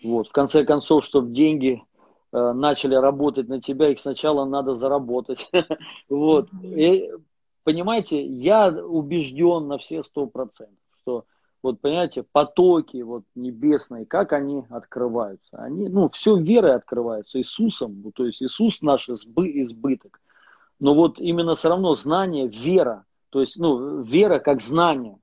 [0.02, 0.28] Вот.
[0.28, 1.82] В конце концов, чтобы деньги
[2.32, 5.50] э, начали работать на тебя, их сначала надо заработать.
[6.08, 6.48] вот.
[6.62, 7.10] И,
[7.64, 11.24] понимаете, я убежден на все сто процентов, что
[11.62, 15.58] вот понимаете, потоки вот небесные, как они открываются?
[15.58, 20.20] Они, ну, все верой открываются, Иисусом, ну, то есть Иисус наш избы, избыток.
[20.80, 25.18] Но вот именно все равно знание, вера, то есть, ну, вера как знание,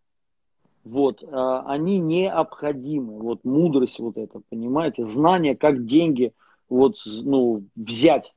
[0.89, 6.33] вот, а, они необходимы, вот мудрость вот это, понимаете, знание как деньги,
[6.67, 8.33] вот, ну, взять.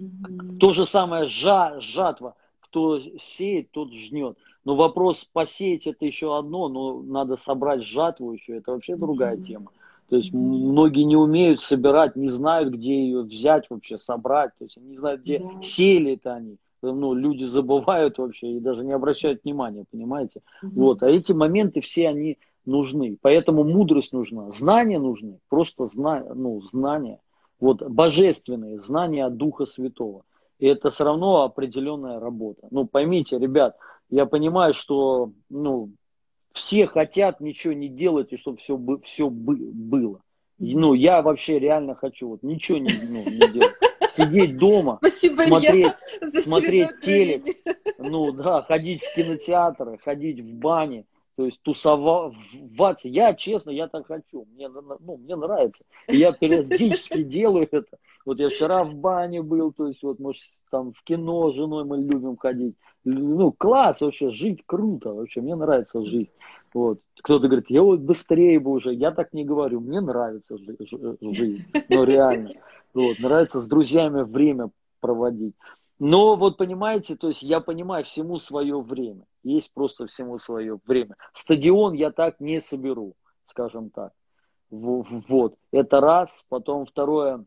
[0.00, 0.58] Mm-hmm.
[0.58, 4.38] То же самое жа, жатва, кто сеет, тот жнет.
[4.64, 9.70] Но вопрос посеять это еще одно, но надо собрать жатву еще, это вообще другая тема.
[10.08, 14.52] То есть многие не умеют собирать, не знают, где ее взять вообще, собрать.
[14.58, 15.62] То есть не знают, где да.
[15.62, 16.58] сели это они.
[16.92, 20.40] Ну, люди забывают вообще и даже не обращают внимания, понимаете?
[20.62, 20.72] Угу.
[20.74, 21.02] Вот.
[21.02, 23.16] А эти моменты все они нужны.
[23.20, 27.20] Поэтому мудрость нужна, знания нужны, просто зна, ну, знания.
[27.58, 30.24] Вот божественные знания от Духа Святого.
[30.58, 32.66] И это все равно определенная работа.
[32.70, 33.76] Ну, поймите, ребят,
[34.10, 35.90] я понимаю, что ну,
[36.52, 40.20] все хотят ничего не делать, и чтобы все, все было.
[40.58, 43.74] Ну, я вообще реально хочу вот ничего не, ну, не делать.
[44.08, 45.94] Сидеть дома, Спасибо, смотреть,
[46.42, 47.44] смотреть телек,
[47.98, 51.04] ну да, ходить в кинотеатры, ходить в бане,
[51.36, 53.08] то есть тусоваться.
[53.08, 54.46] Я, честно, я так хочу.
[54.54, 55.84] Мне, ну, мне нравится.
[56.08, 57.98] Я периодически делаю это.
[58.24, 61.84] Вот я вчера в бане был, то есть вот, может, там в кино с женой
[61.84, 62.74] мы любим ходить.
[63.04, 66.30] Ну, класс вообще, жить круто вообще, мне нравится жить.
[66.74, 67.00] Вот.
[67.22, 72.04] Кто-то говорит, я вот быстрее бы уже, я так не говорю, мне нравится жить, ну
[72.04, 72.52] реально.
[72.96, 74.70] Вот, нравится с друзьями время
[75.00, 75.54] проводить.
[75.98, 79.26] Но вот понимаете, то есть я понимаю всему свое время.
[79.42, 81.16] Есть просто всему свое время.
[81.34, 83.14] Стадион я так не соберу,
[83.48, 84.14] скажем так.
[84.70, 86.42] Вот, это раз.
[86.48, 87.44] Потом второе,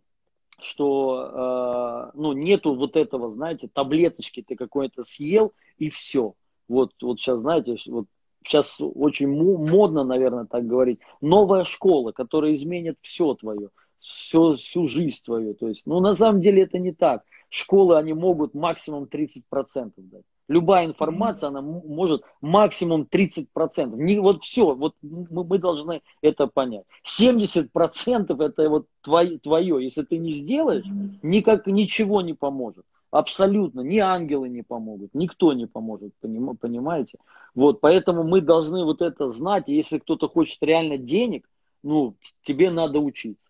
[0.59, 6.35] что э, ну, нету вот этого, знаете, таблеточки ты какой-то съел и все.
[6.67, 8.05] Вот, вот сейчас, знаете, вот
[8.45, 15.19] сейчас очень модно, наверное, так говорить, новая школа, которая изменит все твое, все, всю жизнь
[15.23, 15.53] твою.
[15.53, 17.23] То есть, ну, на самом деле это не так.
[17.49, 20.23] Школы, они могут максимум 30% дать.
[20.47, 23.95] Любая информация, она может максимум 30%.
[23.95, 26.85] Не, вот все, вот мы, мы должны это понять.
[27.05, 29.83] 70% это вот твое, твое.
[29.83, 30.85] Если ты не сделаешь,
[31.21, 32.83] никак ничего не поможет.
[33.11, 33.81] Абсолютно.
[33.81, 37.17] Ни ангелы не помогут, никто не поможет, понимаете?
[37.55, 39.67] Вот, поэтому мы должны вот это знать.
[39.67, 41.47] Если кто-то хочет реально денег,
[41.83, 43.48] ну, тебе надо учиться.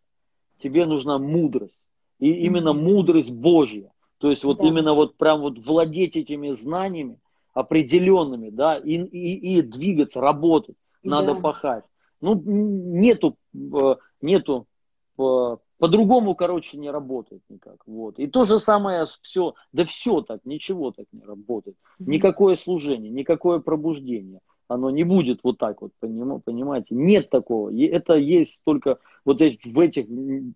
[0.61, 1.79] Тебе нужна мудрость.
[2.19, 3.91] И именно мудрость Божья.
[4.19, 4.67] То есть вот да.
[4.67, 7.19] именно вот прям вот владеть этими знаниями
[7.53, 11.41] определенными, да, и, и, и двигаться, работать, надо да.
[11.41, 11.83] пахать.
[12.21, 14.67] Ну, нету, э, нету,
[15.17, 17.77] э, по-другому, короче, не работает никак.
[17.85, 18.19] Вот.
[18.19, 21.77] И то же самое все, да все так, ничего так не работает.
[21.99, 24.41] Никакое служение, никакое пробуждение.
[24.69, 26.93] Оно не будет вот так вот, понимаете?
[26.93, 27.71] Нет такого.
[27.71, 30.07] Это есть только вот в этих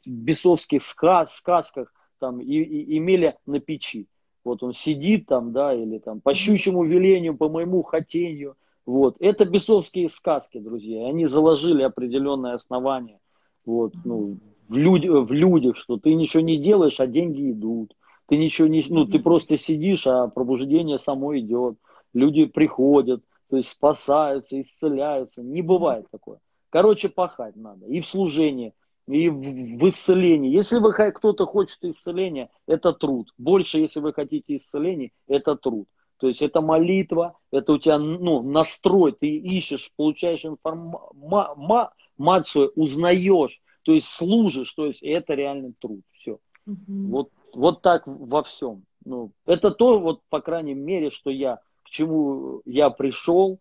[0.05, 4.07] бесовских сказках, там и, и, имели на печи.
[4.45, 8.55] Вот он сидит там, да, или там по щучьему велению, по моему хотению.
[8.85, 9.15] Вот.
[9.19, 11.07] Это бесовские сказки, друзья.
[11.07, 13.19] Они заложили определенное основание
[13.65, 14.37] вот, ну,
[14.67, 17.95] в, люд, в людях, что ты ничего не делаешь, а деньги идут.
[18.27, 21.77] Ты ничего не, ну, ты просто сидишь, а пробуждение само идет.
[22.13, 25.41] Люди приходят, то есть спасаются, исцеляются.
[25.41, 26.39] Не бывает такое.
[26.69, 27.85] Короче, пахать надо.
[27.87, 28.73] И в служении
[29.07, 30.51] и в исцелении.
[30.51, 33.33] Если вы кто-то хочет исцеления, это труд.
[33.37, 35.87] Больше, если вы хотите исцеления, это труд.
[36.17, 43.91] То есть это молитва, это у тебя ну, настрой, ты ищешь, получаешь информацию, узнаешь, то
[43.91, 45.99] есть служишь, то есть это реальный труд.
[46.13, 46.39] Все.
[46.65, 47.09] Угу.
[47.09, 48.85] Вот, вот так во всем.
[49.03, 51.59] Ну, это то, вот, по крайней мере, что я,
[51.93, 53.59] чему я пришел,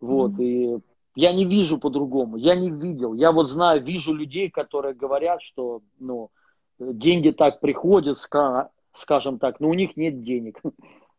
[0.00, 0.42] вот, угу.
[0.42, 0.78] и
[1.14, 2.36] я не вижу по-другому.
[2.36, 3.12] Я не видел.
[3.14, 6.30] Я вот знаю, вижу людей, которые говорят, что ну,
[6.78, 10.60] деньги так приходят, скажем так, но у них нет денег.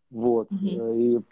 [0.10, 0.52] Вот.
[0.52, 0.68] Угу.
[0.68, 1.26] И угу.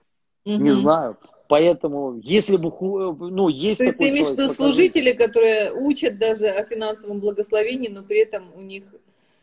[0.44, 1.16] не знаю.
[1.48, 6.48] Поэтому, если бы, ну, есть То есть ты имеешь в виду служители, которые учат даже
[6.48, 8.86] о финансовом благословении, но при этом у них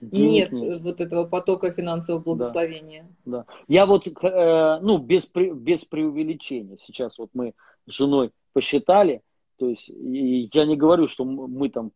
[0.01, 3.09] нет, нет вот этого потока финансового благословения.
[3.25, 3.45] Да, да.
[3.67, 6.79] Я вот, э, ну, без, без преувеличения.
[6.81, 7.55] Сейчас вот мы
[7.89, 9.23] с женой посчитали.
[9.59, 11.91] То есть я не говорю, что мы там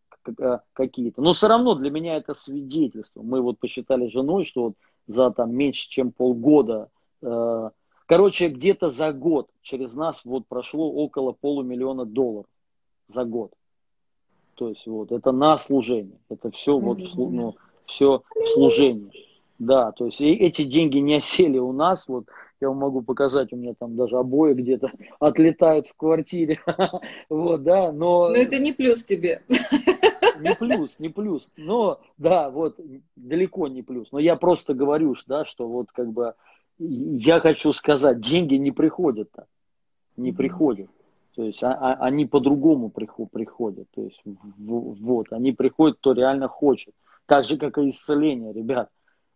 [0.72, 1.22] какие-то.
[1.22, 3.22] Но все равно для меня это свидетельство.
[3.22, 4.74] Мы вот посчитали с женой, что вот
[5.06, 6.88] за там меньше, чем полгода,
[7.22, 7.70] э,
[8.12, 12.44] Короче, где-то за год через нас вот прошло около полумиллиона долларов
[13.08, 13.52] за год.
[14.54, 16.18] То есть вот это на служение.
[16.28, 17.56] Это все вот ну,
[17.92, 19.10] все служение.
[19.58, 22.08] Да, то есть и эти деньги не осели у нас.
[22.08, 22.24] Вот
[22.60, 24.90] я вам могу показать, у меня там даже обои где-то
[25.20, 26.60] отлетают в квартире.
[27.28, 28.28] Вот, да, но...
[28.28, 29.42] Но это не плюс тебе.
[30.40, 31.48] Не плюс, не плюс.
[31.56, 32.80] Но, да, вот,
[33.14, 34.10] далеко не плюс.
[34.10, 36.34] Но я просто говорю, да, что вот как бы
[36.78, 39.46] я хочу сказать, деньги не приходят-то.
[40.16, 40.90] Не приходят.
[41.34, 43.88] То есть а, а, они по-другому приходят.
[43.94, 44.20] То есть
[44.58, 46.94] вот, они приходят, кто реально хочет.
[47.32, 48.90] Так же, как и исцеление, ребят.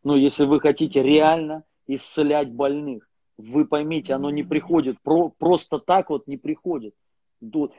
[0.04, 3.08] Но если вы хотите реально исцелять больных,
[3.38, 5.00] вы поймите, оно не приходит.
[5.00, 6.94] Про, просто так вот не приходит.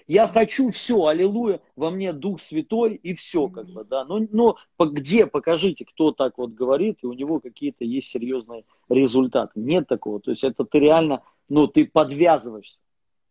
[0.07, 4.06] Я хочу все, аллилуйя, во мне Дух Святой и все, как бы, да.
[4.06, 9.60] Но, но где, покажите, кто так вот говорит, и у него какие-то есть серьезные результаты.
[9.60, 10.19] Нет такого.
[10.19, 12.80] То есть это ты реально, ну, ты подвязываешься.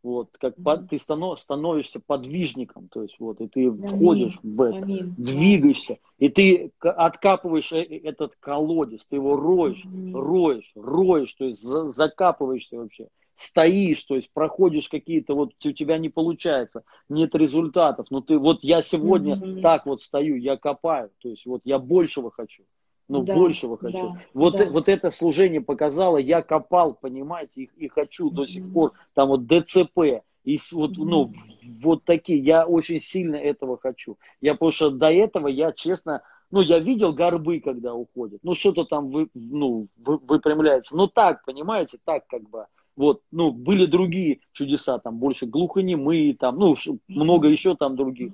[0.06, 0.62] Вот, как mm-hmm.
[0.62, 3.88] под, ты станов, становишься подвижником, то есть вот, и ты Аминь.
[3.88, 5.12] входишь в это, Аминь.
[5.18, 10.12] двигаешься, и ты откапываешь э, э, этот колодец, ты его роешь, mm-hmm.
[10.12, 15.98] роешь, роешь, то есть за, закапываешься вообще, стоишь, то есть проходишь какие-то, вот у тебя
[15.98, 19.60] не получается, нет результатов, но ты, вот я сегодня mm-hmm.
[19.60, 22.62] так вот стою, я копаю, то есть вот я большего хочу
[23.08, 24.12] ну, да, большего хочу.
[24.12, 24.70] Да, вот, да.
[24.70, 28.34] вот это служение показало, я копал, понимаете, и, и хочу mm-hmm.
[28.34, 31.04] до сих пор, там вот ДЦП, и вот, mm-hmm.
[31.04, 31.32] ну,
[31.80, 34.16] вот такие, я очень сильно этого хочу.
[34.40, 38.84] Я, потому что до этого я, честно, ну, я видел горбы, когда уходят, ну, что-то
[38.84, 42.66] там, вы, ну, вы, выпрямляется, ну, так, понимаете, так, как бы,
[42.96, 46.74] вот, ну, были другие чудеса, там, больше глухонемые, там, ну,
[47.08, 48.32] много еще там других.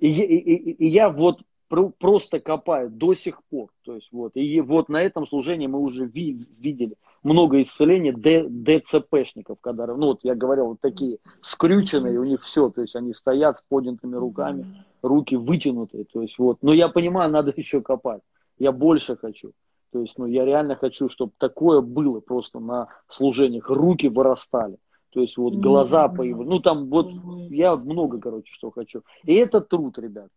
[0.00, 3.70] И, и, и, и я вот просто копают до сих пор.
[3.84, 8.46] То есть вот, и вот на этом служении мы уже ви, видели много исцелений Д,
[8.48, 13.12] ДЦПшников, когда, ну вот я говорил, вот такие скрюченные, у них все, то есть они
[13.12, 18.22] стоят с поднятыми руками, руки вытянутые, то есть вот, но я понимаю, надо еще копать,
[18.58, 19.52] я больше хочу.
[19.92, 23.70] То есть, ну, я реально хочу, чтобы такое было просто на служениях.
[23.70, 24.76] Руки вырастали.
[25.10, 26.46] То есть, вот глаза появились.
[26.46, 27.08] Ну, там вот
[27.48, 29.02] я много, короче, что хочу.
[29.24, 30.28] И это труд, ребят.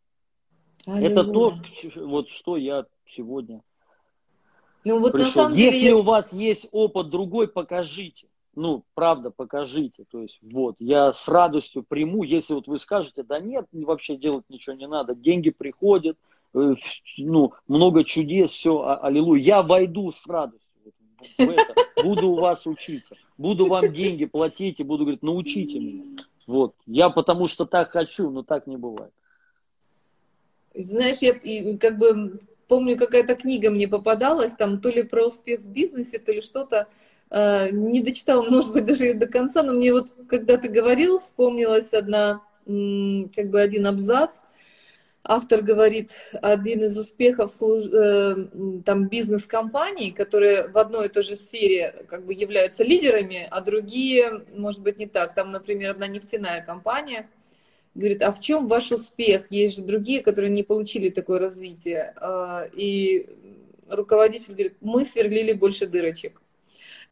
[0.85, 1.11] Аллилуйя.
[1.11, 1.53] Это то,
[2.05, 3.61] вот что я сегодня
[4.83, 5.27] ну, вот пришел.
[5.27, 5.95] На самом Если деле...
[5.95, 8.27] у вас есть опыт другой, покажите.
[8.55, 10.05] Ну, правда, покажите.
[10.09, 14.45] То есть, вот, я с радостью приму, если вот вы скажете, да нет, вообще делать
[14.49, 16.17] ничего не надо, деньги приходят,
[16.53, 16.75] э,
[17.17, 19.43] ну, много чудес, все, а, аллилуйя.
[19.43, 20.69] Я войду с радостью
[21.37, 26.03] в это, буду у вас учиться, буду вам деньги платить и буду говорить, научите меня.
[26.47, 29.13] Вот, я потому что так хочу, но так не бывает.
[30.73, 31.33] Знаешь, я
[31.77, 32.39] как бы
[32.69, 36.87] помню, какая-то книга мне попадалась, там то ли про успех в бизнесе, то ли что-то.
[37.31, 41.93] Э, не дочитала, может быть, даже до конца, но мне вот, когда ты говорил, вспомнилась
[41.93, 44.31] одна, как бы один абзац.
[45.21, 47.83] Автор говорит, один из успехов служ...
[47.91, 48.35] Э,
[48.85, 54.45] там бизнес-компаний, которые в одной и той же сфере как бы являются лидерами, а другие,
[54.55, 55.35] может быть, не так.
[55.35, 57.27] Там, например, одна нефтяная компания–
[57.95, 59.47] говорит, а в чем ваш успех?
[59.49, 62.13] Есть же другие, которые не получили такое развитие.
[62.17, 63.27] А, и
[63.89, 66.41] руководитель говорит, мы сверлили больше дырочек.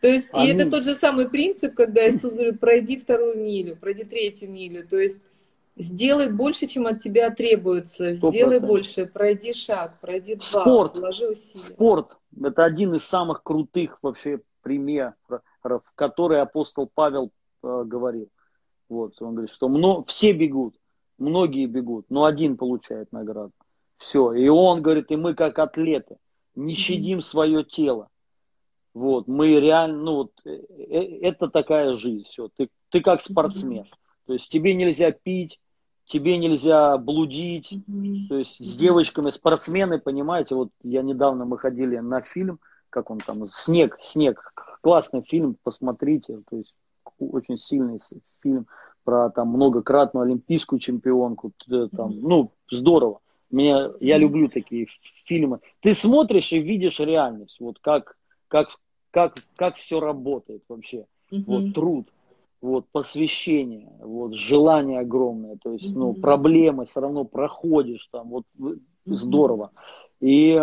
[0.00, 4.04] То есть, и это тот же самый принцип, когда Иисус говорит, пройди вторую милю, пройди
[4.04, 4.86] третью милю.
[4.86, 5.20] То есть,
[5.76, 8.14] сделай больше, чем от тебя требуется.
[8.14, 11.64] Сделай больше, пройди шаг, пройди два, спорт, вложи усилия.
[11.64, 15.14] Спорт– это один из самых крутых вообще примеров,
[15.94, 17.32] который апостол Павел
[17.62, 18.28] э, говорил.
[18.88, 20.74] Вот, он говорит, что много, все бегут,
[21.18, 23.52] многие бегут, но один получает награду.
[23.98, 24.32] Все.
[24.32, 26.16] И он говорит, и мы как атлеты,
[26.54, 28.08] не щадим свое тело.
[28.94, 32.48] Вот, мы реально, ну вот, э, э, это такая жизнь, все.
[32.56, 33.84] Ты, ты как спортсмен.
[34.26, 35.60] То есть тебе нельзя пить,
[36.06, 37.74] тебе нельзя блудить.
[38.28, 42.58] То есть с девочками спортсмены, понимаете, вот я недавно мы ходили на фильм,
[42.90, 46.74] как он там, «Снег», «Снег», классный фильм, посмотрите, то есть
[47.18, 48.00] очень сильный
[48.42, 48.66] фильм
[49.04, 51.52] про там многократную олимпийскую чемпионку,
[51.96, 53.20] там, ну, здорово.
[53.50, 54.86] Мне, я люблю такие
[55.24, 55.60] фильмы.
[55.80, 58.18] Ты смотришь и видишь реальность, вот как,
[58.48, 58.68] как,
[59.10, 61.06] как, как все работает вообще.
[61.32, 61.44] Mm-hmm.
[61.46, 62.08] Вот труд,
[62.60, 65.98] вот посвящение, вот желание огромное, то есть, mm-hmm.
[65.98, 68.78] ну, проблемы все равно проходишь там, вот mm-hmm.
[69.06, 69.70] здорово.
[70.20, 70.60] И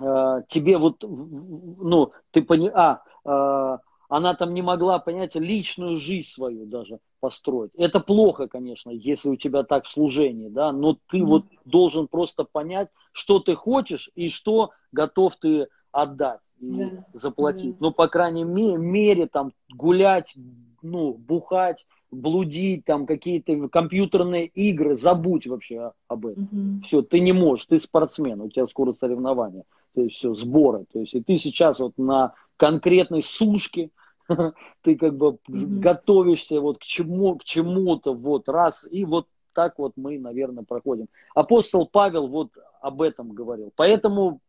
[0.00, 2.70] э, тебе вот, ну, ты пони...
[2.72, 3.78] а, э,
[4.12, 7.70] она там не могла, понять, личную жизнь свою даже построить.
[7.76, 11.24] Это плохо, конечно, если у тебя так в служении, да, но ты mm-hmm.
[11.24, 16.40] вот должен просто понять, что ты хочешь и что готов ты отдать.
[16.60, 17.06] и да.
[17.14, 17.78] заплатить.
[17.78, 17.86] Да.
[17.86, 20.34] Ну, по крайней мере, мере, там, гулять,
[20.82, 26.48] ну, бухать, блудить, там, какие-то компьютерные игры, забудь вообще об этом.
[26.52, 26.86] Угу.
[26.86, 29.64] Все, ты не можешь, ты спортсмен, у тебя скоро соревнования,
[29.94, 30.84] то есть все, сборы.
[30.92, 33.88] То есть и ты сейчас вот на конкретной сушке,
[34.82, 35.38] ты как бы угу.
[35.48, 41.08] готовишься вот к чему, к чему-то, вот раз, и вот так вот мы, наверное, проходим.
[41.34, 42.50] Апостол Павел вот
[42.80, 43.72] об этом говорил.
[43.76, 44.40] Поэтому,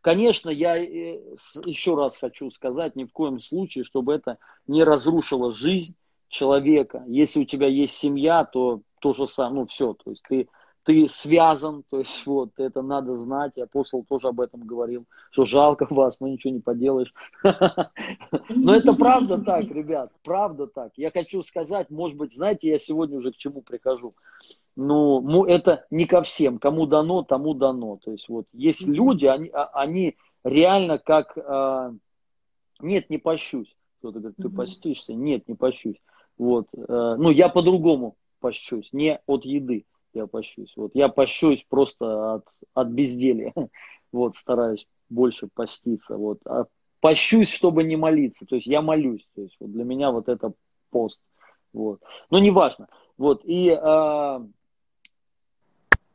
[0.00, 1.20] конечно, я э,
[1.64, 5.94] еще раз хочу сказать, ни в коем случае, чтобы это не разрушило жизнь
[6.28, 7.04] человека.
[7.06, 10.48] Если у тебя есть семья, то то же самое, ну все, то есть ты
[10.90, 15.44] ты связан, то есть вот это надо знать, и апостол тоже об этом говорил, что
[15.44, 17.14] жалко вас, но ничего не поделаешь.
[18.48, 20.90] Но это правда так, ребят, правда так.
[20.96, 24.16] Я хочу сказать, может быть, знаете, я сегодня уже к чему прихожу.
[24.74, 28.00] Ну, это не ко всем, кому дано, тому дано.
[28.02, 31.92] То есть вот есть люди, они, а, они реально как, а,
[32.80, 33.76] нет, не пощусь.
[34.00, 35.14] Кто-то говорит, ты постишься?
[35.14, 36.00] Нет, не пощусь.
[36.36, 39.84] Вот, э, ну, я по-другому пощусь, не от еды
[40.14, 40.72] я пощусь.
[40.76, 43.52] Вот я пощусь просто от, от безделья.
[44.12, 46.16] Вот, стараюсь больше поститься.
[46.16, 46.40] Вот.
[46.44, 46.64] А
[46.98, 48.44] пощусь, чтобы не молиться.
[48.44, 49.24] То есть я молюсь.
[49.36, 50.52] То есть вот для меня вот это
[50.90, 51.20] пост.
[51.72, 52.00] Вот.
[52.28, 52.88] Но неважно.
[53.16, 53.42] Вот.
[53.44, 54.44] И а,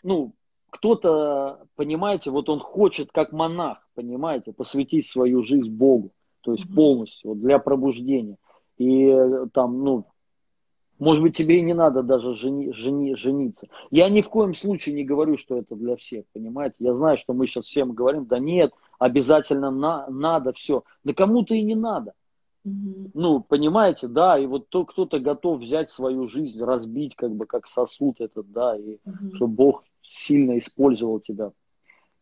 [0.03, 0.33] ну,
[0.69, 6.11] кто-то, понимаете, вот он хочет, как монах, понимаете, посвятить свою жизнь Богу.
[6.41, 8.37] То есть полностью, вот, для пробуждения.
[8.77, 9.11] И
[9.53, 10.05] там, ну,
[10.99, 13.67] может быть, тебе и не надо даже жени, жени, жениться.
[13.91, 16.77] Я ни в коем случае не говорю, что это для всех, понимаете?
[16.79, 20.83] Я знаю, что мы сейчас всем говорим, да нет, обязательно на, надо все.
[21.03, 22.13] Да кому-то и не надо.
[22.63, 23.11] Угу.
[23.13, 27.67] Ну, понимаете, да, и вот то, кто-то готов взять свою жизнь, разбить как бы как
[27.67, 29.35] сосуд этот, да, и угу.
[29.35, 31.51] чтобы Бог сильно использовал тебя.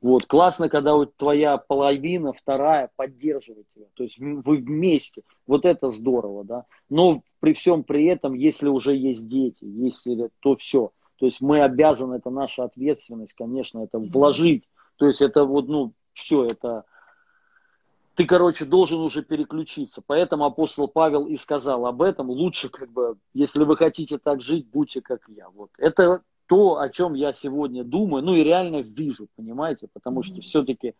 [0.04, 3.86] Вот, классно, когда вот твоя половина, вторая поддерживает тебя.
[3.94, 5.22] То есть вы вместе.
[5.48, 6.66] Вот это здорово, да.
[6.90, 10.92] Но при всем при этом, если уже есть дети, если то все.
[11.16, 14.66] То есть мы обязаны, это наша ответственность, конечно, это вложить.
[14.98, 16.84] То есть это вот, ну, все, это
[18.16, 20.04] ты, короче, должен уже переключиться.
[20.06, 22.30] Поэтому апостол Павел и сказал об этом.
[22.30, 25.48] Лучше, как бы, если вы хотите так жить, будьте как я.
[25.50, 25.70] Вот.
[25.78, 26.24] Это
[26.54, 30.94] то, о чем я сегодня думаю, ну и реально вижу, понимаете, потому что все-таки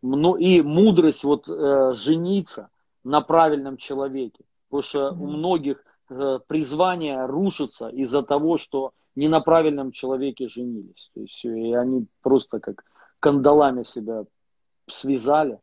[0.00, 2.70] ну, и мудрость вот э, жениться
[3.04, 9.40] на правильном человеке, потому что у многих э, призвания рушатся из-за того, что не на
[9.40, 12.82] правильном человеке женились, то есть все, и они просто как
[13.20, 14.24] кандалами себя
[14.88, 15.58] связали,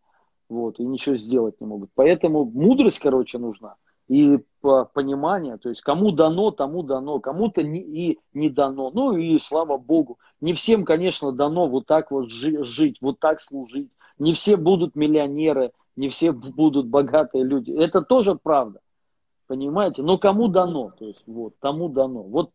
[0.50, 1.90] вот, и ничего сделать не могут.
[1.96, 3.74] Поэтому мудрость, короче, нужна
[4.12, 8.92] и понимание, то есть кому дано, тому дано, кому-то не, и не дано.
[8.94, 13.90] Ну и слава Богу, не всем, конечно, дано вот так вот жить, вот так служить.
[14.20, 17.72] Не все будут миллионеры, не все будут богатые люди.
[17.72, 18.82] Это тоже правда,
[19.48, 20.04] понимаете?
[20.04, 22.24] Но кому дано, то есть вот, тому дано.
[22.24, 22.52] Вот,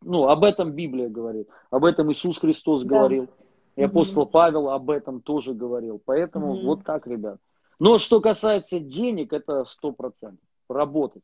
[0.00, 3.00] ну, об этом Библия говорит, об этом Иисус Христос да.
[3.00, 3.28] говорил.
[3.76, 4.30] И апостол угу.
[4.30, 6.00] Павел об этом тоже говорил.
[6.02, 6.62] Поэтому угу.
[6.68, 7.36] вот так, ребят.
[7.78, 11.22] Но что касается денег, это сто процентов работать.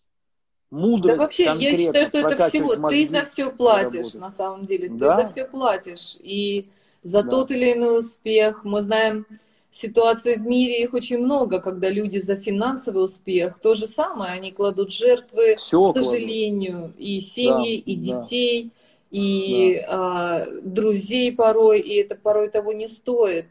[0.71, 4.89] Мудрость да вообще, я считаю, что это всего, ты за все платишь, на самом деле,
[4.89, 5.17] ты да?
[5.17, 6.17] за все платишь.
[6.21, 6.71] И
[7.03, 7.29] за да.
[7.29, 9.27] тот или иной успех, мы знаем
[9.71, 14.53] ситуации в мире, их очень много, когда люди за финансовый успех, то же самое, они
[14.53, 16.97] кладут жертвы, все к сожалению, кладут.
[16.99, 18.71] и семьи, да, и детей, да.
[19.11, 19.87] и да.
[19.89, 23.47] А, друзей порой, и это порой того не стоит.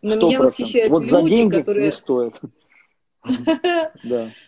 [0.00, 0.18] Но 100%.
[0.18, 1.86] меня восхищают вот люди, которые...
[1.86, 2.34] Не стоит.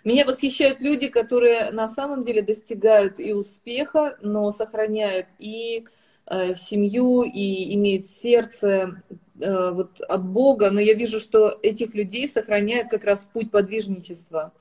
[0.04, 5.86] Меня восхищают люди, которые на самом деле достигают и успеха, но сохраняют и
[6.26, 9.02] э, семью, и имеют сердце
[9.40, 10.70] э, вот, от Бога.
[10.70, 14.52] Но я вижу, что этих людей сохраняет как раз путь подвижничества,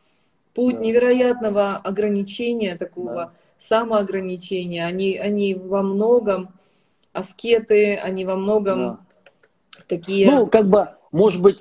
[0.54, 0.82] путь да.
[0.82, 3.32] невероятного ограничения, такого да.
[3.58, 4.86] самоограничения.
[4.86, 6.50] Они, они во многом
[7.12, 9.00] аскеты, они во многом да.
[9.88, 10.32] такие...
[10.32, 11.60] Ну, как бы, может быть,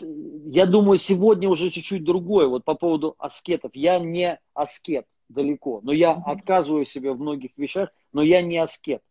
[0.54, 2.46] я думаю, сегодня уже чуть-чуть другое.
[2.46, 3.72] Вот по поводу аскетов.
[3.74, 6.32] Я не аскет далеко, но я mm-hmm.
[6.32, 9.02] отказываю себе в многих вещах, но я не аскет.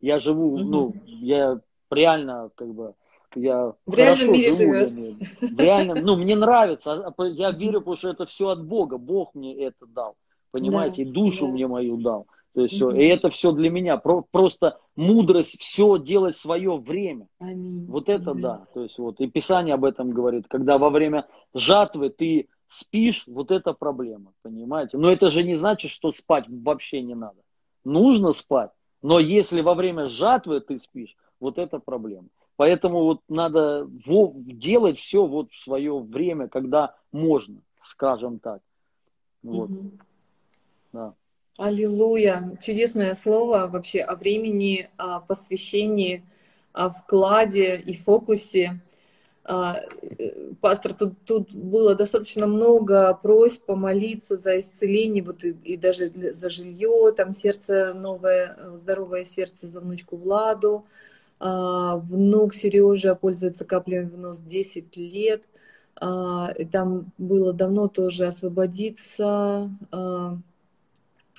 [0.00, 0.64] Я живу, mm-hmm.
[0.64, 1.60] ну, я
[1.90, 2.94] реально, как бы,
[3.34, 5.16] я в реальном мире живу, живешь.
[5.40, 9.34] в реальном, ну, мне нравится, а, я верю, потому что это все от Бога, Бог
[9.34, 10.16] мне это дал,
[10.50, 11.52] понимаете, да, и душу да.
[11.52, 12.26] мне мою дал.
[12.54, 13.96] То есть все, и это все для меня.
[13.96, 17.28] Про, просто мудрость все делать свое время.
[17.38, 17.86] Аминь.
[17.86, 18.42] Вот это Аминь.
[18.42, 18.66] да.
[18.74, 23.50] То есть вот и Писание об этом говорит, когда во время жатвы ты спишь, вот
[23.50, 24.98] это проблема, понимаете?
[24.98, 27.40] Но это же не значит, что спать вообще не надо.
[27.84, 28.70] Нужно спать,
[29.02, 32.28] но если во время жатвы ты спишь, вот это проблема.
[32.56, 38.60] Поэтому вот надо делать все вот в свое время, когда можно, скажем так.
[39.42, 39.70] Вот.
[39.70, 39.90] Угу.
[40.92, 41.14] Да.
[41.58, 42.56] Аллилуйя.
[42.62, 46.24] Чудесное слово вообще о времени, о посвящении,
[46.72, 48.80] о вкладе и фокусе.
[49.44, 55.76] А, э, пастор, тут, тут было достаточно много просьб помолиться за исцеление, вот и, и
[55.76, 60.86] даже за жилье, там сердце новое, здоровое сердце за внучку Владу.
[61.38, 65.42] А, внук Сережа пользуется каплями в нос 10 лет.
[65.96, 69.70] А, и там было давно тоже освободиться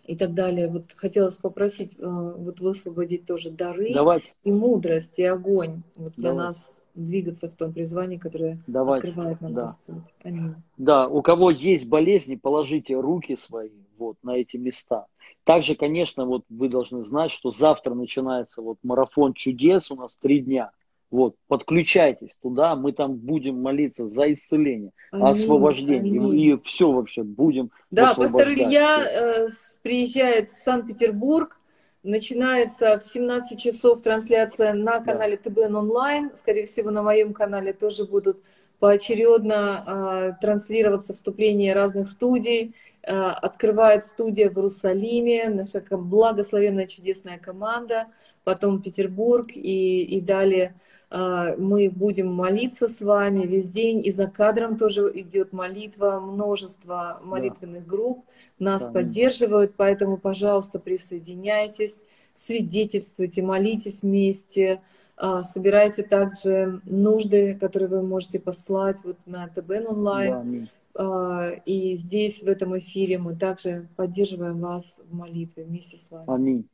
[0.06, 0.70] и так далее.
[0.70, 4.34] Вот хотелось попросить вот высвободить тоже дары Давайте.
[4.44, 6.48] и мудрость, и огонь вот для Давайте.
[6.48, 9.08] нас двигаться в том призвании, которое Давайте.
[9.08, 9.62] открывает нам да.
[9.64, 10.04] Господь.
[10.24, 10.56] Аминь.
[10.78, 15.08] Да, у кого есть болезни, положите руки свои вот на эти места.
[15.44, 20.40] Также, конечно, вот вы должны знать, что завтра начинается вот марафон чудес, у нас три
[20.40, 20.72] дня.
[21.14, 26.20] Вот, подключайтесь туда, мы там будем молиться за исцеление, аминь, освобождение.
[26.20, 26.40] Аминь.
[26.42, 29.48] И, все вообще будем Да, пастор Илья э,
[29.84, 31.60] приезжает в Санкт-Петербург
[32.02, 35.50] Начинается в 17 часов трансляция на канале да.
[35.50, 36.32] ТБН онлайн.
[36.36, 38.44] Скорее всего, на моем канале тоже будут
[38.80, 42.76] поочередно э, транслироваться вступления разных студий.
[43.04, 48.08] Э, открывает студия в Иерусалиме, наша благословенная чудесная команда,
[48.44, 50.76] потом Петербург и, и далее
[51.14, 57.84] мы будем молиться с вами весь день, и за кадром тоже идет молитва, множество молитвенных
[57.84, 57.90] да.
[57.90, 58.26] групп
[58.58, 58.92] нас да.
[58.92, 62.02] поддерживают, поэтому, пожалуйста, присоединяйтесь,
[62.34, 64.82] свидетельствуйте, молитесь вместе,
[65.16, 70.70] а, собирайте также нужды, которые вы можете послать вот на ТБН онлайн.
[70.96, 76.26] Да, и здесь, в этом эфире, мы также поддерживаем вас в молитве вместе с вами.
[76.28, 76.68] Аминь.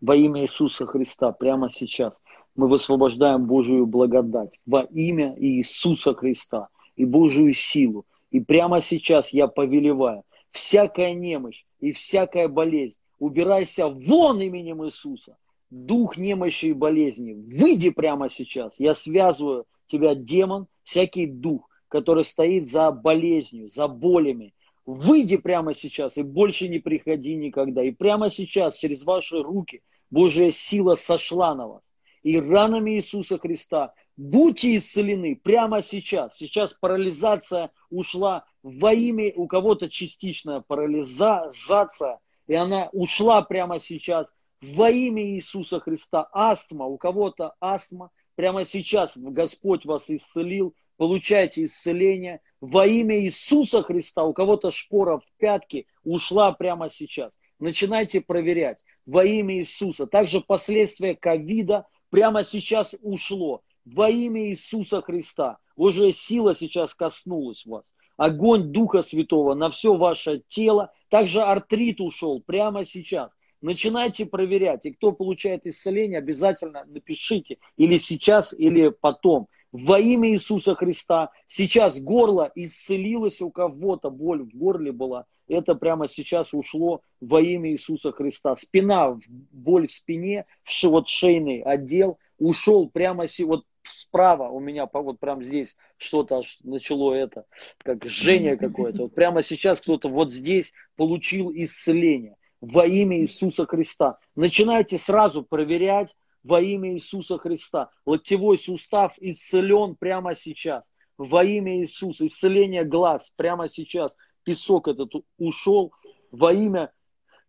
[0.00, 2.14] Во имя Иисуса Христа, прямо сейчас
[2.56, 8.06] мы высвобождаем Божию благодать во имя Иисуса Христа и Божию силу.
[8.30, 15.36] И прямо сейчас я повелеваю, всякая немощь и всякая болезнь, убирайся вон именем Иисуса.
[15.70, 18.78] Дух немощи и болезни, выйди прямо сейчас.
[18.78, 24.54] Я связываю тебя, демон, всякий дух, который стоит за болезнью, за болями.
[24.86, 27.82] Выйди прямо сейчас и больше не приходи никогда.
[27.82, 31.82] И прямо сейчас через ваши руки Божья сила сошла на вас
[32.24, 33.94] и ранами Иисуса Христа.
[34.16, 36.36] Будьте исцелены прямо сейчас.
[36.36, 42.18] Сейчас парализация ушла во имя, у кого-то частичная парализация,
[42.48, 44.32] и она ушла прямо сейчас
[44.62, 46.26] во имя Иисуса Христа.
[46.32, 52.40] Астма, у кого-то астма, прямо сейчас Господь вас исцелил, получайте исцеление.
[52.60, 57.36] Во имя Иисуса Христа, у кого-то шпора в пятке ушла прямо сейчас.
[57.58, 60.06] Начинайте проверять во имя Иисуса.
[60.06, 63.62] Также последствия ковида, прямо сейчас ушло.
[63.84, 65.58] Во имя Иисуса Христа.
[65.76, 67.92] Божья сила сейчас коснулась вас.
[68.16, 70.92] Огонь Духа Святого на все ваше тело.
[71.08, 73.32] Также артрит ушел прямо сейчас.
[73.60, 74.86] Начинайте проверять.
[74.86, 77.58] И кто получает исцеление, обязательно напишите.
[77.76, 79.48] Или сейчас, или потом.
[79.72, 81.30] Во имя Иисуса Христа.
[81.48, 85.26] Сейчас горло исцелилось у кого-то, боль в горле была.
[85.48, 88.54] Это прямо сейчас ушло во имя Иисуса Христа.
[88.54, 89.18] Спина,
[89.50, 90.46] боль в спине,
[90.82, 97.44] вот шейный отдел ушел прямо вот справа у меня, вот прямо здесь что-то начало это,
[97.78, 99.02] как жжение какое-то.
[99.04, 104.18] Вот прямо сейчас кто-то вот здесь получил исцеление во имя Иисуса Христа.
[104.34, 107.90] Начинайте сразу проверять во имя Иисуса Христа.
[108.06, 110.84] Локтевой сустав исцелен прямо сейчас.
[111.18, 112.26] Во имя Иисуса.
[112.26, 115.92] Исцеление глаз прямо сейчас песок этот ушел
[116.30, 116.92] во имя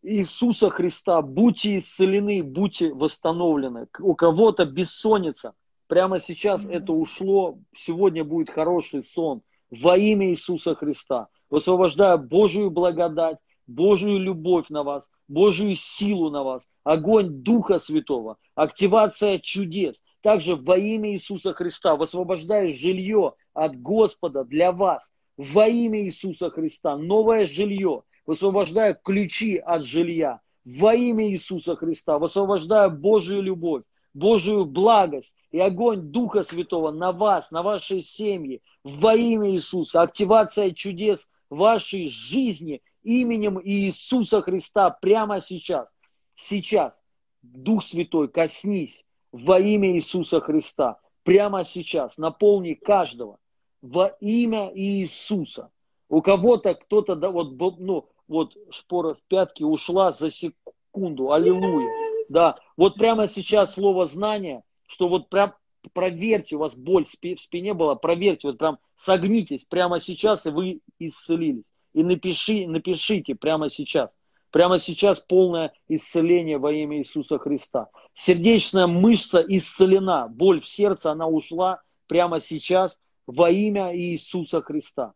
[0.01, 1.21] Иисуса Христа.
[1.21, 3.87] Будьте исцелены, будьте восстановлены.
[3.99, 5.53] У кого-то бессонница.
[5.87, 7.59] Прямо сейчас это ушло.
[7.75, 9.41] Сегодня будет хороший сон.
[9.69, 11.27] Во имя Иисуса Христа.
[11.49, 19.39] Высвобождаю Божию благодать, Божию любовь на вас, Божию силу на вас, огонь Духа Святого, активация
[19.39, 20.01] чудес.
[20.21, 26.97] Также во имя Иисуса Христа высвобождаю жилье от Господа для вас во имя Иисуса Христа.
[26.97, 30.41] Новое жилье, высвобождая ключи от жилья.
[30.63, 33.83] Во имя Иисуса Христа, высвобождая Божию любовь,
[34.13, 38.61] Божию благость и огонь Духа Святого на вас, на вашей семьи.
[38.83, 45.93] Во имя Иисуса, активация чудес вашей жизни именем Иисуса Христа прямо сейчас.
[46.35, 46.99] Сейчас,
[47.43, 50.99] Дух Святой, коснись во имя Иисуса Христа.
[51.23, 52.17] Прямо сейчас.
[52.17, 53.37] Наполни каждого
[53.85, 55.69] во имя Иисуса.
[56.09, 61.31] У кого-то кто-то, да, вот, ну, вот шпора в пятки ушла за секунду.
[61.31, 61.89] Аллилуйя.
[62.29, 65.53] Да, вот прямо сейчас слово знание, что вот прям
[65.93, 70.79] проверьте, у вас боль в спине была, проверьте, вот прям согнитесь прямо сейчас, и вы
[70.97, 71.63] исцелились.
[71.93, 74.09] И напиши, напишите прямо сейчас.
[74.49, 77.89] Прямо сейчас полное исцеление во имя Иисуса Христа.
[78.13, 85.13] Сердечная мышца исцелена, боль в сердце, она ушла прямо сейчас во имя Иисуса Христа.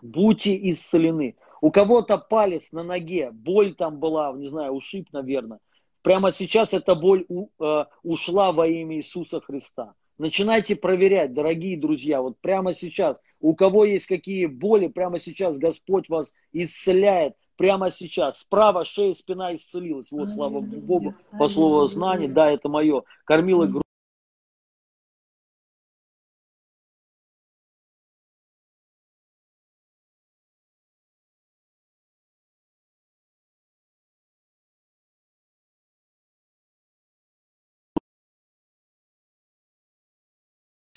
[0.00, 1.36] Будьте исцелены.
[1.60, 5.60] У кого-то палец на ноге, боль там была, не знаю, ушиб, наверное.
[6.02, 9.94] Прямо сейчас эта боль у, э, ушла во имя Иисуса Христа.
[10.18, 16.08] Начинайте проверять, дорогие друзья, вот прямо сейчас, у кого есть какие боли, прямо сейчас Господь
[16.08, 18.40] вас исцеляет, прямо сейчас.
[18.40, 20.10] Справа шея, спина исцелилась.
[20.10, 23.02] Вот, слава Богу, по слову знаний, да, это мое.
[23.24, 23.66] Кормила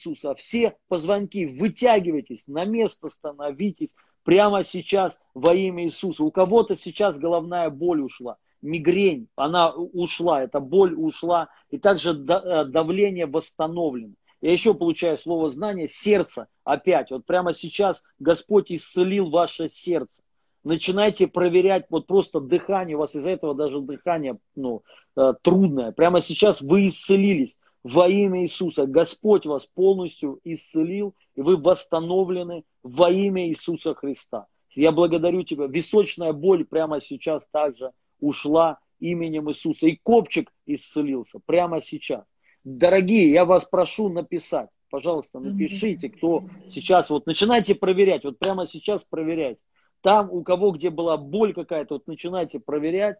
[0.05, 0.35] Иисуса.
[0.35, 6.23] Все позвонки, вытягивайтесь, на место становитесь прямо сейчас во имя Иисуса.
[6.23, 12.65] У кого-то сейчас головная боль ушла, мигрень, она ушла, эта боль ушла, и также э,
[12.65, 14.13] давление восстановлено.
[14.41, 17.09] Я еще получаю слово знание, сердце опять.
[17.09, 20.21] Вот прямо сейчас Господь исцелил ваше сердце.
[20.63, 24.83] Начинайте проверять вот просто дыхание, у вас из-за этого даже дыхание ну,
[25.15, 25.91] э, трудное.
[25.91, 28.87] Прямо сейчас вы исцелились во имя Иисуса.
[28.87, 34.47] Господь вас полностью исцелил, и вы восстановлены во имя Иисуса Христа.
[34.71, 35.67] Я благодарю Тебя.
[35.67, 39.85] Височная боль прямо сейчас также ушла именем Иисуса.
[39.85, 42.23] И копчик исцелился прямо сейчас.
[42.63, 44.69] Дорогие, я вас прошу написать.
[44.89, 49.57] Пожалуйста, напишите, кто сейчас, вот начинайте проверять, вот прямо сейчас проверять.
[50.01, 53.17] Там, у кого где была боль какая-то, вот начинайте проверять,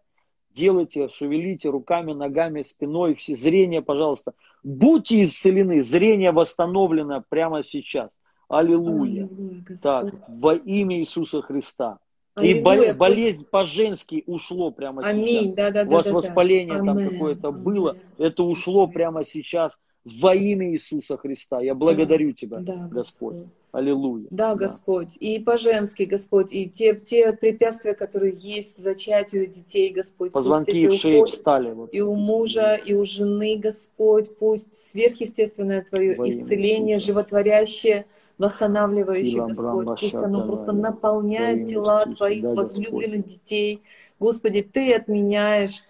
[0.56, 4.32] делайте, шевелите руками, ногами, спиной, все зрение, пожалуйста.
[4.64, 8.10] Будьте исцелены, зрение восстановлено прямо сейчас.
[8.48, 9.24] Аллилуйя.
[9.24, 11.98] Аллилуйя так, во имя Иисуса Христа.
[12.34, 12.92] Аллилуйя.
[12.92, 15.52] И болезнь по-женски ушло прямо Аминь.
[15.52, 15.54] сейчас.
[15.54, 16.84] Да, да, У вас да, воспаление да.
[16.84, 21.60] там какое-то было, это ушло прямо сейчас во имя Иисуса Христа.
[21.60, 23.36] Я благодарю да, Тебя, да, Господь.
[23.36, 23.46] Господь.
[23.76, 24.26] Аллилуйя.
[24.30, 25.18] Да, да, Господь.
[25.20, 30.32] И по-женски, Господь, и те, те препятствия, которые есть к зачатию детей, Господь.
[30.32, 31.72] Позвонки в шее встали.
[31.72, 31.90] Вот.
[31.92, 38.06] И у мужа, и у жены, Господь, пусть сверхъестественное Твое Во исцеление, животворящее,
[38.38, 40.00] восстанавливающее, Господь.
[40.00, 43.82] Пусть оно просто наполняет тела Твоих возлюбленных детей.
[44.18, 45.82] Господи, Ты отменяешь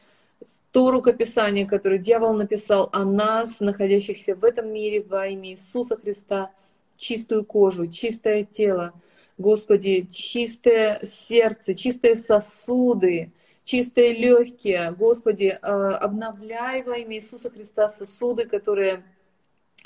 [0.72, 6.50] то рукописание, которое дьявол написал о нас, находящихся в этом мире во имя Иисуса Христа–
[6.97, 8.93] чистую кожу, чистое тело,
[9.39, 13.32] Господи, чистое сердце, чистые сосуды,
[13.64, 14.93] чистые легкие.
[14.93, 19.05] Господи, а, обновляй во имя Иисуса Христа сосуды, которые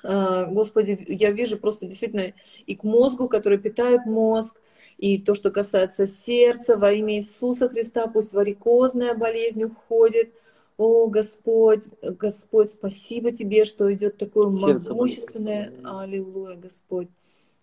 [0.03, 2.33] а, Господи, я вижу просто действительно
[2.67, 4.57] и к мозгу, который питает мозг,
[4.99, 10.33] и то, что касается сердца, во имя Иисуса Христа, пусть варикозная болезнь уходит,
[10.81, 15.85] о, Господь, Господь, спасибо Тебе, что идет такое Сердце могущественное, болит.
[15.85, 17.09] аллилуйя, Господь,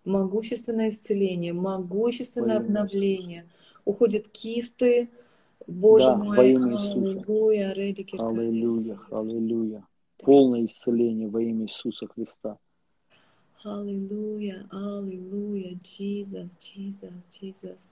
[0.05, 3.49] могущественное исцеление, могущественное Во обновление.
[3.85, 5.09] Уходят кисты,
[5.65, 7.71] Боже да, мой, аллилуйя,
[8.19, 9.87] Аллилуйя, аллилуйя.
[10.19, 12.59] Полное исцеление во имя Иисуса Христа.
[13.63, 17.09] Аллилуйя, аллилуйя, Иисус, Иисус,
[17.41, 17.89] Иисус.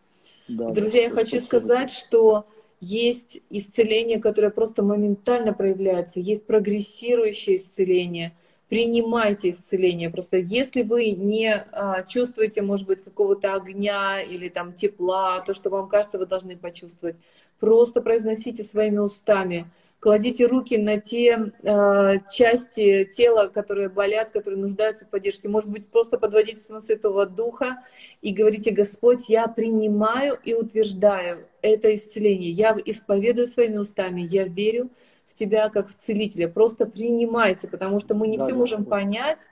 [0.48, 2.46] Друзья, я хочу сказать, что
[2.86, 8.34] есть исцеление, которое просто моментально проявляется, есть прогрессирующее исцеление.
[8.70, 10.10] Принимайте исцеление.
[10.10, 15.70] Просто если вы не а, чувствуете, может быть, какого-то огня или там тепла, то, что
[15.70, 17.16] вам кажется, вы должны почувствовать,
[17.60, 19.66] просто произносите своими устами–
[20.06, 25.50] кладите руки на те э, части тела, которые болят, которые нуждаются в поддержке.
[25.50, 27.78] Может быть, просто подводите своего Святого Духа
[28.22, 32.52] и говорите, Господь, я принимаю и утверждаю это исцеление.
[32.52, 34.92] Я исповедую своими устами, я верю
[35.26, 36.50] в Тебя как в целителя.
[36.50, 39.48] Просто принимайте, потому что мы не да, все можем понять,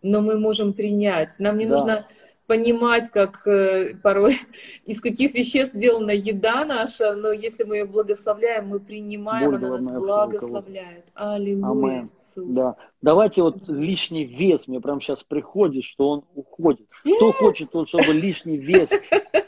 [0.00, 1.38] но мы можем принять.
[1.38, 1.70] Нам не да.
[1.72, 2.08] нужно
[2.52, 4.36] понимать, как э, порой
[4.84, 9.78] из каких веществ сделана еда наша, но если мы ее благословляем, мы принимаем, Боль она
[9.78, 11.06] нас благословляет.
[11.14, 12.54] Аллилуйя, Иисус.
[12.54, 12.76] Да.
[13.00, 16.86] Давайте вот лишний вес, мне прям сейчас приходит, что он уходит.
[17.06, 17.16] Yes.
[17.16, 18.90] Кто хочет, тот, чтобы лишний вес.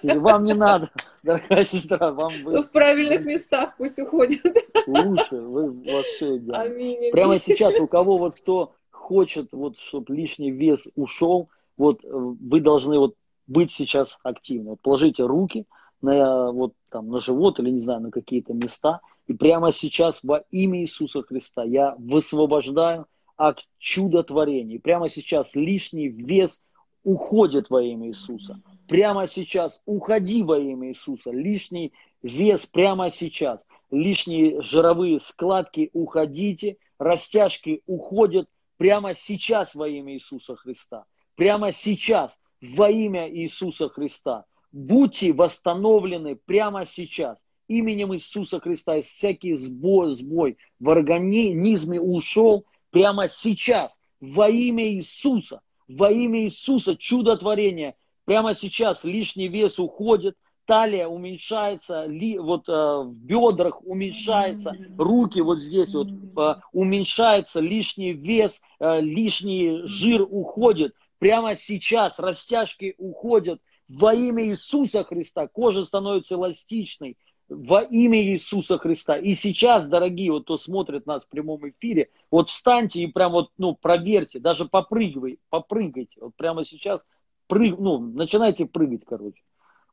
[0.02, 0.90] Вам не надо,
[1.22, 2.62] дорогая сестра, вам вы...
[2.62, 4.40] В правильных местах пусть уходит.
[4.86, 5.74] Лучше, вы,
[6.16, 6.62] все идеально.
[6.62, 7.12] Аминь.
[7.12, 12.60] Прямо сейчас у кого вот кто хочет, вот, чтобы лишний вес ушел, вот э, вы
[12.60, 13.14] должны вот
[13.46, 14.70] быть сейчас активны.
[14.70, 15.66] Вот положите руки
[16.00, 19.00] на, вот, там, на живот или, не знаю, на какие-то места.
[19.26, 23.06] И прямо сейчас во имя Иисуса Христа я высвобождаю
[23.36, 24.76] акт чудотворения.
[24.76, 26.62] И прямо сейчас лишний вес
[27.02, 28.60] уходит во имя Иисуса.
[28.88, 31.30] Прямо сейчас уходи во имя Иисуса.
[31.30, 31.92] Лишний
[32.22, 33.66] вес прямо сейчас.
[33.90, 36.76] Лишние жировые складки уходите.
[36.98, 41.04] Растяжки уходят прямо сейчас во имя Иисуса Христа.
[41.36, 44.44] Прямо сейчас во имя Иисуса Христа.
[44.72, 48.96] Будьте восстановлены прямо сейчас именем Иисуса Христа.
[48.96, 55.60] И всякий сбой, сбой в организме ушел прямо сейчас во имя Иисуса.
[55.88, 57.94] Во имя Иисуса чудотворение.
[58.24, 60.36] Прямо сейчас лишний вес уходит,
[60.66, 68.12] талия уменьшается, ли, вот э, в бедрах уменьшается, руки вот здесь вот э, уменьшается, лишний
[68.12, 70.94] вес, э, лишний жир уходит.
[71.24, 75.48] Прямо сейчас растяжки уходят во имя Иисуса Христа.
[75.48, 77.16] Кожа становится эластичной
[77.48, 79.16] во имя Иисуса Христа.
[79.16, 83.52] И сейчас, дорогие, вот кто смотрит нас в прямом эфире, вот встаньте и прям вот,
[83.56, 86.20] ну, проверьте, даже попрыгивай, попрыгайте.
[86.20, 87.02] Вот прямо сейчас
[87.46, 89.42] прыг, ну, начинайте прыгать, короче.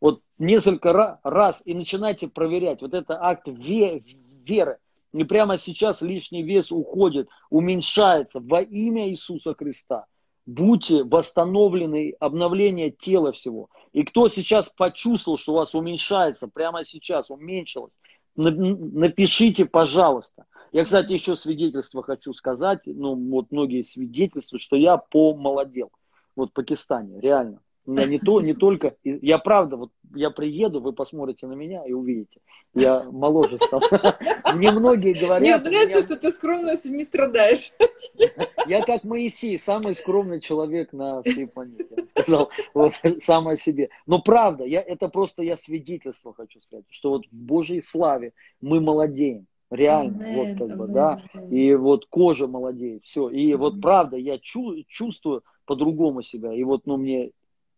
[0.01, 2.81] Вот несколько раз и начинайте проверять.
[2.81, 4.79] Вот это акт веры.
[5.13, 10.07] И прямо сейчас лишний вес уходит, уменьшается во имя Иисуса Христа.
[10.45, 13.69] Будьте восстановлены, обновление тела всего.
[13.93, 17.93] И кто сейчас почувствовал, что у вас уменьшается, прямо сейчас уменьшилось,
[18.35, 20.45] напишите, пожалуйста.
[20.71, 22.79] Я, кстати, еще свидетельство хочу сказать.
[22.85, 25.91] Ну, вот многие свидетельствуют, что я помолодел.
[26.35, 27.61] Вот в Пакистане, реально.
[27.85, 28.95] У меня не то, не только.
[29.03, 32.39] Я правда, вот я приеду, вы посмотрите на меня и увидите.
[32.73, 33.81] Я моложе стал.
[34.55, 35.41] Мне многие говорят...
[35.41, 37.73] Мне нравится, что ты скромностью не страдаешь.
[38.67, 41.87] Я как Моисей, самый скромный человек на всей планете.
[42.11, 43.89] Сказал вот, сам о себе.
[44.05, 48.79] Но правда, я, это просто я свидетельство хочу сказать, что вот в Божьей славе мы
[48.79, 49.47] молодеем.
[49.69, 51.21] Реально, amen, вот как бы, да.
[51.49, 53.29] И вот кожа молодеет, все.
[53.29, 56.53] И вот правда, я чу- чувствую по-другому себя.
[56.53, 57.31] И вот, ну, мне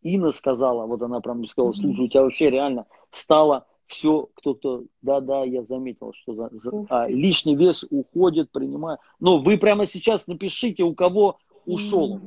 [0.03, 5.43] Инна сказала, вот она прям сказала, слушай, у тебя вообще реально стало все, кто-то, да-да,
[5.43, 8.99] я заметил, что за, за, а, лишний вес уходит, принимая.
[9.19, 12.19] Но вы прямо сейчас напишите, у кого ушел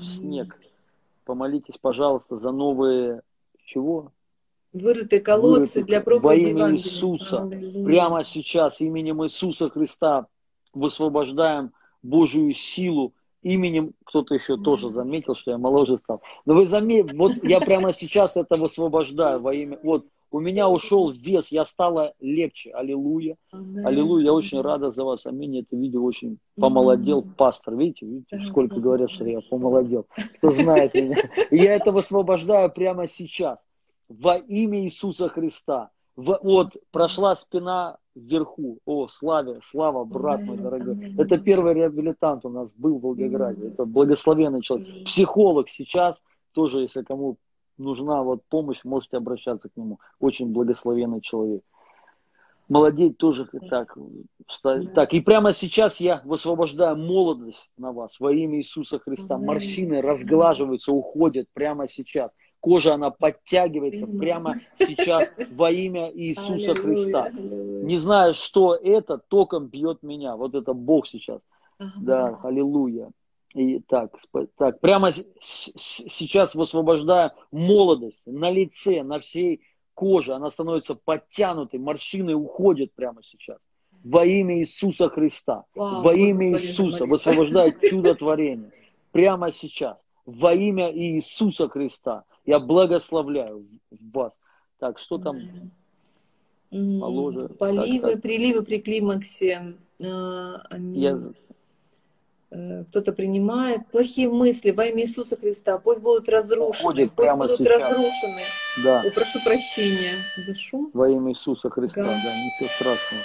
[0.00, 0.58] снег.
[1.24, 3.22] Помолитесь, пожалуйста, за новые
[3.64, 4.12] чего?
[4.72, 7.84] Вырытые колодцы Вырытые, для проповеди Во имя Иисуса, Аллилуйя.
[7.84, 10.26] прямо сейчас, именем Иисуса Христа,
[10.72, 16.22] высвобождаем Божию силу, именем, кто-то еще тоже заметил, что я моложе стал.
[16.46, 21.10] Но вы заметили, вот я прямо сейчас это высвобождаю во имя, вот у меня ушел
[21.10, 26.38] вес, я стала легче, аллилуйя, аллилуйя, я очень рада за вас, аминь, это видео очень
[26.56, 30.06] помолодел пастор, видите, видите, сколько говорят, что я помолодел,
[30.36, 31.16] кто знает меня,
[31.50, 33.66] я это высвобождаю прямо сейчас,
[34.08, 35.90] во имя Иисуса Христа,
[36.20, 38.78] вот прошла спина вверху.
[38.84, 41.14] О, славе, слава, брат мой дорогой.
[41.18, 43.68] Это первый реабилитант у нас был в Волгограде.
[43.68, 45.04] Это благословенный человек.
[45.04, 46.22] Психолог сейчас
[46.52, 47.36] тоже, если кому
[47.78, 49.98] нужна вот помощь, можете обращаться к нему.
[50.18, 51.62] Очень благословенный человек.
[52.68, 53.96] Молодеть тоже так.
[54.94, 59.38] Так, и прямо сейчас я высвобождаю молодость на вас во имя Иисуса Христа.
[59.38, 62.30] Морщины разглаживаются, уходят прямо сейчас
[62.60, 67.30] кожа, она подтягивается прямо сейчас во имя Иисуса Христа.
[67.30, 70.36] Не знаю, что это, током бьет меня.
[70.36, 71.40] Вот это Бог сейчас.
[71.96, 73.10] Да, аллилуйя.
[73.54, 74.12] И так,
[74.56, 79.62] так, прямо сейчас высвобождаю молодость на лице, на всей
[79.94, 80.34] коже.
[80.34, 83.58] Она становится подтянутой, морщины уходят прямо сейчас.
[84.04, 85.64] Во имя Иисуса Христа.
[85.74, 88.70] Вау, во имя Иисуса высвобождает чудотворение.
[89.10, 89.98] Прямо сейчас.
[90.38, 92.24] Во имя Иисуса Христа.
[92.46, 94.32] Я благословляю вас.
[94.78, 95.70] Так, что там
[96.70, 97.48] положено?
[97.48, 98.22] Поливы, так, так.
[98.22, 99.74] приливы при климаксе.
[100.02, 100.62] А,
[100.94, 101.20] Я...
[102.52, 107.82] Э, кто-то принимает плохие мысли во имя Иисуса Христа, пусть будут разрушены, пусть будут сейчас.
[107.82, 108.42] разрушены.
[108.82, 109.04] Да.
[109.04, 110.90] Я прошу прощения за шум.
[110.92, 113.22] Во имя Иисуса Христа, да, да ничего страшного.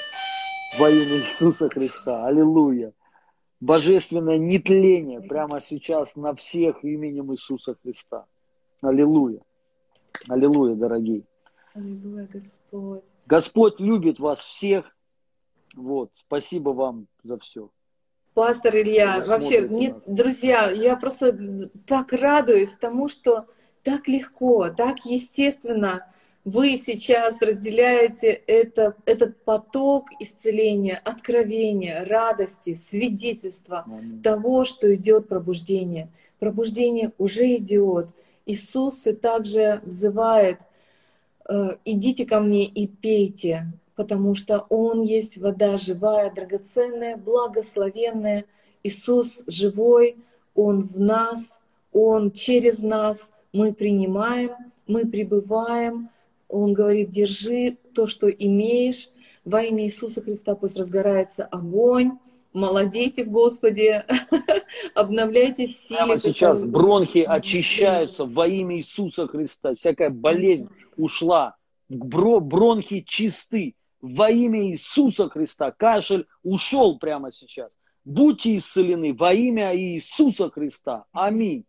[0.78, 2.94] Во имя Иисуса Христа, аллилуйя.
[3.66, 8.26] Божественное нетление прямо сейчас на всех именем Иисуса Христа.
[8.82, 9.42] Аллилуйя.
[10.30, 11.24] Аллилуйя, дорогие.
[11.74, 13.02] Аллилуйя, Господь.
[13.26, 14.86] Господь любит вас всех.
[15.76, 17.72] Вот, спасибо вам за все.
[18.36, 21.36] Пастор Илья, вообще, мне, друзья, я просто
[21.88, 23.48] так радуюсь тому, что
[23.82, 26.06] так легко, так естественно
[26.46, 34.22] вы сейчас разделяете это, этот поток исцеления, откровения, радости, свидетельства Аминь.
[34.22, 36.08] того, что идет пробуждение.
[36.38, 38.10] Пробуждение уже идет.
[38.46, 40.60] Иисус также взывает,
[41.50, 43.66] э, идите ко мне и пейте,
[43.96, 48.46] потому что Он есть вода живая, драгоценная, благословенная.
[48.84, 50.18] Иисус живой,
[50.54, 51.58] Он в нас,
[51.92, 53.32] Он через нас.
[53.52, 54.52] Мы принимаем,
[54.86, 56.10] мы пребываем.
[56.56, 59.10] Он говорит, держи то, что имеешь.
[59.44, 62.18] Во имя Иисуса Христа пусть разгорается огонь.
[62.54, 64.06] Молодейте в Господе,
[64.96, 66.06] обновляйтесь силе.
[66.06, 69.76] Прямо сейчас бронхи очищаются во имя Иисуса Христа.
[69.76, 71.58] Всякая болезнь ушла.
[71.90, 75.72] Бронхи чисты во имя Иисуса Христа.
[75.72, 77.70] Кашель ушел прямо сейчас.
[78.06, 81.04] Будьте исцелены во имя Иисуса Христа.
[81.12, 81.66] Аминь.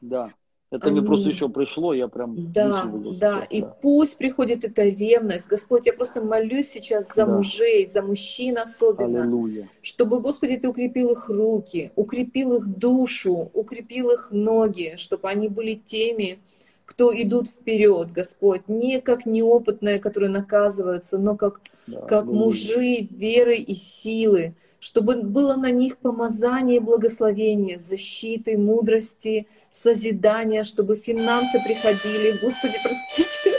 [0.00, 0.32] Да.
[0.70, 1.00] Это Аминь.
[1.00, 2.52] мне просто еще пришло, я прям...
[2.52, 2.90] Да,
[3.20, 3.68] да, и да.
[3.80, 5.46] пусть приходит эта ревность.
[5.46, 7.26] Господь, я просто молюсь сейчас за да.
[7.26, 9.22] мужей, за мужчин особенно.
[9.22, 9.68] Аллилуйя.
[9.80, 15.74] Чтобы, Господи, Ты укрепил их руки, укрепил их душу, укрепил их ноги, чтобы они были
[15.74, 16.40] теми,
[16.84, 23.56] кто идут вперед, Господь, не как неопытные, которые наказываются, но как, да, как мужи веры
[23.56, 24.54] и силы,
[24.86, 32.38] чтобы было на них помазание и благословение, защиты, мудрости, созидания, чтобы финансы приходили.
[32.40, 33.56] Господи, простите,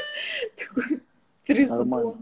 [0.57, 1.01] такой
[1.45, 2.15] трезвон.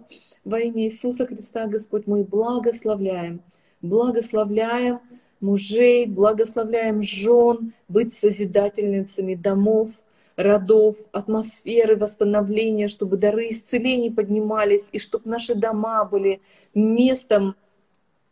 [0.44, 3.42] Во имя Иисуса Христа, Господь, мы благословляем,
[3.84, 5.02] благословляем
[5.40, 9.92] мужей, благословляем жен быть созидательницами домов,
[10.36, 16.42] родов, атмосферы восстановления, чтобы дары исцелений поднимались, и чтобы наши дома были
[16.74, 17.56] местом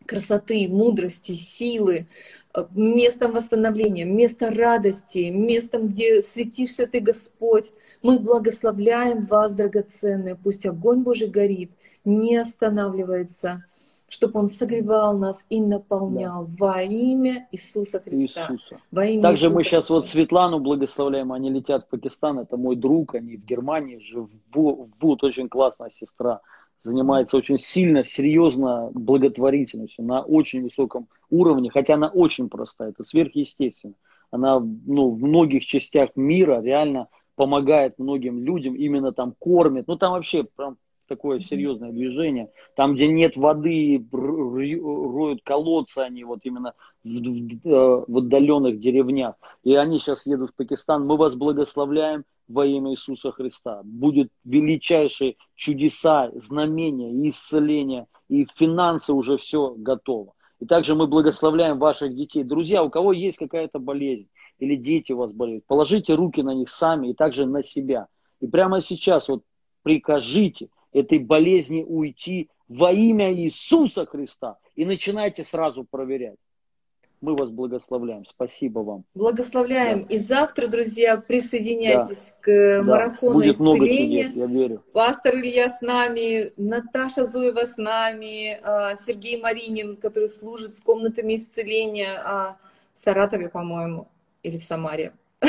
[0.05, 2.07] красоты, мудрости, силы,
[2.71, 7.71] местом восстановления, местом радости, местом, где светишься Ты, Господь.
[8.01, 10.35] Мы благословляем вас, драгоценные.
[10.35, 11.71] Пусть огонь Божий горит,
[12.05, 13.63] не останавливается
[14.13, 16.67] чтобы Он согревал нас и наполнял да.
[16.67, 18.41] во имя Иисуса Христа.
[18.41, 18.80] Иисуса.
[18.91, 19.93] Во имя Также Иисуса мы сейчас Христа.
[19.95, 25.49] вот Светлану благословляем, они летят в Пакистан, это мой друг, они в Германии живут, очень
[25.49, 26.41] классная сестра,
[26.84, 33.95] занимается очень сильно, серьезно благотворительностью на очень высоком уровне, хотя она очень простая, это сверхъестественно.
[34.31, 40.11] Она ну, в многих частях мира реально помогает многим людям, именно там кормит, ну там
[40.14, 40.77] вообще прям
[41.07, 42.49] такое серьезное движение.
[42.76, 46.73] Там, где нет воды, роют колодцы они вот именно
[47.03, 49.35] в, в, э, в отдаленных деревнях.
[49.64, 51.05] И они сейчас едут в Пакистан.
[51.05, 53.81] Мы вас благословляем во имя Иисуса Христа.
[53.83, 58.07] Будет величайшие чудеса, знамения, исцеления.
[58.29, 60.33] И финансы уже все готово.
[60.59, 62.43] И также мы благословляем ваших детей.
[62.43, 64.29] Друзья, у кого есть какая-то болезнь,
[64.59, 68.07] или дети у вас болеют, положите руки на них сами и также на себя.
[68.39, 69.43] И прямо сейчас вот
[69.83, 74.57] прикажите– этой болезни уйти во имя Иисуса Христа.
[74.75, 76.37] И начинайте сразу проверять.
[77.23, 78.25] Мы вас благословляем.
[78.25, 79.05] Спасибо вам.
[79.15, 80.01] Благословляем.
[80.01, 80.07] Да.
[80.13, 82.37] И завтра, друзья, присоединяйтесь да.
[82.41, 83.63] к марафону Будет исцеления.
[83.63, 84.83] Много чудес, я верю.
[84.91, 91.37] Пастор Илья с нами, Наташа Зуева с нами, а, Сергей Маринин, который служит с комнатами
[91.37, 92.57] исцеления а,
[92.91, 94.09] в Саратове, по-моему,
[94.43, 95.13] или в Самаре.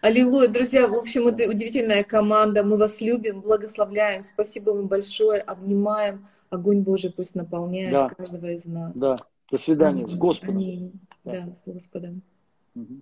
[0.00, 6.28] Аллилуйя, друзья, в общем, это удивительная команда, мы вас любим, благословляем, спасибо вам большое, обнимаем,
[6.50, 8.08] огонь Божий пусть наполняет да.
[8.10, 8.92] каждого из нас.
[8.94, 9.16] Да,
[9.50, 10.08] до свидания, Аминь.
[10.08, 10.56] с Господом.
[10.56, 10.92] Аминь.
[11.24, 11.46] Да.
[11.46, 12.22] да, с Господом.
[12.74, 13.00] Угу.